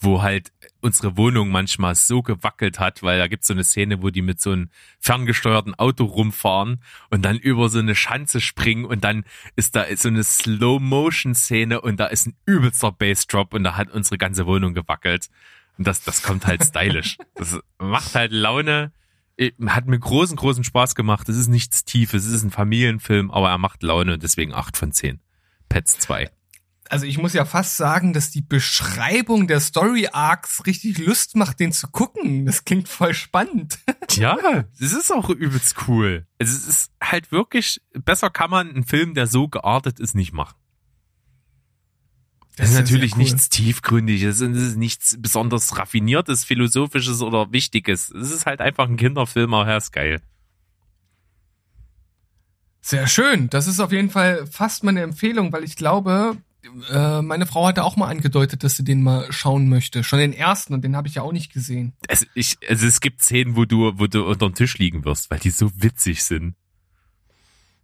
[0.00, 0.50] wo halt
[0.80, 4.40] unsere Wohnung manchmal so gewackelt hat, weil da gibt's so eine Szene, wo die mit
[4.40, 4.68] so einem
[4.98, 9.22] ferngesteuerten Auto rumfahren und dann über so eine Schanze springen und dann
[9.54, 14.18] ist da so eine Slow-Motion-Szene und da ist ein übelster Bassdrop und da hat unsere
[14.18, 15.30] ganze Wohnung gewackelt.
[15.78, 17.16] Und das, das kommt halt stylisch.
[17.36, 18.90] Das macht halt Laune.
[19.66, 21.28] Hat mir großen, großen Spaß gemacht.
[21.28, 24.76] Es ist nichts Tiefes, es ist ein Familienfilm, aber er macht Laune und deswegen acht
[24.76, 25.20] von zehn.
[25.68, 26.28] Pets 2
[26.90, 31.60] also ich muss ja fast sagen, dass die Beschreibung der Story Arcs richtig Lust macht,
[31.60, 32.46] den zu gucken.
[32.46, 33.78] Das klingt voll spannend.
[34.14, 36.26] Ja, es ist auch übelst cool.
[36.40, 40.32] Also es ist halt wirklich, besser kann man einen Film, der so geartet ist, nicht
[40.32, 40.56] machen.
[42.56, 43.18] Das, das ist natürlich cool.
[43.18, 48.10] nichts Tiefgründiges, es ist nichts besonders raffiniertes, philosophisches oder wichtiges.
[48.10, 50.20] Es ist halt einfach ein Kinderfilm, aber er ist geil.
[52.80, 53.48] Sehr schön.
[53.48, 56.36] Das ist auf jeden Fall fast meine Empfehlung, weil ich glaube,
[56.90, 60.04] äh, meine Frau hatte auch mal angedeutet, dass sie den mal schauen möchte.
[60.04, 61.94] Schon den ersten und den habe ich ja auch nicht gesehen.
[62.08, 65.30] Es, ich, also es gibt Szenen, wo du, wo du unter den Tisch liegen wirst,
[65.30, 66.54] weil die so witzig sind.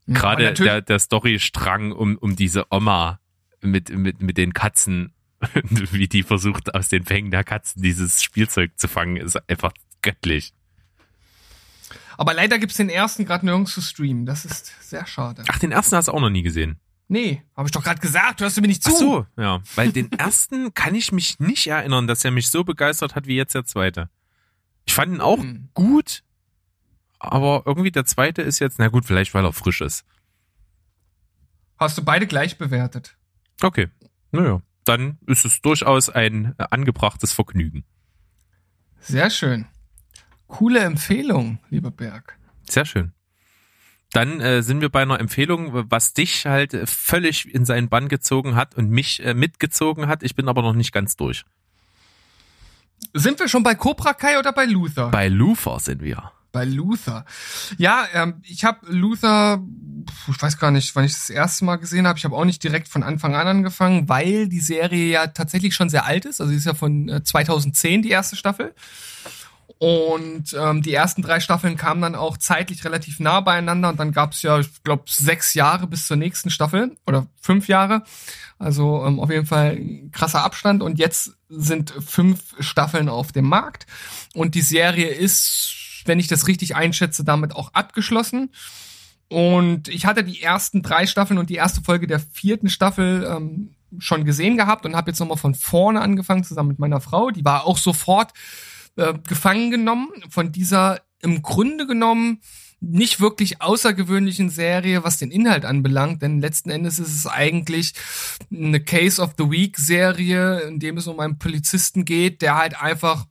[0.07, 3.19] Gerade der, der Storystrang um, um diese Oma
[3.61, 5.12] mit, mit, mit den Katzen,
[5.62, 9.73] wie die versucht, aus den Fängen der Katzen dieses Spielzeug zu fangen, ist einfach
[10.03, 10.53] göttlich.
[12.19, 14.27] Aber leider gibt's den ersten gerade nirgends zu streamen.
[14.27, 15.43] Das ist sehr schade.
[15.48, 16.78] Ach, den ersten hast du auch noch nie gesehen.
[17.09, 18.91] Nee, habe ich doch gerade gesagt, hörst du mir nicht zu.
[18.91, 19.62] Ach so, ja.
[19.77, 23.37] Weil den ersten kann ich mich nicht erinnern, dass er mich so begeistert hat wie
[23.37, 24.11] jetzt der zweite.
[24.87, 25.69] Ich fand ihn auch hm.
[25.74, 26.24] gut,
[27.19, 30.05] aber irgendwie der zweite ist jetzt, na gut, vielleicht weil er frisch ist.
[31.78, 33.16] Hast du beide gleich bewertet?
[33.62, 33.89] Okay,
[34.33, 37.85] naja, dann ist es durchaus ein äh, angebrachtes Vergnügen.
[39.01, 39.66] Sehr schön.
[40.47, 42.39] Coole Empfehlung, lieber Berg.
[42.69, 43.12] Sehr schön.
[44.12, 48.09] Dann äh, sind wir bei einer Empfehlung, was dich halt äh, völlig in seinen Bann
[48.09, 50.23] gezogen hat und mich äh, mitgezogen hat.
[50.23, 51.45] Ich bin aber noch nicht ganz durch.
[53.12, 55.11] Sind wir schon bei Cobra Kai oder bei Luther?
[55.11, 56.33] Bei Luther sind wir.
[56.53, 57.27] Bei Luther.
[57.77, 59.62] Ja, ähm, ich habe Luther,
[60.28, 62.19] ich weiß gar nicht, wann ich das erste Mal gesehen habe.
[62.19, 65.91] Ich habe auch nicht direkt von Anfang an angefangen, weil die Serie ja tatsächlich schon
[65.91, 66.41] sehr alt ist.
[66.41, 68.74] Also sie ist ja von äh, 2010 die erste Staffel.
[69.78, 74.12] Und ähm, die ersten drei Staffeln kamen dann auch zeitlich relativ nah beieinander und dann
[74.12, 78.03] gab es ja, ich glaube, sechs Jahre bis zur nächsten Staffel oder fünf Jahre.
[78.59, 79.78] Also ähm, auf jeden Fall
[80.12, 83.86] krasser Abstand und jetzt sind fünf Staffeln auf dem Markt
[84.32, 88.53] und die Serie ist, wenn ich das richtig einschätze, damit auch abgeschlossen.
[89.28, 93.74] Und ich hatte die ersten drei Staffeln und die erste Folge der vierten Staffel ähm,
[93.98, 97.31] schon gesehen gehabt und habe jetzt nochmal von vorne angefangen zusammen mit meiner Frau.
[97.31, 98.32] Die war auch sofort
[98.97, 102.40] äh, gefangen genommen von dieser im Grunde genommen
[102.81, 107.94] nicht wirklich außergewöhnlichen Serie, was den Inhalt anbelangt, denn letzten Endes ist es eigentlich
[108.52, 112.81] eine Case of the Week Serie, in dem es um einen Polizisten geht, der halt
[112.81, 113.27] einfach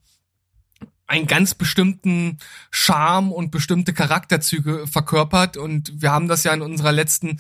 [1.07, 2.39] einen ganz bestimmten
[2.71, 5.55] Charme und bestimmte Charakterzüge verkörpert.
[5.55, 7.39] Und wir haben das ja in unserer letzten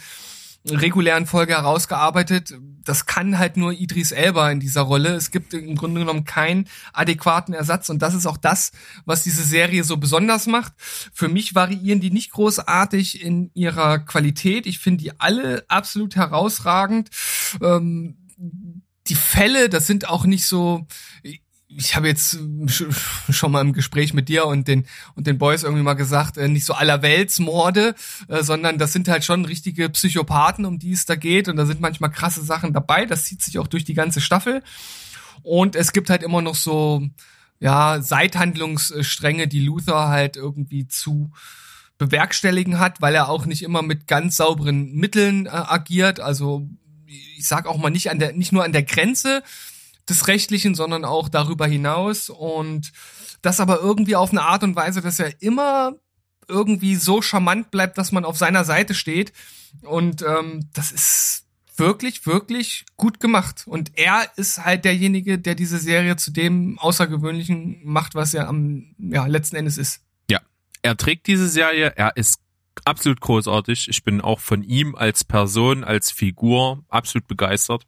[0.69, 2.53] regulären Folge herausgearbeitet.
[2.83, 5.15] Das kann halt nur Idris Elba in dieser Rolle.
[5.15, 8.71] Es gibt im Grunde genommen keinen adäquaten Ersatz und das ist auch das,
[9.05, 10.73] was diese Serie so besonders macht.
[10.77, 14.65] Für mich variieren die nicht großartig in ihrer Qualität.
[14.65, 17.09] Ich finde die alle absolut herausragend.
[17.61, 18.17] Ähm,
[19.07, 20.87] die Fälle, das sind auch nicht so
[21.77, 22.39] ich habe jetzt
[23.29, 24.85] schon mal im Gespräch mit dir und den
[25.15, 27.95] und den Boys irgendwie mal gesagt, äh, nicht so allerweltsmorde,
[28.27, 31.65] äh, sondern das sind halt schon richtige Psychopathen, um die es da geht und da
[31.65, 33.05] sind manchmal krasse Sachen dabei.
[33.05, 34.63] Das zieht sich auch durch die ganze Staffel
[35.43, 37.07] und es gibt halt immer noch so
[37.59, 41.31] ja Seithandlungsstränge, die Luther halt irgendwie zu
[41.97, 46.19] bewerkstelligen hat, weil er auch nicht immer mit ganz sauberen Mitteln äh, agiert.
[46.19, 46.67] Also
[47.05, 49.43] ich sag auch mal nicht an der nicht nur an der Grenze
[50.09, 52.29] des Rechtlichen, sondern auch darüber hinaus.
[52.29, 52.91] Und
[53.41, 55.93] das aber irgendwie auf eine Art und Weise, dass er immer
[56.47, 59.33] irgendwie so charmant bleibt, dass man auf seiner Seite steht.
[59.81, 61.45] Und ähm, das ist
[61.77, 63.63] wirklich, wirklich gut gemacht.
[63.65, 68.95] Und er ist halt derjenige, der diese Serie zu dem Außergewöhnlichen macht, was er am
[68.97, 70.01] ja, letzten Endes ist.
[70.29, 70.39] Ja,
[70.81, 72.39] er trägt diese Serie, er ist
[72.83, 73.87] absolut großartig.
[73.89, 77.85] Ich bin auch von ihm als Person, als Figur absolut begeistert.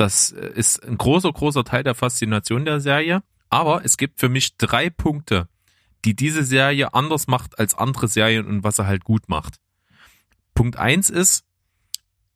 [0.00, 3.22] Das ist ein großer, großer Teil der Faszination der Serie.
[3.50, 5.46] Aber es gibt für mich drei Punkte,
[6.06, 9.56] die diese Serie anders macht als andere Serien und was er halt gut macht.
[10.54, 11.44] Punkt eins ist,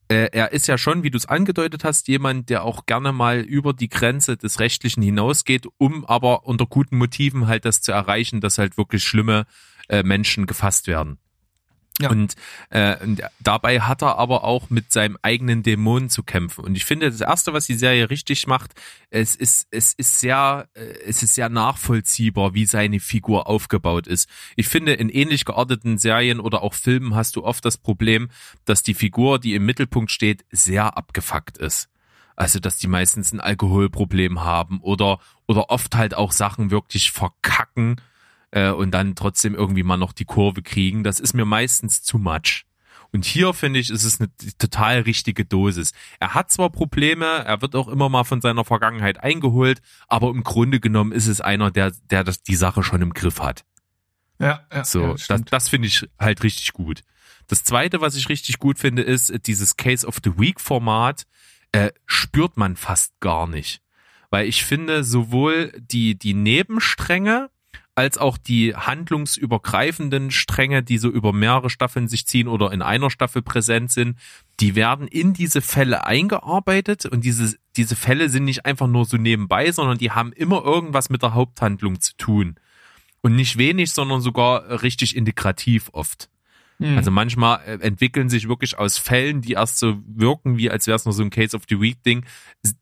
[0.09, 3.41] äh, er ist ja schon, wie du es angedeutet hast, jemand, der auch gerne mal
[3.41, 8.43] über die Grenze des Rechtlichen hinausgeht, um aber unter guten Motiven halt das zu erreichen,
[8.43, 9.47] dass halt wirklich schlimme
[9.89, 11.17] äh, Menschen gefasst werden.
[12.01, 12.11] Ja.
[12.11, 12.35] Und,
[12.71, 16.65] äh, und dabei hat er aber auch mit seinem eigenen Dämonen zu kämpfen.
[16.65, 18.73] Und ich finde, das erste, was die Serie richtig macht,
[19.11, 24.29] es ist, es ist sehr, äh, es ist sehr nachvollziehbar, wie seine Figur aufgebaut ist.
[24.57, 28.29] Ich finde, in ähnlich gearteten Serien oder auch Filmen hast du oft das Problem,
[28.65, 31.89] dass die Figur, die im Mittelpunkt steht, sehr abgefuckt ist.
[32.35, 38.01] Also, dass die meistens ein Alkoholproblem haben oder, oder oft halt auch Sachen wirklich verkacken
[38.55, 41.03] äh, und dann trotzdem irgendwie mal noch die Kurve kriegen.
[41.03, 42.65] Das ist mir meistens zu much.
[43.13, 44.29] Und hier finde ich, ist es eine
[44.59, 45.93] total richtige Dosis.
[46.19, 50.43] Er hat zwar Probleme, er wird auch immer mal von seiner Vergangenheit eingeholt, aber im
[50.43, 53.65] Grunde genommen ist es einer, der, der das, die Sache schon im Griff hat.
[54.41, 54.85] Ja, ja.
[54.85, 57.03] So, ja, das, das, das finde ich halt richtig gut.
[57.47, 61.25] Das zweite, was ich richtig gut finde, ist dieses Case of the Week Format,
[61.73, 63.81] äh, spürt man fast gar nicht.
[64.31, 67.51] Weil ich finde, sowohl die, die Nebenstränge
[67.95, 73.11] als auch die handlungsübergreifenden Stränge, die so über mehrere Staffeln sich ziehen oder in einer
[73.11, 74.19] Staffel präsent sind,
[74.61, 79.17] die werden in diese Fälle eingearbeitet und diese, diese Fälle sind nicht einfach nur so
[79.17, 82.57] nebenbei, sondern die haben immer irgendwas mit der Haupthandlung zu tun.
[83.23, 86.29] Und nicht wenig, sondern sogar richtig integrativ oft.
[86.79, 86.97] Mhm.
[86.97, 90.97] Also manchmal äh, entwickeln sich wirklich aus Fällen, die erst so wirken, wie als wäre
[90.97, 92.27] es nur so ein Case of the Week Ding,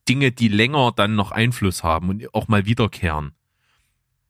[0.09, 3.33] Dinge, die länger dann noch Einfluss haben und auch mal wiederkehren.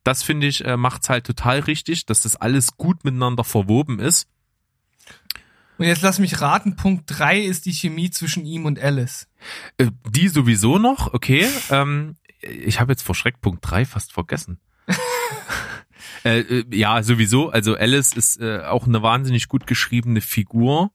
[0.03, 4.27] Das finde ich, äh, macht's halt total richtig, dass das alles gut miteinander verwoben ist.
[5.77, 9.27] Und jetzt lass mich raten, Punkt drei ist die Chemie zwischen ihm und Alice.
[9.77, 11.47] Äh, die sowieso noch, okay.
[11.69, 14.59] Ähm, ich habe jetzt vor Schreck Punkt drei fast vergessen.
[16.25, 17.49] Äh, äh, ja, sowieso.
[17.49, 20.91] Also Alice ist äh, auch eine wahnsinnig gut geschriebene Figur.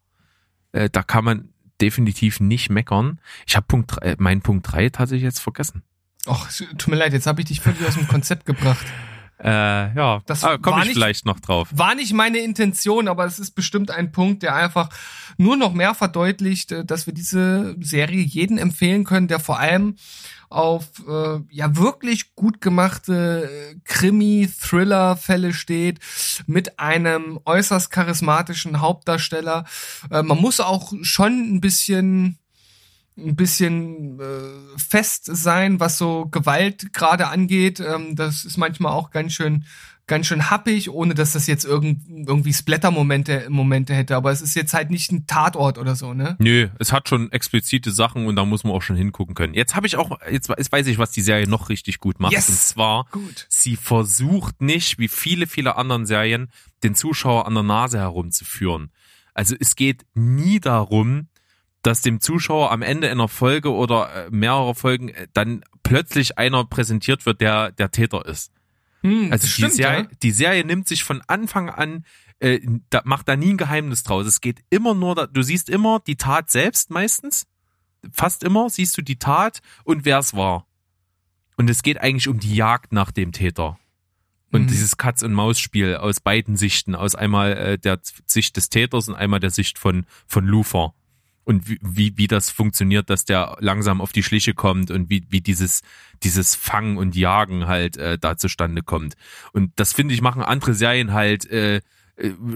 [0.73, 3.21] Äh, da kann man definitiv nicht meckern.
[3.47, 5.83] Ich habe Punkt drei, äh, meinen Punkt drei tatsächlich jetzt vergessen.
[6.27, 8.87] Ach, tut mir leid, jetzt habe ich dich völlig aus dem Konzept gebracht.
[9.43, 11.69] Äh, ja, das ah, komme ich nicht, vielleicht noch drauf.
[11.71, 14.89] War nicht meine Intention, aber es ist bestimmt ein Punkt, der einfach
[15.37, 19.95] nur noch mehr verdeutlicht, äh, dass wir diese Serie jeden empfehlen können, der vor allem
[20.51, 26.01] auf äh, ja wirklich gut gemachte äh, Krimi-Thriller-Fälle steht,
[26.47, 29.67] mit einem äußerst charismatischen Hauptdarsteller.
[30.11, 32.39] Äh, man muss auch schon ein bisschen
[33.19, 37.81] ein bisschen äh, fest sein, was so Gewalt gerade angeht.
[37.81, 39.65] Ähm, das ist manchmal auch ganz schön
[40.09, 44.17] ganz schön happig, ohne dass das jetzt irgend, irgendwie Splatter-Momente Momente hätte.
[44.17, 46.35] Aber es ist jetzt halt nicht ein Tatort oder so, ne?
[46.41, 49.55] Nö, es hat schon explizite Sachen und da muss man auch schon hingucken können.
[49.55, 52.33] Jetzt habe ich auch, jetzt, jetzt weiß ich, was die Serie noch richtig gut macht.
[52.33, 52.49] Yes.
[52.49, 53.47] Und zwar, gut.
[53.49, 56.49] sie versucht nicht, wie viele, viele anderen Serien,
[56.83, 58.91] den Zuschauer an der Nase herumzuführen.
[59.35, 61.29] Also es geht nie darum,
[61.89, 66.67] dass dem Zuschauer am Ende einer Folge oder äh, mehrerer Folgen äh, dann plötzlich einer
[66.67, 68.53] präsentiert wird, der der Täter ist.
[69.01, 70.09] Hm, also stimmt, die, Serie, ja.
[70.23, 72.05] die Serie nimmt sich von Anfang an,
[72.41, 72.61] äh,
[72.91, 74.27] da, macht da nie ein Geheimnis draus.
[74.27, 77.47] Es geht immer nur, da, du siehst immer die Tat selbst meistens.
[78.13, 80.67] Fast immer siehst du die Tat und wer es war.
[81.57, 83.79] Und es geht eigentlich um die Jagd nach dem Täter.
[84.53, 84.67] Und Mhm.
[84.67, 89.51] dieses Katz-und-Maus-Spiel aus beiden Sichten, aus einmal äh, der Sicht des Täters und einmal der
[89.51, 90.93] Sicht von, von Lufer.
[91.49, 95.25] Und wie, wie, wie das funktioniert, dass der langsam auf die Schliche kommt und wie,
[95.31, 95.81] wie dieses,
[96.23, 99.15] dieses Fangen und Jagen halt äh, da zustande kommt.
[99.55, 101.81] Und das finde ich, machen andere Serien halt, äh,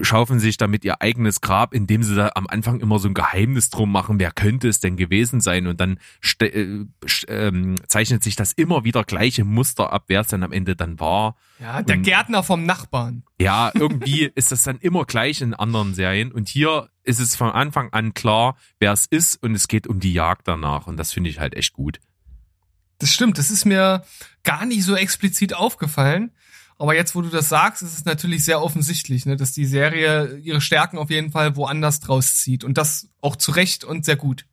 [0.01, 3.69] schaufeln sich damit ihr eigenes Grab, indem sie da am Anfang immer so ein Geheimnis
[3.69, 5.99] drum machen, wer könnte es denn gewesen sein und dann
[6.41, 6.85] äh,
[7.27, 10.99] ähm, zeichnet sich das immer wieder gleiche Muster ab, wer es dann am Ende dann
[10.99, 11.37] war.
[11.59, 13.23] Ja, der Und- Gärtner vom Nachbarn.
[13.39, 17.49] Ja, irgendwie ist das dann immer gleich in anderen Serien und hier ist es von
[17.49, 21.11] Anfang an klar, wer es ist und es geht um die Jagd danach und das
[21.13, 21.99] finde ich halt echt gut.
[22.99, 24.03] Das stimmt, das ist mir
[24.43, 26.31] gar nicht so explizit aufgefallen.
[26.77, 30.37] Aber jetzt, wo du das sagst, ist es natürlich sehr offensichtlich, ne, dass die Serie
[30.37, 32.63] ihre Stärken auf jeden Fall woanders draus zieht.
[32.63, 34.45] Und das auch zu Recht und sehr gut.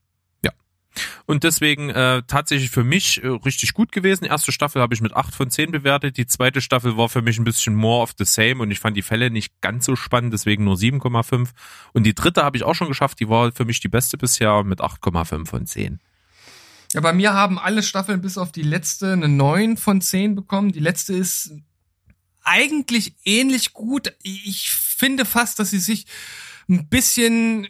[1.26, 4.24] Und deswegen äh, tatsächlich für mich äh, richtig gut gewesen.
[4.24, 6.16] Erste Staffel habe ich mit 8 von 10 bewertet.
[6.16, 8.97] Die zweite Staffel war für mich ein bisschen more of the same und ich fand
[8.97, 11.51] die Fälle nicht ganz so spannend, deswegen nur 7,5.
[11.92, 13.20] Und die dritte habe ich auch schon geschafft.
[13.20, 16.01] Die war für mich die beste bisher mit 8,5 von 10.
[16.92, 20.72] Ja, bei mir haben alle Staffeln bis auf die letzte eine 9 von 10 bekommen.
[20.72, 21.52] Die letzte ist
[22.51, 24.12] eigentlich ähnlich gut.
[24.22, 26.06] Ich finde fast, dass sie sich
[26.68, 27.68] ein bisschen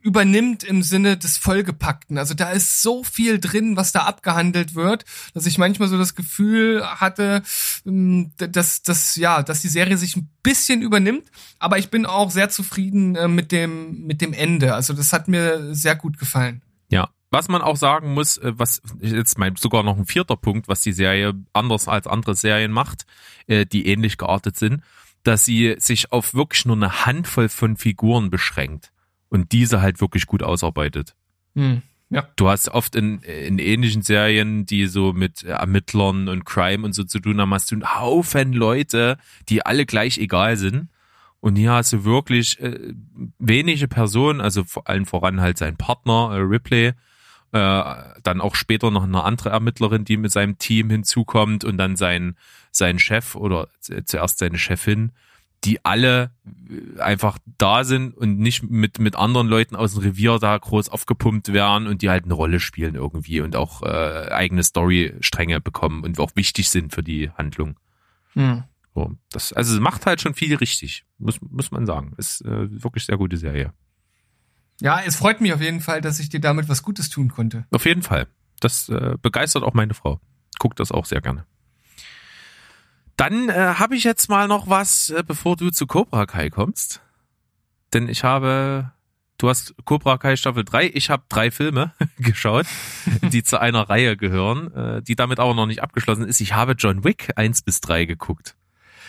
[0.00, 2.18] übernimmt im Sinne des Vollgepackten.
[2.18, 5.04] Also da ist so viel drin, was da abgehandelt wird,
[5.34, 7.42] dass ich manchmal so das Gefühl hatte,
[7.84, 11.30] ähm, dass, dass, ja, dass die Serie sich ein bisschen übernimmt.
[11.58, 14.74] Aber ich bin auch sehr zufrieden äh, mit dem, mit dem Ende.
[14.74, 16.62] Also das hat mir sehr gut gefallen.
[16.88, 17.08] Ja.
[17.30, 20.80] Was man auch sagen muss, äh, was jetzt mein sogar noch ein vierter Punkt, was
[20.80, 23.06] die Serie anders als andere Serien macht,
[23.46, 24.82] äh, die ähnlich geartet sind,
[25.22, 28.92] dass sie sich auf wirklich nur eine Handvoll von Figuren beschränkt
[29.28, 31.14] und diese halt wirklich gut ausarbeitet.
[31.54, 31.82] Hm.
[32.08, 32.28] Ja.
[32.36, 37.02] Du hast oft in, in ähnlichen Serien, die so mit Ermittlern und Crime und so
[37.02, 40.88] zu tun haben, hast du einen Haufen Leute, die alle gleich egal sind.
[41.40, 42.94] Und hier hast du wirklich äh,
[43.38, 46.92] wenige Personen, also vor allen voran halt sein Partner, äh, Ripley,
[48.22, 52.36] dann auch später noch eine andere Ermittlerin, die mit seinem Team hinzukommt und dann sein,
[52.70, 55.12] sein Chef oder zuerst seine Chefin,
[55.64, 60.38] die alle äh, einfach da sind und nicht mit, mit anderen Leuten aus dem Revier
[60.38, 64.62] da groß aufgepumpt werden und die halt eine Rolle spielen irgendwie und auch äh, eigene
[64.62, 67.78] Storystränge bekommen und auch wichtig sind für die Handlung.
[68.34, 68.64] Hm.
[68.94, 72.14] So, das, also es macht halt schon viel richtig, muss, muss man sagen.
[72.16, 73.72] Ist äh, wirklich sehr gute Serie.
[74.80, 77.66] Ja, es freut mich auf jeden Fall, dass ich dir damit was Gutes tun konnte.
[77.70, 78.26] Auf jeden Fall.
[78.60, 80.20] Das äh, begeistert auch meine Frau.
[80.58, 81.44] Guckt das auch sehr gerne.
[83.16, 87.00] Dann äh, habe ich jetzt mal noch was, äh, bevor du zu Cobra Kai kommst.
[87.94, 88.92] Denn ich habe,
[89.38, 92.66] du hast Cobra Kai Staffel 3, ich habe drei Filme geschaut,
[93.32, 96.40] die zu einer Reihe gehören, äh, die damit aber noch nicht abgeschlossen ist.
[96.40, 98.55] Ich habe John Wick 1 bis 3 geguckt.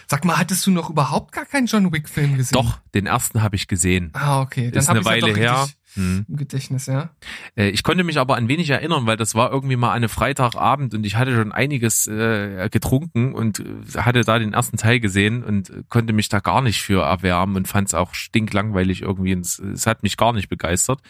[0.09, 2.53] Sag mal, hattest du noch überhaupt gar keinen John Wick-Film gesehen?
[2.53, 4.11] Doch, den ersten habe ich gesehen.
[4.13, 4.71] Ah, okay.
[4.71, 5.63] Dann ist eine Weile her.
[5.63, 6.25] Richtig hm.
[6.29, 7.09] im Gedächtnis, ja.
[7.55, 10.93] Äh, ich konnte mich aber an wenig erinnern, weil das war irgendwie mal eine Freitagabend
[10.93, 15.43] und ich hatte schon einiges äh, getrunken und äh, hatte da den ersten Teil gesehen
[15.43, 19.33] und konnte mich da gar nicht für erwärmen und fand es auch stinklangweilig irgendwie.
[19.33, 21.01] Es, es hat mich gar nicht begeistert.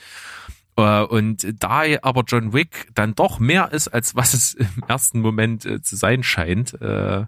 [0.78, 5.20] Äh, und da aber John Wick dann doch mehr ist, als was es im ersten
[5.20, 7.26] Moment zu sein scheint, äh,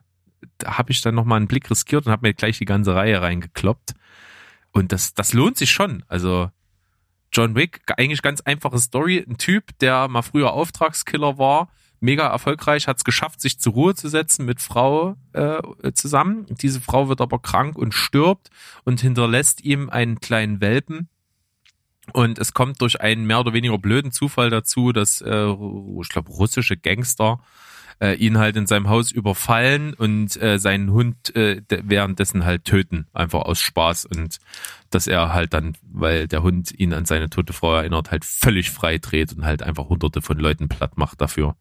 [0.66, 3.94] habe ich dann nochmal einen Blick riskiert und habe mir gleich die ganze Reihe reingekloppt.
[4.72, 6.04] Und das, das lohnt sich schon.
[6.08, 6.50] Also
[7.32, 9.24] John Wick, eigentlich ganz einfache Story.
[9.28, 11.70] Ein Typ, der mal früher Auftragskiller war,
[12.00, 15.62] mega erfolgreich, hat es geschafft, sich zur Ruhe zu setzen mit Frau äh,
[15.94, 16.46] zusammen.
[16.50, 18.50] Diese Frau wird aber krank und stirbt
[18.84, 21.10] und hinterlässt ihm einen kleinen Welpen.
[22.14, 25.48] Und es kommt durch einen mehr oder weniger blöden Zufall dazu, dass äh,
[26.02, 27.40] ich glaube russische Gangster
[28.00, 33.08] äh, ihn halt in seinem Haus überfallen und äh, seinen Hund äh, währenddessen halt töten,
[33.14, 34.38] einfach aus Spaß und
[34.90, 38.72] dass er halt dann, weil der Hund ihn an seine tote Frau erinnert, halt völlig
[38.72, 41.56] frei dreht und halt einfach hunderte von Leuten platt macht dafür.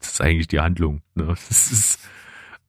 [0.00, 1.02] Das ist eigentlich die Handlung.
[1.14, 1.26] Ne?
[1.48, 2.00] Das ist,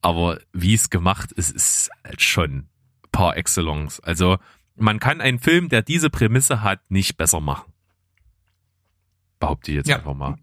[0.02, 2.68] aber wie es gemacht ist, ist halt schon
[3.12, 4.00] par excellence.
[4.00, 4.38] Also
[4.76, 7.72] man kann einen Film, der diese Prämisse hat, nicht besser machen.
[9.38, 9.96] Behaupte ich jetzt ja.
[9.96, 10.36] einfach mal.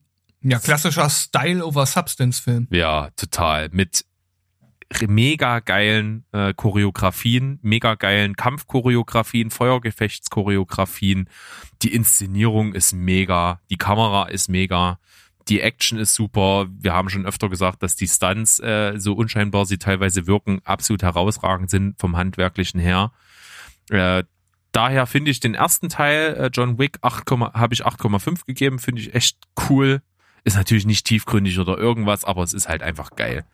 [0.50, 2.68] Ja, klassischer Style over Substance Film.
[2.72, 3.70] Ja, total.
[3.72, 4.06] Mit
[5.08, 11.30] mega geilen äh, Choreografien, mega geilen Kampfchoreografien, Feuergefechtschoreografien.
[11.82, 15.00] Die Inszenierung ist mega, die Kamera ist mega,
[15.50, 16.68] die Action ist super.
[16.80, 21.04] Wir haben schon öfter gesagt, dass die Stunts, äh, so unscheinbar sie teilweise wirken, absolut
[21.04, 23.12] herausragend sind vom handwerklichen her.
[23.90, 24.24] Äh,
[24.72, 29.02] daher finde ich den ersten Teil, äh, John Wick, 8, habe ich 8,5 gegeben, finde
[29.02, 29.38] ich echt
[29.70, 30.02] cool.
[30.44, 33.46] Ist natürlich nicht tiefgründig oder irgendwas, aber es ist halt einfach geil.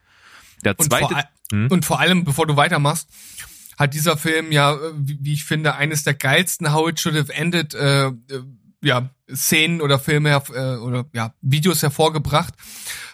[0.63, 1.05] Der zweite.
[1.05, 1.67] Und vor, hm?
[1.69, 3.09] und vor allem, bevor du weitermachst,
[3.77, 7.33] hat dieser Film ja, äh, wie, ich finde, eines der geilsten How It Should Have
[7.33, 8.11] Ended äh, äh,
[8.81, 12.53] ja, Szenen oder Filme äh, oder ja, Videos hervorgebracht.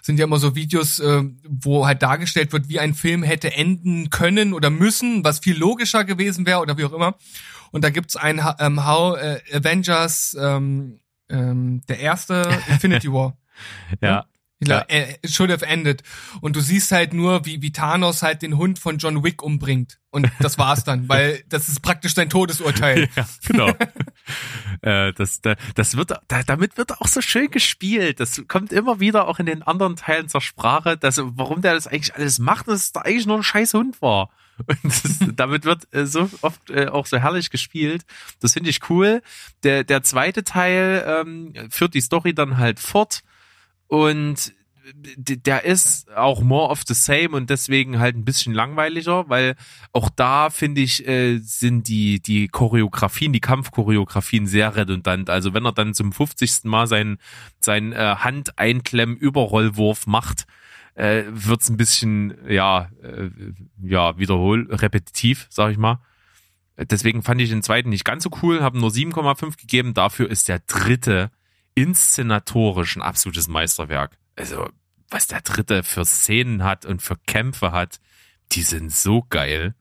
[0.01, 4.09] Sind ja immer so Videos, äh, wo halt dargestellt wird, wie ein Film hätte enden
[4.09, 7.15] können oder müssen, was viel logischer gewesen wäre oder wie auch immer.
[7.71, 13.37] Und da gibt's ein ähm, How äh, Avengers, ähm, ähm, der erste Infinity War.
[14.01, 14.25] Ja.
[14.61, 14.85] Ja.
[14.89, 16.03] It should have ended.
[16.41, 19.99] Und du siehst halt nur, wie, wie Thanos halt den Hund von John Wick umbringt.
[20.11, 23.07] Und das war's dann, weil das ist praktisch sein Todesurteil.
[23.15, 23.69] Ja, genau.
[24.81, 25.41] äh, das,
[25.75, 28.19] das wird, damit wird auch so schön gespielt.
[28.19, 31.87] Das kommt immer wieder auch in den anderen Teilen zur Sprache, dass, warum der das
[31.87, 34.29] eigentlich alles macht, dass es da eigentlich nur ein scheiß Hund war.
[34.67, 38.03] Und das, damit wird äh, so oft äh, auch so herrlich gespielt.
[38.41, 39.21] Das finde ich cool.
[39.63, 43.23] Der, der zweite Teil ähm, führt die Story dann halt fort
[43.89, 44.53] und
[44.95, 49.55] der ist auch more of the same und deswegen halt ein bisschen langweiliger, weil
[49.93, 55.29] auch da finde ich äh, sind die die Choreografien, die Kampfchoreografien sehr redundant.
[55.29, 56.63] Also wenn er dann zum 50.
[56.63, 57.17] Mal seinen
[57.59, 60.45] sein äh, Handeinklemm Überrollwurf macht,
[60.95, 63.29] äh, wird's ein bisschen ja äh,
[63.83, 65.99] ja wiederhol repetitiv, sag ich mal.
[66.77, 69.93] Deswegen fand ich den zweiten nicht ganz so cool, habe nur 7,5 gegeben.
[69.93, 71.29] Dafür ist der dritte
[71.81, 74.17] inszenatorisch ein absolutes Meisterwerk.
[74.35, 74.69] Also,
[75.09, 77.99] was der dritte für Szenen hat und für Kämpfe hat,
[78.51, 79.75] die sind so geil.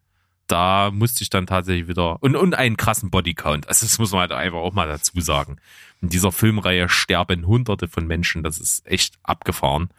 [0.46, 3.68] Da musste ich dann tatsächlich wieder und, und einen krassen Bodycount.
[3.68, 5.56] Also das muss man halt einfach auch mal dazu sagen.
[6.00, 8.42] In dieser Filmreihe sterben hunderte von Menschen.
[8.42, 9.90] Das ist echt abgefahren.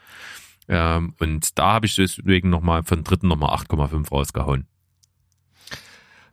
[0.67, 4.67] Ähm, und da habe ich deswegen nochmal von dritten nochmal 8,5 rausgehauen.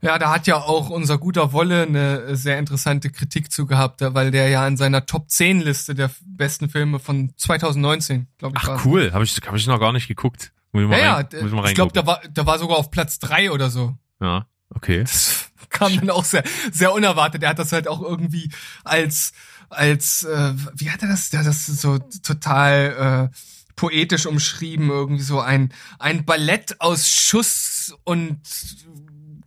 [0.07, 4.31] Ja, da hat ja auch unser guter Wolle eine sehr interessante Kritik zu gehabt, weil
[4.31, 8.69] der ja in seiner Top 10 Liste der besten Filme von 2019, glaube ich.
[8.69, 10.53] Ach cool, habe ich, hab ich noch gar nicht geguckt.
[10.71, 13.19] Muss ich mal ja, rein, ja, ich glaube, da war, da war sogar auf Platz
[13.19, 13.97] drei oder so.
[14.21, 15.01] Ja, okay.
[15.01, 17.43] Das kam dann auch sehr, sehr unerwartet.
[17.43, 18.51] Er hat das halt auch irgendwie
[18.85, 19.33] als,
[19.71, 21.31] als, äh, wie hat er das?
[21.31, 23.37] Der hat das so total äh,
[23.75, 28.41] poetisch umschrieben, irgendwie so ein, ein Ballett aus Schuss und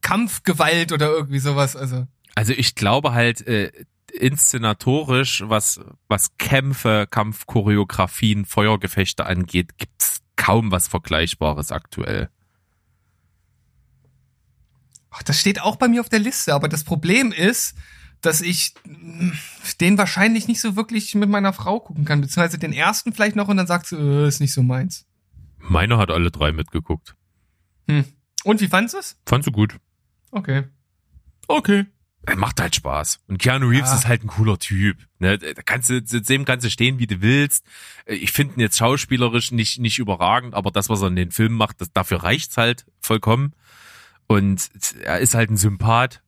[0.10, 1.76] Kampfgewalt oder irgendwie sowas.
[1.76, 3.72] Also, also ich glaube halt, äh,
[4.11, 12.30] inszenatorisch, was, was Kämpfe, Kampfchoreografien, Feuergefechte angeht, gibt's kaum was Vergleichbares aktuell.
[15.11, 17.76] Ach, das steht auch bei mir auf der Liste, aber das Problem ist,
[18.22, 19.31] dass ich mm,
[19.81, 23.48] den wahrscheinlich nicht so wirklich mit meiner Frau gucken kann, beziehungsweise den ersten vielleicht noch
[23.48, 25.06] und dann sagt sie, äh, ist nicht so meins.
[25.57, 27.15] Meine hat alle drei mitgeguckt.
[27.88, 28.06] Hm.
[28.44, 29.18] Und wie fandest du es?
[29.26, 29.77] Fand sie gut.
[30.32, 30.64] Okay.
[31.48, 31.86] Okay.
[32.26, 33.22] Er macht halt Spaß.
[33.28, 33.96] Und Keanu Reeves Ja.
[33.96, 34.98] ist halt ein cooler Typ.
[35.20, 37.66] Ne, da kannst du, zu dem kannst du stehen, wie du willst.
[38.06, 41.56] Ich finde ihn jetzt schauspielerisch nicht, nicht überragend, aber das, was er in den Filmen
[41.56, 43.54] macht, das, dafür reicht's halt vollkommen.
[44.28, 44.70] Und
[45.02, 46.22] er ist halt ein Sympath.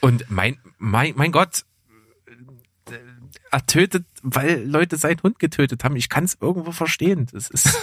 [0.00, 1.64] Und mein, mein, mein Gott,
[3.50, 5.96] er tötet, weil Leute seinen Hund getötet haben.
[5.96, 7.26] Ich kann es irgendwo verstehen.
[7.32, 7.66] Das ist,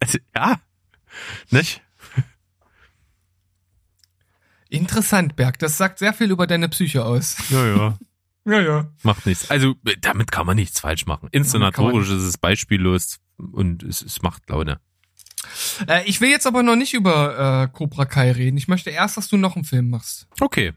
[0.00, 0.60] also, ja,
[1.50, 1.82] nicht?
[4.68, 5.58] Interessant, Berg.
[5.58, 7.36] Das sagt sehr viel über deine Psyche aus.
[7.50, 7.98] Ja, ja.
[8.44, 8.86] Ja, ja.
[9.02, 9.50] Macht nichts.
[9.50, 11.28] Also damit kann man nichts falsch machen.
[11.32, 14.80] Inszenatorisch ist es beispiellos und es, es macht Laune.
[15.86, 18.56] Äh, ich will jetzt aber noch nicht über äh, Cobra Kai reden.
[18.56, 20.28] Ich möchte erst, dass du noch einen Film machst.
[20.40, 20.72] Okay.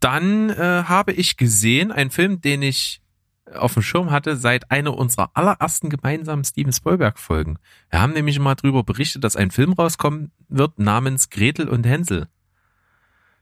[0.00, 3.02] Dann äh, habe ich gesehen einen Film, den ich
[3.54, 7.58] auf dem Schirm hatte seit einer unserer allerersten gemeinsamen Steven Spielberg Folgen.
[7.90, 12.28] Wir haben nämlich mal drüber berichtet, dass ein Film rauskommen wird namens Gretel und Hänsel.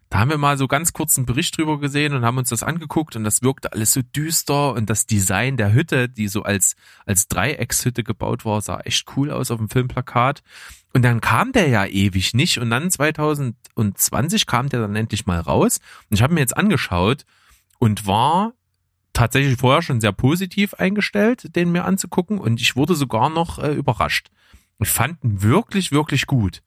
[0.09, 2.63] Da haben wir mal so ganz kurz einen Bericht drüber gesehen und haben uns das
[2.63, 6.77] angeguckt und das wirkte alles so düster und das Design der Hütte, die so als,
[7.07, 10.43] als Dreieckshütte gebaut war, sah echt cool aus auf dem Filmplakat.
[10.95, 15.41] Und dann kam der ja ewig nicht und dann 2020 kam der dann endlich mal
[15.41, 17.25] raus und ich habe mir jetzt angeschaut
[17.79, 18.53] und war
[19.13, 23.73] tatsächlich vorher schon sehr positiv eingestellt, den mir anzugucken und ich wurde sogar noch äh,
[23.73, 24.31] überrascht.
[24.79, 26.63] Ich fand ihn wirklich, wirklich gut.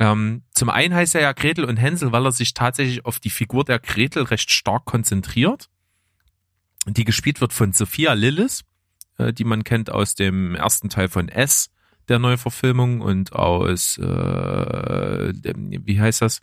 [0.00, 3.30] Ähm, zum einen heißt er ja Gretel und Hänsel, weil er sich tatsächlich auf die
[3.30, 5.68] Figur der Gretel recht stark konzentriert.
[6.86, 8.64] Die gespielt wird von Sophia Lillis,
[9.18, 11.70] äh, die man kennt aus dem ersten Teil von S,
[12.08, 14.02] der Neuverfilmung, und aus, äh,
[15.34, 16.40] wie heißt das?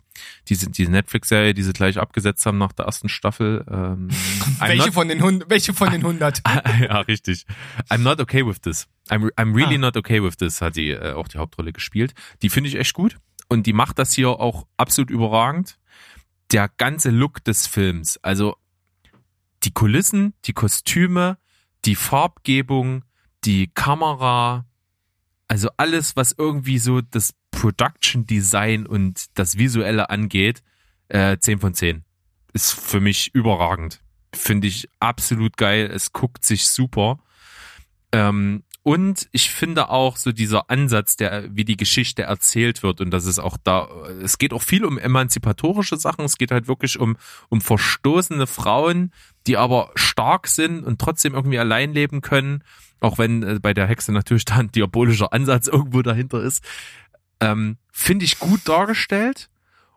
[0.48, 3.64] Diese, diese Netflix-Serie, die sie gleich abgesetzt haben nach der ersten Staffel.
[3.68, 4.08] Ähm,
[4.60, 6.42] Welche not- von den Hund welche von den 100?
[6.82, 7.46] ja, richtig.
[7.90, 8.86] I'm not okay with this.
[9.10, 9.78] I'm, I'm really Ah.
[9.78, 12.14] not okay with this, hat die äh, auch die Hauptrolle gespielt.
[12.42, 13.16] Die finde ich echt gut.
[13.48, 15.78] Und die macht das hier auch absolut überragend.
[16.52, 18.56] Der ganze Look des Films, also
[19.64, 21.38] die Kulissen, die Kostüme,
[21.84, 23.04] die Farbgebung,
[23.44, 24.64] die Kamera,
[25.48, 30.62] also alles, was irgendwie so das Production Design und das Visuelle angeht,
[31.08, 32.04] äh, 10 von 10.
[32.52, 34.00] Ist für mich überragend.
[34.34, 35.90] Finde ich absolut geil.
[35.92, 37.18] Es guckt sich super.
[38.12, 43.10] Ähm, und ich finde auch so dieser Ansatz, der, wie die Geschichte erzählt wird und
[43.10, 43.88] dass es auch da,
[44.22, 46.24] es geht auch viel um emanzipatorische Sachen.
[46.24, 47.16] Es geht halt wirklich um,
[47.48, 49.10] um verstoßene Frauen,
[49.48, 52.62] die aber stark sind und trotzdem irgendwie allein leben können.
[53.00, 56.62] Auch wenn äh, bei der Hexe natürlich da ein diabolischer Ansatz irgendwo dahinter ist.
[57.40, 59.50] Ähm, finde ich gut dargestellt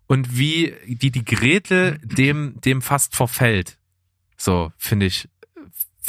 [0.08, 3.78] und wie die, die Gretel dem, dem fast verfällt.
[4.36, 5.30] So, finde ich,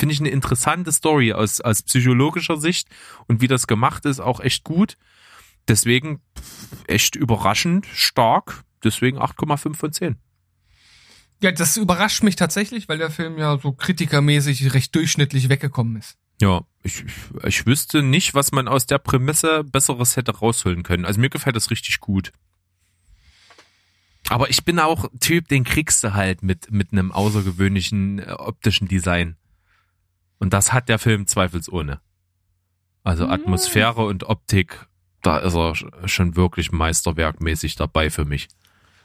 [0.01, 2.89] finde ich eine interessante Story aus, aus psychologischer Sicht
[3.28, 4.97] und wie das gemacht ist, auch echt gut.
[5.68, 6.20] Deswegen
[6.86, 8.64] echt überraschend stark.
[8.82, 10.16] Deswegen 8,5 von 10.
[11.43, 16.16] Ja, das überrascht mich tatsächlich, weil der Film ja so kritikermäßig recht durchschnittlich weggekommen ist.
[16.40, 21.05] Ja, ich, ich, ich wüsste nicht, was man aus der Prämisse Besseres hätte rausholen können.
[21.05, 22.32] Also mir gefällt das richtig gut.
[24.28, 28.89] Aber ich bin auch Typ, den kriegst du halt mit, mit einem außergewöhnlichen äh, optischen
[28.89, 29.36] Design.
[30.40, 32.00] Und das hat der Film zweifelsohne.
[33.04, 33.30] Also Ja.
[33.30, 34.86] Atmosphäre und Optik,
[35.22, 38.48] da ist er sch- schon wirklich meisterwerkmäßig dabei für mich.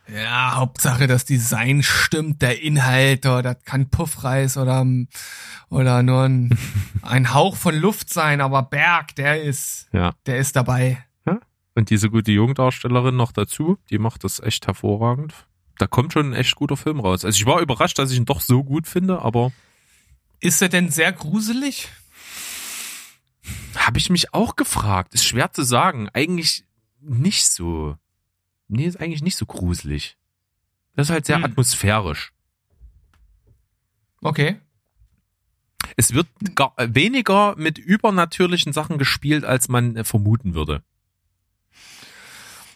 [0.08, 4.86] Ja, Hauptsache das Design stimmt, der Inhalt, oder das kann Puffreis oder,
[5.70, 6.58] oder nur ein,
[7.02, 10.14] ein Hauch von Luft sein, aber Berg, der ist, Ja.
[10.26, 11.00] der ist dabei.
[11.78, 15.34] Und diese gute Jungdarstellerin noch dazu, die macht das echt hervorragend.
[15.78, 17.26] Da kommt schon ein echt guter Film raus.
[17.26, 19.52] Also ich war überrascht, dass ich ihn doch so gut finde, aber
[20.46, 21.90] Ist er denn sehr gruselig?
[23.76, 25.16] Habe ich mich auch gefragt.
[25.16, 26.08] Ist schwer zu sagen.
[26.14, 26.66] Eigentlich
[27.02, 27.98] nicht so.
[28.68, 30.18] Nee, ist eigentlich nicht so gruselig.
[30.94, 31.46] Das ist halt sehr Hm.
[31.46, 32.32] atmosphärisch.
[34.22, 34.62] Okay.
[35.98, 40.84] Es wird gar, weniger mit übernatürlichen Sachen gespielt, als man äh, vermuten würde.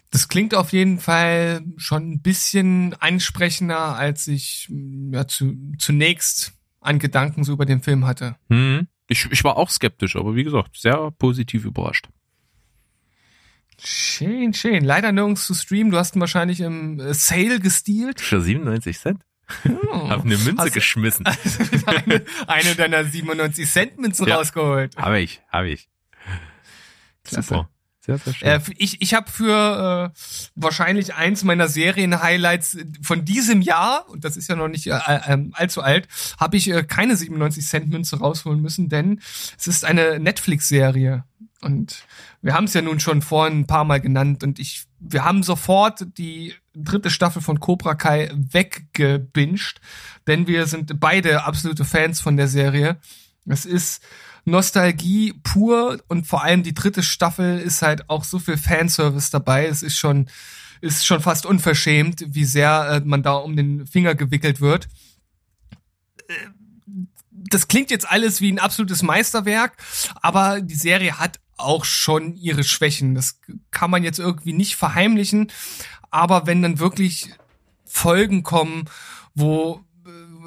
[0.10, 4.72] Das klingt auf jeden Fall schon ein bisschen ansprechender, als ich
[5.12, 8.36] ja, zu, zunächst an Gedanken so über den Film hatte.
[8.50, 8.88] Hm.
[9.08, 12.08] Ich, ich war auch skeptisch, aber wie gesagt, sehr positiv überrascht.
[13.82, 14.84] Schön, schön.
[14.84, 15.92] Leider nirgends zu streamen.
[15.92, 18.20] Du hast ihn wahrscheinlich im äh, Sale gestealt.
[18.20, 19.22] Für 97 Cent?
[19.92, 20.10] Oh.
[20.10, 21.26] Hab eine Münze Hast- geschmissen.
[21.86, 24.36] eine, eine deiner 97 Cent Münzen Ja.
[24.36, 24.96] rausgeholt.
[24.98, 25.90] Habe ich, habe ich.
[27.24, 27.48] Klasse.
[27.48, 27.70] Super.
[28.10, 28.48] Sehr, sehr schön.
[28.48, 30.19] Äh, ich ich habe für äh,
[30.56, 35.38] wahrscheinlich eins meiner Serien-Highlights von diesem Jahr, und das ist ja noch nicht äh, äh,
[35.53, 36.07] allzu alt,
[36.40, 39.22] habe ich äh, keine 97 Cent Münze rausholen müssen, denn
[39.57, 41.23] es ist eine Netflix-Serie.
[41.61, 42.06] Und
[42.41, 45.44] wir haben es ja nun schon vorhin ein paar Mal genannt und ich, wir haben
[45.44, 49.81] sofort die dritte Staffel von Cobra Kai weggebinged,
[50.27, 52.98] denn wir sind beide absolute Fans von der Serie.
[53.45, 54.03] Es ist
[54.50, 59.68] Nostalgie pur und vor allem die dritte Staffel ist halt auch so viel Fanservice dabei.
[59.68, 60.30] Es ist schon,
[60.82, 64.88] ist schon fast unverschämt, wie sehr äh, man da um den Finger gewickelt wird.
[66.28, 66.34] Äh,
[67.32, 69.78] das klingt jetzt alles wie ein absolutes Meisterwerk,
[70.22, 73.16] aber die Serie hat auch schon ihre Schwächen.
[73.16, 73.40] Das
[73.72, 75.52] kann man jetzt irgendwie nicht verheimlichen.
[76.12, 77.30] Aber wenn dann wirklich
[77.86, 78.86] Folgen kommen,
[79.36, 79.84] wo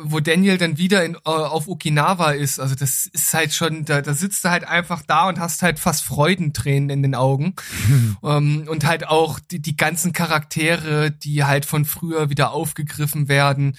[0.05, 4.01] wo Daniel dann wieder in, äh, auf Okinawa ist, also das ist halt schon, da,
[4.01, 7.55] da sitzt du halt einfach da und hast halt fast Freudentränen in den Augen.
[8.23, 13.77] ähm, und halt auch die, die ganzen Charaktere, die halt von früher wieder aufgegriffen werden.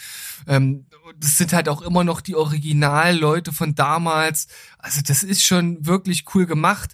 [0.47, 0.85] Ähm,
[1.19, 4.47] das sind halt auch immer noch die Originalleute von damals.
[4.77, 6.91] Also das ist schon wirklich cool gemacht.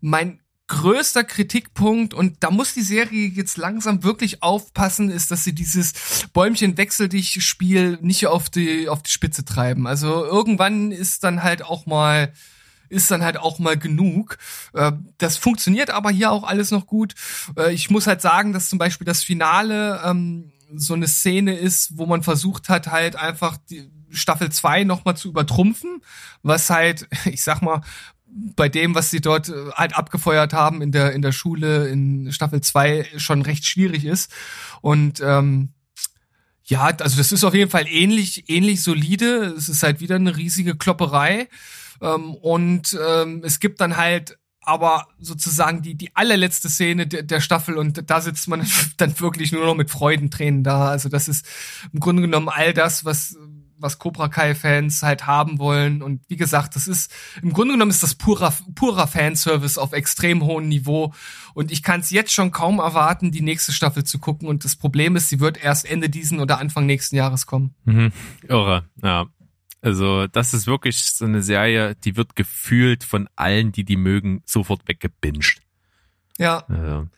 [0.00, 5.54] Mein größter Kritikpunkt und da muss die Serie jetzt langsam wirklich aufpassen, ist, dass sie
[5.54, 5.92] dieses
[6.32, 9.86] Bäumchen wechsel dich Spiel nicht auf die auf die Spitze treiben.
[9.86, 12.32] Also irgendwann ist dann halt auch mal
[12.88, 14.38] ist dann halt auch mal genug.
[14.72, 17.14] Äh, das funktioniert aber hier auch alles noch gut.
[17.56, 21.96] Äh, ich muss halt sagen, dass zum Beispiel das Finale ähm, so eine Szene ist,
[21.98, 26.02] wo man versucht hat, halt einfach die Staffel 2 nochmal zu übertrumpfen,
[26.42, 27.82] was halt, ich sag mal,
[28.36, 32.30] bei dem, was sie dort äh, halt abgefeuert haben in der, in der Schule in
[32.32, 34.30] Staffel 2 schon recht schwierig ist.
[34.82, 35.70] Und ähm,
[36.64, 39.54] ja, also das ist auf jeden Fall ähnlich, ähnlich solide.
[39.56, 41.48] Es ist halt wieder eine riesige Klopperei.
[42.02, 44.36] Ähm, und ähm, es gibt dann halt
[44.66, 49.52] aber sozusagen die, die allerletzte Szene der, der Staffel und da sitzt man dann wirklich
[49.52, 50.88] nur noch mit Freudentränen da.
[50.88, 51.46] Also das ist
[51.92, 53.38] im Grunde genommen all das, was
[53.86, 56.02] was Cobra Kai-Fans halt haben wollen.
[56.02, 57.10] Und wie gesagt, das ist,
[57.40, 61.14] im Grunde genommen ist das purer, purer Fanservice auf extrem hohem Niveau.
[61.54, 64.48] Und ich kann es jetzt schon kaum erwarten, die nächste Staffel zu gucken.
[64.48, 67.74] Und das Problem ist, sie wird erst Ende diesen oder Anfang nächsten Jahres kommen.
[67.84, 68.12] Mhm.
[68.48, 69.26] Irre, ja.
[69.80, 74.42] Also, das ist wirklich so eine Serie, die wird gefühlt von allen, die die mögen,
[74.44, 75.62] sofort weggebinged.
[76.38, 76.64] Ja.
[76.68, 77.08] Also.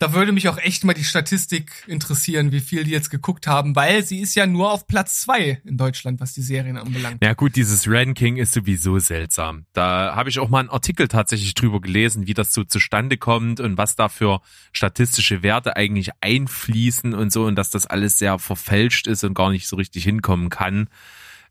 [0.00, 3.76] Da würde mich auch echt mal die Statistik interessieren, wie viel die jetzt geguckt haben,
[3.76, 7.22] weil sie ist ja nur auf Platz zwei in Deutschland, was die Serien anbelangt.
[7.22, 9.66] Ja gut, dieses Ranking ist sowieso seltsam.
[9.74, 13.60] Da habe ich auch mal einen Artikel tatsächlich drüber gelesen, wie das so zustande kommt
[13.60, 14.40] und was da für
[14.72, 19.50] statistische Werte eigentlich einfließen und so und dass das alles sehr verfälscht ist und gar
[19.50, 20.88] nicht so richtig hinkommen kann.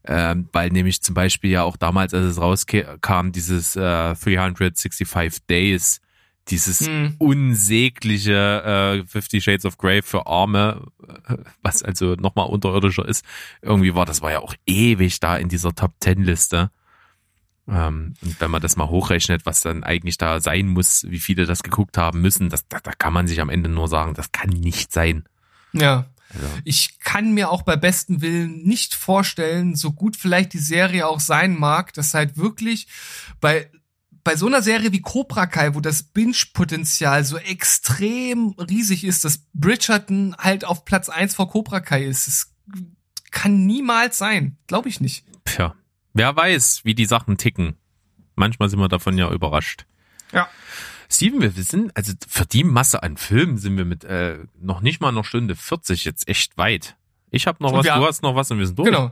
[0.07, 6.01] Ähm, weil nämlich zum Beispiel ja auch damals, als es rauskam, dieses äh, 365 Days,
[6.49, 7.15] dieses hm.
[7.17, 10.87] unsägliche äh, Fifty Shades of Grey für Arme,
[11.27, 13.23] äh, was also nochmal unterirdischer ist,
[13.61, 16.71] irgendwie war, das war ja auch ewig da in dieser Top Ten Liste.
[17.67, 21.45] Ähm, und wenn man das mal hochrechnet, was dann eigentlich da sein muss, wie viele
[21.45, 24.31] das geguckt haben müssen, das, da, da kann man sich am Ende nur sagen, das
[24.31, 25.25] kann nicht sein.
[25.73, 26.07] Ja.
[26.33, 26.47] Also.
[26.63, 31.19] Ich kann mir auch bei besten Willen nicht vorstellen, so gut vielleicht die Serie auch
[31.19, 32.87] sein mag, dass halt wirklich
[33.41, 33.69] bei
[34.23, 39.45] bei so einer Serie wie Cobra Kai, wo das Binge-Potenzial so extrem riesig ist, dass
[39.53, 42.27] Bridgerton halt auf Platz eins vor Cobra Kai ist.
[42.27, 42.53] Das
[43.31, 44.57] kann niemals sein.
[44.67, 45.25] Glaube ich nicht.
[45.45, 45.75] Tja,
[46.13, 47.75] wer weiß, wie die Sachen ticken.
[48.35, 49.85] Manchmal sind wir davon ja überrascht.
[50.31, 50.47] Ja.
[51.11, 55.01] Steven, wir sind, also für die Masse an Filmen sind wir mit äh, noch nicht
[55.01, 56.95] mal einer Stunde 40 jetzt echt weit.
[57.31, 58.89] Ich habe noch und was, du hast noch was und wir sind durch.
[58.89, 59.11] Genau.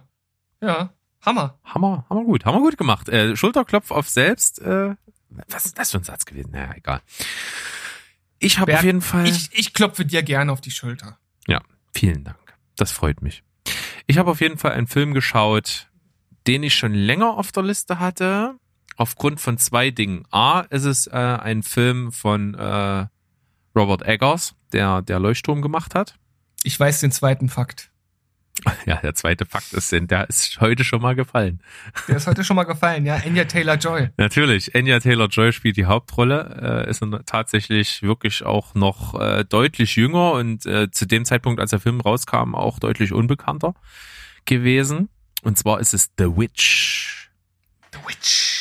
[0.62, 0.94] Ja.
[1.22, 1.60] Hammer.
[1.64, 3.10] Hammer, hammer gut, hammer gut gemacht.
[3.10, 4.60] Äh, Schulterklopf auf selbst.
[4.62, 4.96] Äh,
[5.50, 6.52] was ist das für ein Satz gewesen?
[6.52, 7.02] Naja, egal.
[8.40, 9.28] Ich habe auf jeden Fall.
[9.28, 11.18] Ich, ich klopfe dir gerne auf die Schulter.
[11.48, 11.62] Ja,
[11.94, 12.38] vielen Dank.
[12.76, 13.44] Das freut mich.
[14.06, 15.88] Ich habe auf jeden Fall einen Film geschaut,
[16.46, 18.56] den ich schon länger auf der Liste hatte,
[18.96, 20.24] aufgrund von zwei Dingen.
[20.32, 23.08] A, ist es äh, ein Film von äh,
[23.76, 26.16] Robert Eggers, der der Leuchtturm gemacht hat.
[26.64, 27.92] Ich weiß den zweiten Fakt.
[28.86, 31.62] Ja, der zweite Fakt ist, der ist heute schon mal gefallen.
[32.08, 33.16] Der ist heute schon mal gefallen, ja.
[33.16, 34.10] Anya Taylor-Joy.
[34.18, 40.34] Natürlich, Anya Taylor-Joy spielt die Hauptrolle, äh, ist tatsächlich wirklich auch noch äh, deutlich jünger
[40.34, 43.74] und äh, zu dem Zeitpunkt, als der Film rauskam, auch deutlich unbekannter
[44.46, 45.10] gewesen.
[45.44, 47.30] Und zwar ist es The Witch.
[47.94, 48.58] The Witch.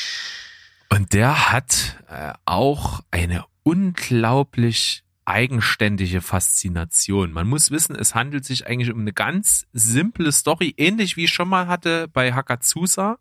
[0.91, 7.33] Und der hat äh, auch eine unglaublich eigenständige Faszination.
[7.33, 11.33] Man muss wissen, es handelt sich eigentlich um eine ganz simple Story, ähnlich wie ich
[11.33, 13.19] schon mal hatte bei Hakazusa.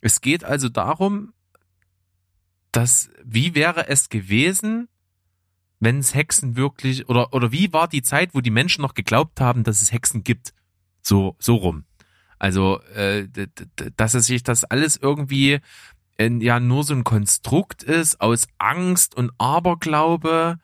[0.00, 1.32] Es geht also darum,
[2.72, 4.88] dass, wie wäre es gewesen,
[5.80, 9.40] wenn es Hexen wirklich, oder, oder wie war die Zeit, wo die Menschen noch geglaubt
[9.40, 10.52] haben, dass es Hexen gibt?
[11.02, 11.84] So, so rum.
[12.38, 13.28] Also, äh,
[13.96, 15.60] dass es sich das alles irgendwie
[16.20, 20.58] ja nur so ein Konstrukt ist aus Angst und Aberglaube,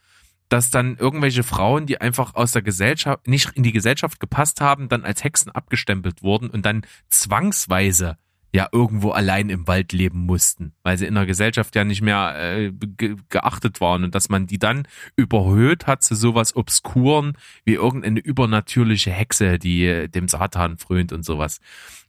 [0.48, 4.88] dass dann irgendwelche Frauen, die einfach aus der Gesellschaft, nicht in die Gesellschaft gepasst haben,
[4.88, 8.18] dann als Hexen abgestempelt wurden und dann zwangsweise
[8.54, 12.36] ja irgendwo allein im Wald leben mussten, weil sie in der Gesellschaft ja nicht mehr
[12.38, 17.74] äh, ge geachtet waren und dass man die dann überhöht hat zu sowas Obskuren wie
[17.74, 21.58] irgendeine übernatürliche Hexe, die äh, dem Satan frönt und sowas.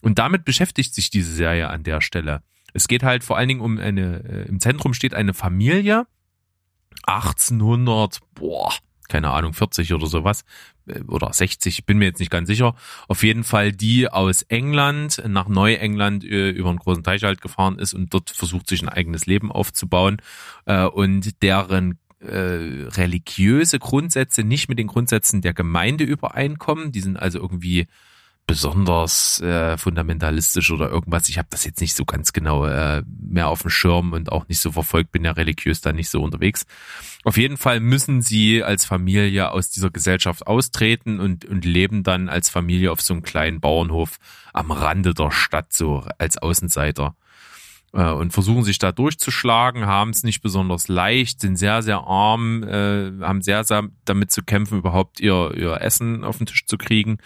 [0.03, 2.43] Und damit beschäftigt sich diese Serie an der Stelle.
[2.75, 6.05] Es geht halt vor allen Dingen um eine, äh, im Zentrum steht eine Familie,
[7.07, 8.73] 1800, boah,
[9.07, 10.44] keine Ahnung, 40 oder sowas
[10.88, 12.76] äh, oder 60, bin mir jetzt nicht ganz sicher.
[13.07, 17.80] Auf jeden Fall die aus England nach Neuengland äh, über einen großen Teich halt gefahren
[17.80, 20.22] ist und dort versucht sich ein eigenes Leben aufzubauen
[20.65, 26.91] äh, und deren religiöse Grundsätze nicht mit den Grundsätzen der Gemeinde übereinkommen.
[26.91, 27.86] Die sind also irgendwie
[28.47, 31.30] besonders äh, fundamentalistisch oder irgendwas.
[31.30, 34.47] Ich habe das jetzt nicht so ganz genau äh, mehr auf dem Schirm und auch
[34.47, 36.65] nicht so verfolgt, bin ja religiös da nicht so unterwegs.
[37.23, 42.30] Auf jeden Fall müssen sie als Familie aus dieser Gesellschaft austreten und, und leben dann
[42.30, 44.17] als Familie auf so einem kleinen Bauernhof
[44.53, 47.15] am Rande der Stadt, so als Außenseiter
[47.93, 52.61] äh, und versuchen sich da durchzuschlagen, haben es nicht besonders leicht, sind sehr, sehr arm,
[52.61, 56.77] äh, haben sehr, sehr damit zu kämpfen, überhaupt ihr, ihr Essen auf den Tisch zu
[56.77, 57.17] kriegen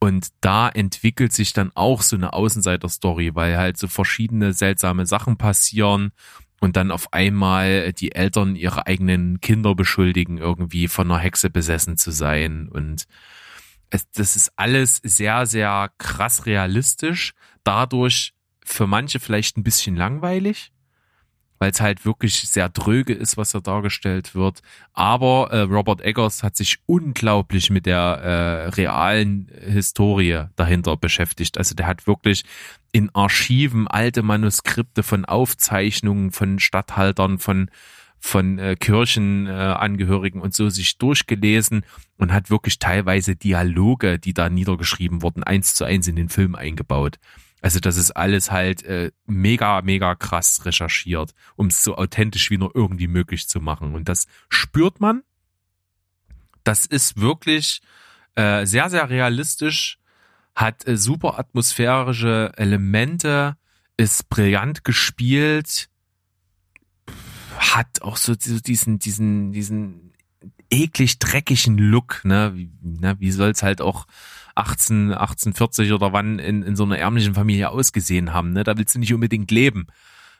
[0.00, 5.36] und da entwickelt sich dann auch so eine Außenseiter-Story, weil halt so verschiedene seltsame Sachen
[5.36, 6.12] passieren
[6.58, 11.98] und dann auf einmal die Eltern ihre eigenen Kinder beschuldigen, irgendwie von einer Hexe besessen
[11.98, 12.68] zu sein.
[12.68, 13.04] Und
[13.90, 18.32] es, das ist alles sehr, sehr krass realistisch, dadurch
[18.64, 20.72] für manche vielleicht ein bisschen langweilig
[21.60, 24.62] weil es halt wirklich sehr dröge ist, was da dargestellt wird.
[24.94, 31.58] Aber äh, Robert Eggers hat sich unglaublich mit der äh, realen Historie dahinter beschäftigt.
[31.58, 32.44] Also der hat wirklich
[32.92, 37.70] in Archiven alte Manuskripte von Aufzeichnungen von Statthaltern, von
[38.22, 41.86] von äh, Kirchenangehörigen äh, und so sich durchgelesen
[42.18, 46.54] und hat wirklich teilweise Dialoge, die da niedergeschrieben wurden, eins zu eins in den Film
[46.54, 47.18] eingebaut.
[47.60, 52.58] Also das ist alles halt äh, mega, mega krass recherchiert, um es so authentisch wie
[52.58, 53.94] nur irgendwie möglich zu machen.
[53.94, 55.22] Und das spürt man.
[56.64, 57.82] Das ist wirklich
[58.34, 59.98] äh, sehr, sehr realistisch,
[60.54, 63.56] hat äh, super atmosphärische Elemente,
[63.96, 65.88] ist brillant gespielt,
[67.58, 70.12] hat auch so diesen, diesen, diesen
[70.70, 72.52] eklig dreckigen Look, ne?
[72.54, 73.16] Wie, ne?
[73.18, 74.06] wie soll's halt auch
[74.60, 78.52] 18, 1840 oder wann in, in so einer ärmlichen Familie ausgesehen haben.
[78.52, 78.62] Ne?
[78.62, 79.86] Da willst du nicht unbedingt leben.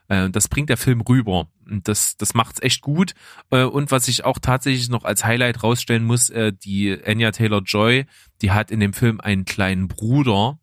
[0.09, 1.49] Äh, das bringt der Film rüber.
[1.69, 3.15] Und das, das macht's echt gut.
[3.51, 8.07] Äh, und was ich auch tatsächlich noch als Highlight rausstellen muss, äh, die Anya Taylor-Joy,
[8.43, 10.59] die hat in dem Film einen kleinen Bruder,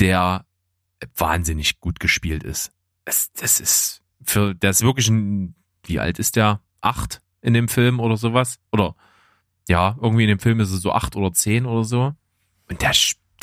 [0.00, 0.46] der
[1.14, 2.72] wahnsinnig gut gespielt ist.
[3.04, 5.54] Das, das ist für, der ist wirklich ein,
[5.84, 6.60] wie alt ist der?
[6.80, 8.58] Acht in dem Film oder sowas?
[8.72, 8.96] Oder
[9.68, 12.12] ja, irgendwie in dem Film ist er so acht oder zehn oder so.
[12.68, 12.92] Und der,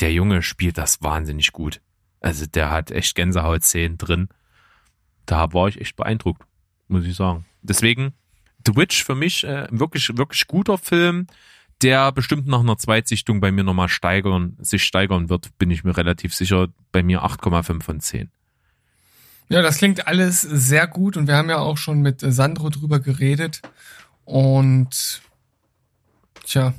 [0.00, 1.80] der Junge spielt das wahnsinnig gut.
[2.20, 4.28] Also der hat echt Gänsehautszenen drin.
[5.26, 6.42] Da war ich echt beeindruckt,
[6.88, 7.44] muss ich sagen.
[7.62, 8.14] Deswegen
[8.66, 11.26] The Witch für mich äh, wirklich, wirklich guter Film,
[11.82, 15.96] der bestimmt nach einer Zweitsichtung bei mir nochmal steigern, sich steigern wird, bin ich mir
[15.96, 16.68] relativ sicher.
[16.92, 18.30] Bei mir 8,5 von 10.
[19.48, 23.00] Ja, das klingt alles sehr gut und wir haben ja auch schon mit Sandro drüber
[23.00, 23.60] geredet.
[24.24, 25.20] Und
[26.44, 26.72] tja,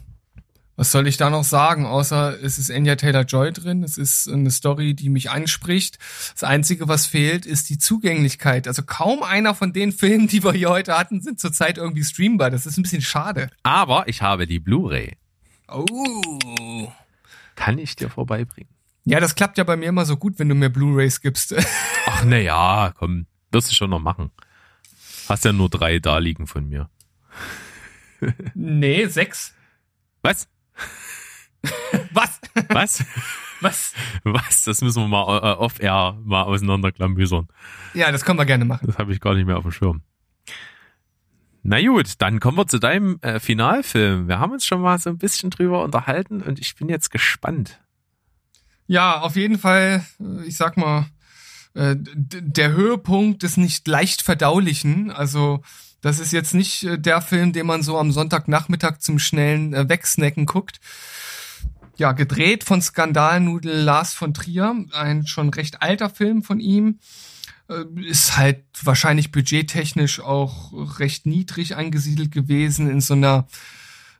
[0.76, 4.52] was soll ich da noch sagen, außer es ist Anya Taylor-Joy drin, es ist eine
[4.52, 5.98] Story, die mich anspricht.
[6.34, 8.68] Das Einzige, was fehlt, ist die Zugänglichkeit.
[8.68, 12.52] Also kaum einer von den Filmen, die wir hier heute hatten, sind zurzeit irgendwie streambar.
[12.52, 13.50] Das ist ein bisschen schade.
[13.64, 15.18] Aber ich habe die Blu-ray.
[15.70, 16.92] Oh.
[17.56, 18.70] Kann ich dir vorbeibringen.
[19.06, 21.56] Ja, das klappt ja bei mir immer so gut, wenn du mir Blu-rays gibst.
[22.06, 24.32] Ach, na ja, komm, wirst du schon noch machen.
[25.30, 26.90] Hast ja nur drei da liegen von mir.
[28.54, 29.54] nee, sechs.
[30.22, 30.48] Was?
[32.14, 32.40] Was?
[32.70, 33.06] Was?
[33.62, 33.94] Was?
[34.24, 34.64] Was?
[34.64, 37.48] Das müssen wir mal äh, off-air mal auseinanderklamüsern.
[37.94, 38.88] Ja, das können wir gerne machen.
[38.88, 40.02] Das habe ich gar nicht mehr auf dem Schirm.
[41.64, 44.28] Na gut, dann kommen wir zu deinem äh, Finalfilm.
[44.28, 47.80] Wir haben uns schon mal so ein bisschen drüber unterhalten und ich bin jetzt gespannt.
[48.86, 51.08] Ja, auf jeden Fall, äh, ich sag mal,
[51.74, 55.10] äh, der Höhepunkt des nicht leicht verdaulichen.
[55.10, 55.64] Also
[56.06, 60.46] das ist jetzt nicht äh, der Film, den man so am Sonntagnachmittag zum schnellen Wegsnacken
[60.46, 60.80] guckt,
[61.98, 67.00] ja, gedreht von Skandalnudel Lars von Trier, ein schon recht alter Film von ihm.
[67.70, 73.48] Äh, ist halt wahrscheinlich budgettechnisch auch recht niedrig angesiedelt gewesen in so einer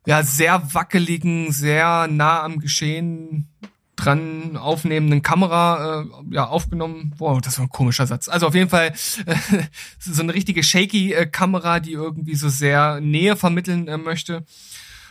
[0.08, 3.48] ja sehr wackeligen, sehr nah am Geschehen
[3.96, 7.14] dran aufnehmenden Kamera äh, ja aufgenommen.
[7.18, 8.28] Wow, das war ein komischer Satz.
[8.28, 8.94] Also auf jeden Fall
[9.26, 9.36] äh,
[10.00, 14.46] so eine richtige shaky äh, Kamera, die irgendwie so sehr Nähe vermitteln äh, möchte.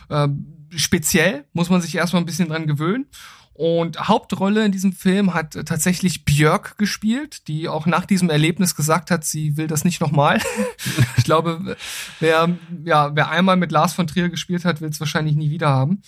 [0.09, 0.27] Äh,
[0.75, 3.07] speziell muss man sich erstmal ein bisschen dran gewöhnen.
[3.55, 9.11] Und Hauptrolle in diesem Film hat tatsächlich Björk gespielt, die auch nach diesem Erlebnis gesagt
[9.11, 10.41] hat, sie will das nicht nochmal.
[11.17, 11.77] ich glaube,
[12.19, 12.49] wer,
[12.83, 16.01] ja, wer einmal mit Lars von Trier gespielt hat, will es wahrscheinlich nie wieder haben.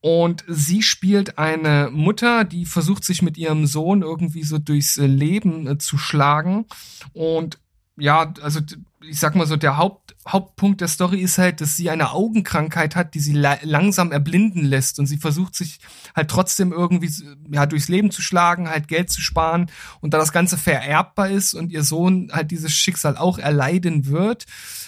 [0.00, 5.66] Und sie spielt eine Mutter, die versucht sich mit ihrem Sohn irgendwie so durchs Leben
[5.66, 6.64] äh, zu schlagen.
[7.12, 7.58] Und
[7.96, 8.60] ja, also
[9.02, 12.94] ich sag mal so, der Haupt, Hauptpunkt der Story ist halt, dass sie eine Augenkrankheit
[12.94, 14.98] hat, die sie la langsam erblinden lässt.
[14.98, 15.80] Und sie versucht sich
[16.14, 17.10] halt trotzdem irgendwie
[17.50, 19.70] ja durchs Leben zu schlagen, halt Geld zu sparen.
[20.00, 24.44] Und da das Ganze vererbbar ist und ihr Sohn halt dieses Schicksal auch erleiden wird,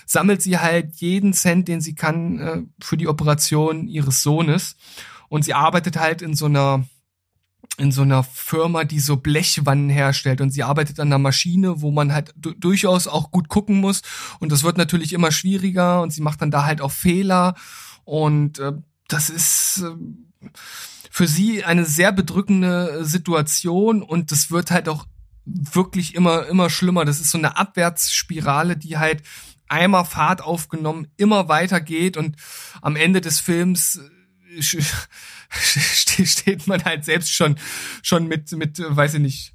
[0.07, 4.77] sammelt sie halt jeden Cent, den sie kann äh, für die Operation ihres Sohnes.
[5.29, 6.85] Und sie arbeitet halt in so einer
[7.79, 10.41] in so einer Firma, die so Blechwannen herstellt.
[10.41, 14.03] Und sie arbeitet an einer Maschine, wo man halt durchaus auch gut gucken muss.
[14.41, 17.55] Und das wird natürlich immer schwieriger und sie macht dann da halt auch Fehler.
[18.05, 18.73] Und äh,
[19.09, 20.49] das ist äh,
[21.11, 24.03] für sie eine sehr bedrückende Situation.
[24.03, 25.07] Und das wird halt auch
[25.45, 27.05] wirklich immer immer schlimmer.
[27.05, 29.23] Das ist so eine Abwärtsspirale, die halt
[29.67, 32.37] einmal Fahrt aufgenommen immer weiter geht und
[32.83, 34.01] am Ende des Films
[34.57, 34.83] äh,
[36.25, 37.57] steht man halt selbst schon,
[38.03, 39.55] schon mit, mit, weiß ich nicht,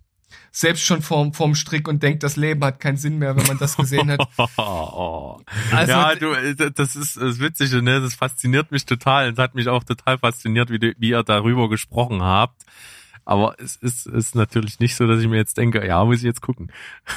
[0.52, 3.60] selbst schon vorm, vorm Strick und denkt, das Leben hat keinen Sinn mehr, wenn man
[3.60, 4.28] das gesehen hat.
[4.38, 8.02] also, ja, du, äh, das ist das Witzige, ne?
[8.02, 9.32] Das fasziniert mich total.
[9.32, 12.64] Es hat mich auch total fasziniert, wie, du, wie ihr darüber gesprochen habt.
[13.24, 16.24] Aber es ist, ist natürlich nicht so, dass ich mir jetzt denke, ja, muss ich
[16.24, 16.72] jetzt gucken.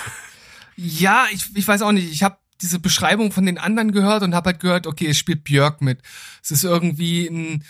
[0.82, 2.10] Ja, ich, ich weiß auch nicht.
[2.10, 5.44] Ich habe diese Beschreibung von den anderen gehört und habe halt gehört, okay, es spielt
[5.44, 6.00] Björk mit.
[6.42, 7.64] Es ist irgendwie ein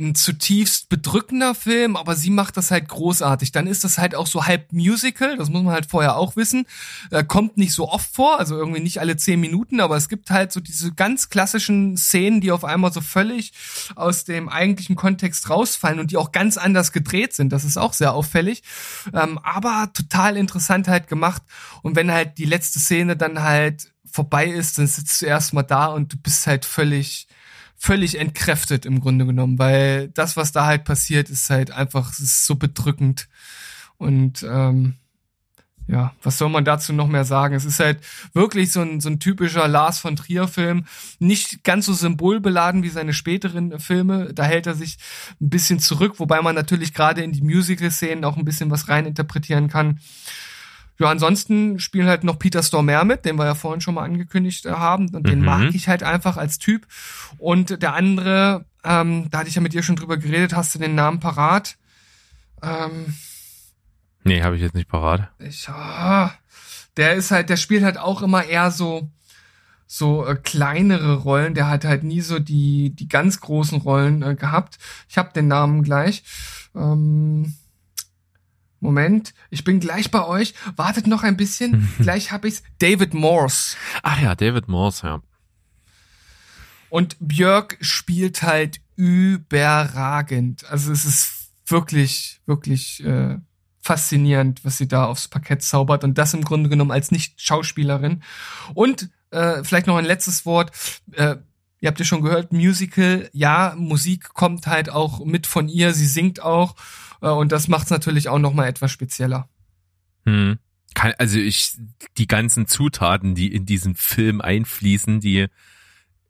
[0.00, 3.52] ein zutiefst bedrückender Film, aber sie macht das halt großartig.
[3.52, 6.66] Dann ist das halt auch so halb Musical, das muss man halt vorher auch wissen.
[7.10, 10.30] Äh, kommt nicht so oft vor, also irgendwie nicht alle zehn Minuten, aber es gibt
[10.30, 13.52] halt so diese ganz klassischen Szenen, die auf einmal so völlig
[13.94, 17.52] aus dem eigentlichen Kontext rausfallen und die auch ganz anders gedreht sind.
[17.52, 18.62] Das ist auch sehr auffällig,
[19.12, 21.42] ähm, aber total interessant halt gemacht.
[21.82, 25.86] Und wenn halt die letzte Szene dann halt vorbei ist, dann sitzt du erstmal da
[25.86, 27.28] und du bist halt völlig
[27.82, 32.44] völlig entkräftet im Grunde genommen, weil das, was da halt passiert, ist halt einfach, ist
[32.44, 33.26] so bedrückend.
[33.96, 34.96] Und ähm,
[35.86, 37.54] ja, was soll man dazu noch mehr sagen?
[37.54, 38.00] Es ist halt
[38.34, 40.84] wirklich so ein, so ein typischer Lars von Trier-Film.
[41.20, 44.34] Nicht ganz so symbolbeladen wie seine späteren Filme.
[44.34, 44.98] Da hält er sich
[45.40, 49.68] ein bisschen zurück, wobei man natürlich gerade in die Musical-Szenen auch ein bisschen was reininterpretieren
[49.68, 50.00] kann.
[51.00, 54.66] Ja, ansonsten spielen halt noch Peter Stormare mit, den wir ja vorhin schon mal angekündigt
[54.66, 55.08] äh, haben.
[55.14, 55.46] Und den mhm.
[55.46, 56.86] mag ich halt einfach als Typ.
[57.38, 60.78] Und der andere, ähm, da hatte ich ja mit dir schon drüber geredet, hast du
[60.78, 61.78] den Namen parat?
[62.62, 63.14] Ähm,
[64.24, 65.30] nee, habe ich jetzt nicht parat.
[65.38, 66.28] Ich, oh,
[66.98, 69.10] der ist halt, der spielt halt auch immer eher so
[69.86, 71.54] so äh, kleinere Rollen.
[71.54, 74.78] Der hat halt nie so die die ganz großen Rollen äh, gehabt.
[75.08, 76.22] Ich habe den Namen gleich.
[76.76, 77.54] Ähm,
[78.80, 80.54] Moment, ich bin gleich bei euch.
[80.74, 81.88] Wartet noch ein bisschen.
[81.98, 82.62] gleich hab ich's.
[82.78, 83.76] David Morse.
[84.02, 85.22] Ach ja, David Morse, ja.
[86.88, 90.64] Und Björk spielt halt überragend.
[90.68, 93.38] Also es ist wirklich, wirklich äh,
[93.80, 98.22] faszinierend, was sie da aufs Parkett zaubert und das im Grunde genommen als Nicht-Schauspielerin.
[98.74, 100.72] Und äh, vielleicht noch ein letztes Wort.
[101.12, 101.36] Äh,
[101.80, 106.06] ihr habt ja schon gehört, Musical, ja, Musik kommt halt auch mit von ihr, sie
[106.06, 106.74] singt auch
[107.28, 109.48] und das macht es natürlich auch nochmal etwas spezieller.
[110.24, 110.58] Hm.
[110.94, 111.76] Kann, also ich,
[112.18, 115.46] die ganzen Zutaten, die in diesen Film einfließen, die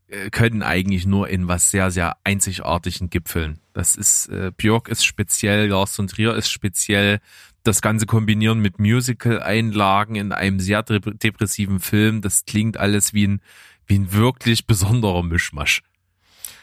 [0.09, 3.61] äh, können eigentlich nur in was sehr, sehr einzigartigen gipfeln.
[3.73, 7.21] Das ist, äh, Björk ist speziell, Lars von Trier ist speziell,
[7.63, 13.41] das Ganze kombinieren mit Musical-Einlagen in einem sehr depressiven Film, das klingt alles wie ein,
[13.87, 15.83] wie ein wirklich besonderer Mischmasch.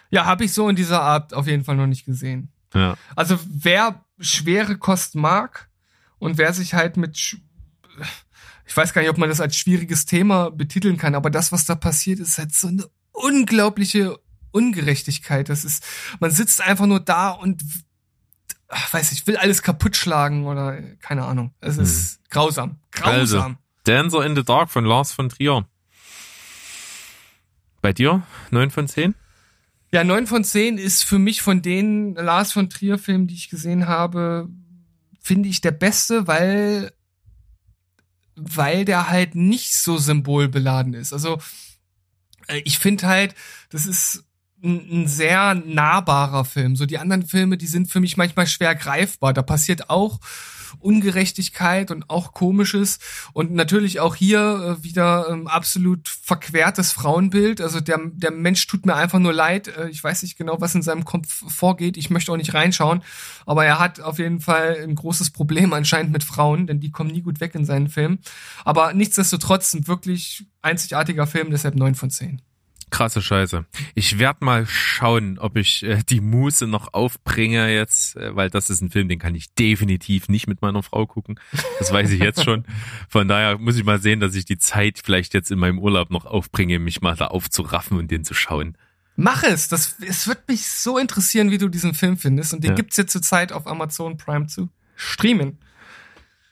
[0.09, 2.49] Ja, habe ich so in dieser Art auf jeden Fall noch nicht gesehen.
[2.73, 2.95] Ja.
[3.15, 5.69] Also wer schwere Kost mag
[6.19, 7.37] und wer sich halt mit,
[8.65, 11.65] ich weiß gar nicht, ob man das als schwieriges Thema betiteln kann, aber das, was
[11.65, 14.17] da passiert, ist halt so eine unglaubliche
[14.51, 15.49] Ungerechtigkeit.
[15.49, 15.83] Das ist,
[16.19, 17.61] man sitzt einfach nur da und
[18.91, 21.53] weiß ich, will alles kaputt schlagen oder keine Ahnung.
[21.61, 22.23] Es ist hm.
[22.29, 22.79] grausam.
[22.91, 23.41] Grausam.
[23.41, 25.65] Also, Dancer in the Dark von Lars von Trier.
[27.81, 28.23] Bei dir?
[28.51, 29.15] Neun von zehn?
[29.91, 33.49] Ja, neun von zehn ist für mich von den Lars von Trier Filmen, die ich
[33.49, 34.49] gesehen habe,
[35.21, 36.91] finde ich der beste, weil
[38.35, 41.11] weil der halt nicht so symbolbeladen ist.
[41.11, 41.39] Also
[42.47, 43.33] äh, ich finde halt,
[43.69, 44.25] das ist
[44.63, 46.75] ein, ein sehr nahbarer Film.
[46.75, 49.33] So die anderen Filme, die sind für mich manchmal schwer greifbar.
[49.33, 50.19] Da passiert auch
[50.79, 52.99] Ungerechtigkeit und auch Komisches
[53.33, 57.61] und natürlich auch hier äh, wieder ähm, absolut verquertes Frauenbild.
[57.61, 59.67] Also der, der Mensch tut mir einfach nur leid.
[59.67, 61.97] Äh, ich weiß nicht genau, was in seinem Kopf vorgeht.
[61.97, 63.03] Ich möchte auch nicht reinschauen,
[63.45, 67.11] aber er hat auf jeden Fall ein großes Problem anscheinend mit Frauen, denn die kommen
[67.11, 68.19] nie gut weg in seinen Filmen.
[68.65, 72.41] Aber nichtsdestotrotz ein wirklich einzigartiger Film, deshalb neun von zehn.
[72.89, 73.65] Krasse Scheiße.
[73.95, 78.69] Ich werde mal schauen, ob ich äh, die Muße noch aufbringe jetzt, äh, weil das
[78.69, 81.39] ist ein Film, den kann ich definitiv nicht mit meiner Frau gucken.
[81.79, 82.65] Das weiß ich jetzt schon.
[83.09, 86.11] Von daher muss ich mal sehen, dass ich die Zeit vielleicht jetzt in meinem Urlaub
[86.11, 88.77] noch aufbringe, mich mal da aufzuraffen und den zu schauen.
[89.17, 89.67] Mach es.
[89.67, 92.53] Das, es wird mich so interessieren, wie du diesen Film findest.
[92.53, 92.75] Und den ja.
[92.75, 95.57] gibt's jetzt zurzeit auf Amazon Prime zu streamen.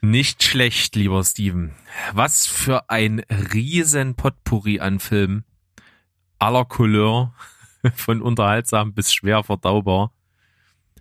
[0.01, 1.71] Nicht schlecht, lieber Steven.
[2.13, 3.21] Was für ein
[3.53, 5.45] riesen Potpourri an Filmen
[6.45, 7.33] aller Couleur,
[7.95, 10.11] von unterhaltsam bis schwer verdaubar.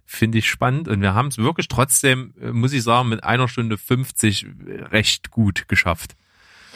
[0.07, 3.49] Finde ich spannend und wir haben es wirklich trotzdem, äh, muss ich sagen, mit einer
[3.49, 4.47] Stunde 50
[4.91, 6.17] recht gut geschafft,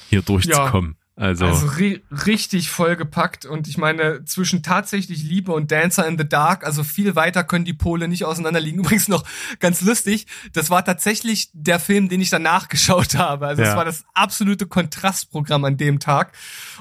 [0.08, 0.96] hier durchzukommen.
[0.98, 1.07] Ja.
[1.18, 6.28] Also, also ri richtig vollgepackt und ich meine, zwischen tatsächlich Liebe und Dancer in the
[6.28, 8.78] Dark, also viel weiter können die Pole nicht auseinanderliegen.
[8.84, 9.24] Übrigens noch
[9.58, 13.48] ganz lustig, das war tatsächlich der Film, den ich danach geschaut habe.
[13.48, 13.76] Also es ja.
[13.76, 16.34] war das absolute Kontrastprogramm an dem Tag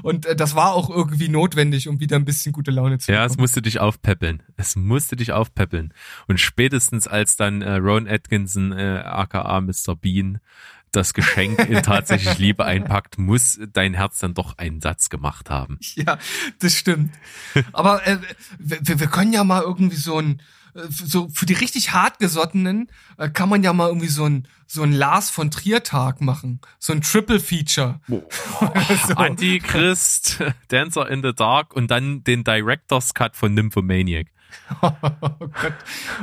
[0.03, 3.19] und äh, das war auch irgendwie notwendig, um wieder ein bisschen gute Laune zu haben.
[3.19, 4.43] Ja, es musste dich aufpäppeln.
[4.55, 5.95] Es musste dich aufpäppeln.
[6.27, 9.95] Und spätestens als dann äh, Ron Atkinson, äh, aka Mr.
[9.99, 10.39] Bean,
[10.91, 15.79] das Geschenk in tatsächlich Liebe einpackt, muss dein Herz dann doch einen Satz gemacht haben.
[15.95, 16.17] Ja,
[16.59, 17.13] das stimmt.
[17.73, 18.17] Aber äh,
[18.59, 20.41] wir, wir können ja mal irgendwie so ein
[20.75, 24.83] äh, so für die richtig hartgesottenen äh, kann man ja mal irgendwie so ein so
[24.83, 27.99] ein Lars von Trier Tag machen, so ein Triple Feature.
[28.09, 28.23] Oh.
[29.07, 29.13] so.
[29.15, 34.27] Antichrist, Dancer in the Dark und dann den Director's Cut von Nymphomaniac.
[34.81, 34.91] oh
[35.39, 35.75] Gott,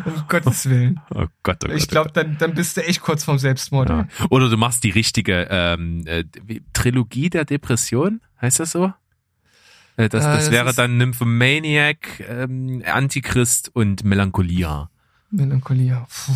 [0.04, 1.00] um Gottes Willen.
[1.10, 1.76] Oh Gott, oh Gott.
[1.76, 3.88] Ich glaube, oh dann, dann bist du echt kurz vorm Selbstmord.
[3.88, 4.08] Ja.
[4.30, 6.24] Oder du machst die richtige ähm, äh,
[6.72, 8.92] Trilogie der Depression, heißt das so?
[9.96, 14.90] Äh, das, das, das wäre dann Nymphomaniac, ähm, Antichrist und Melancholia.
[15.30, 16.06] Melancholia.
[16.08, 16.32] Puh.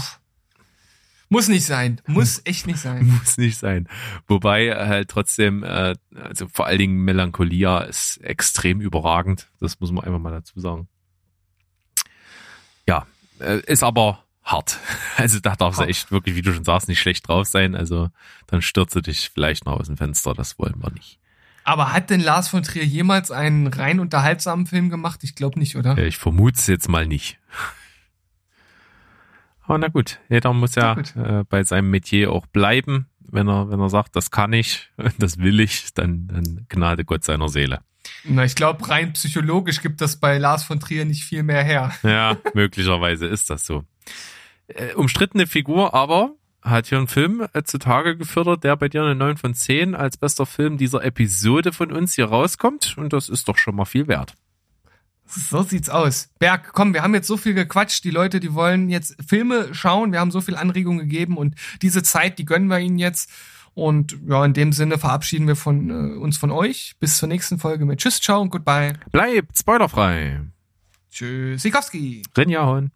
[1.31, 2.01] Muss nicht sein.
[2.06, 3.06] Muss echt nicht sein.
[3.06, 3.89] Muss nicht sein.
[4.27, 9.48] Wobei halt trotzdem, äh, also vor allen Dingen Melancholia ist extrem überragend.
[9.60, 10.89] Das muss man einfach mal dazu sagen.
[13.40, 14.78] Äh, ist aber hart.
[15.16, 17.74] Also da darfst du echt wirklich, wie du schon sagst, nicht schlecht drauf sein.
[17.74, 18.09] Also
[18.47, 20.32] dann stürze dich vielleicht noch aus dem Fenster.
[20.32, 21.19] Das wollen wir nicht.
[21.65, 25.24] Aber hat denn Lars von Trier jemals einen rein unterhaltsamen Film gemacht?
[25.24, 25.98] Ich glaube nicht, oder?
[25.98, 27.40] Ich vermute es jetzt mal nicht.
[29.65, 33.09] Aber na gut, jeder muss ja äh, bei seinem Metier auch bleiben.
[33.30, 37.24] Wenn er, wenn er sagt, das kann ich, das will ich, dann, dann gnade Gott
[37.24, 37.80] seiner Seele.
[38.24, 41.92] Na, ich glaube, rein psychologisch gibt das bei Lars von Trier nicht viel mehr her.
[42.02, 43.84] Ja, möglicherweise ist das so.
[44.68, 49.14] Äh, umstrittene Figur, aber hat hier einen Film äh, zutage gefördert, der bei dir eine
[49.14, 52.96] 9 von 10 als bester Film dieser Episode von uns hier rauskommt.
[52.98, 54.34] Und das ist doch schon mal viel wert.
[55.28, 56.30] So sieht's aus.
[56.38, 58.05] Berg, komm, wir haben jetzt so viel gequatscht.
[58.05, 60.12] Die Leute, die wollen jetzt Filme schauen.
[60.12, 63.30] Wir haben so viel Anregungen gegeben und diese Zeit, die gönnen wir ihnen jetzt.
[63.74, 66.94] Und ja, in dem Sinne verabschieden wir von äh, uns von euch.
[66.98, 68.94] Bis zur nächsten Folge mit Tschüss, ciao und goodbye.
[69.12, 70.40] Bleibt spoilerfrei.
[71.10, 72.22] Tschüss, Sikowski.
[72.36, 72.88] Rinja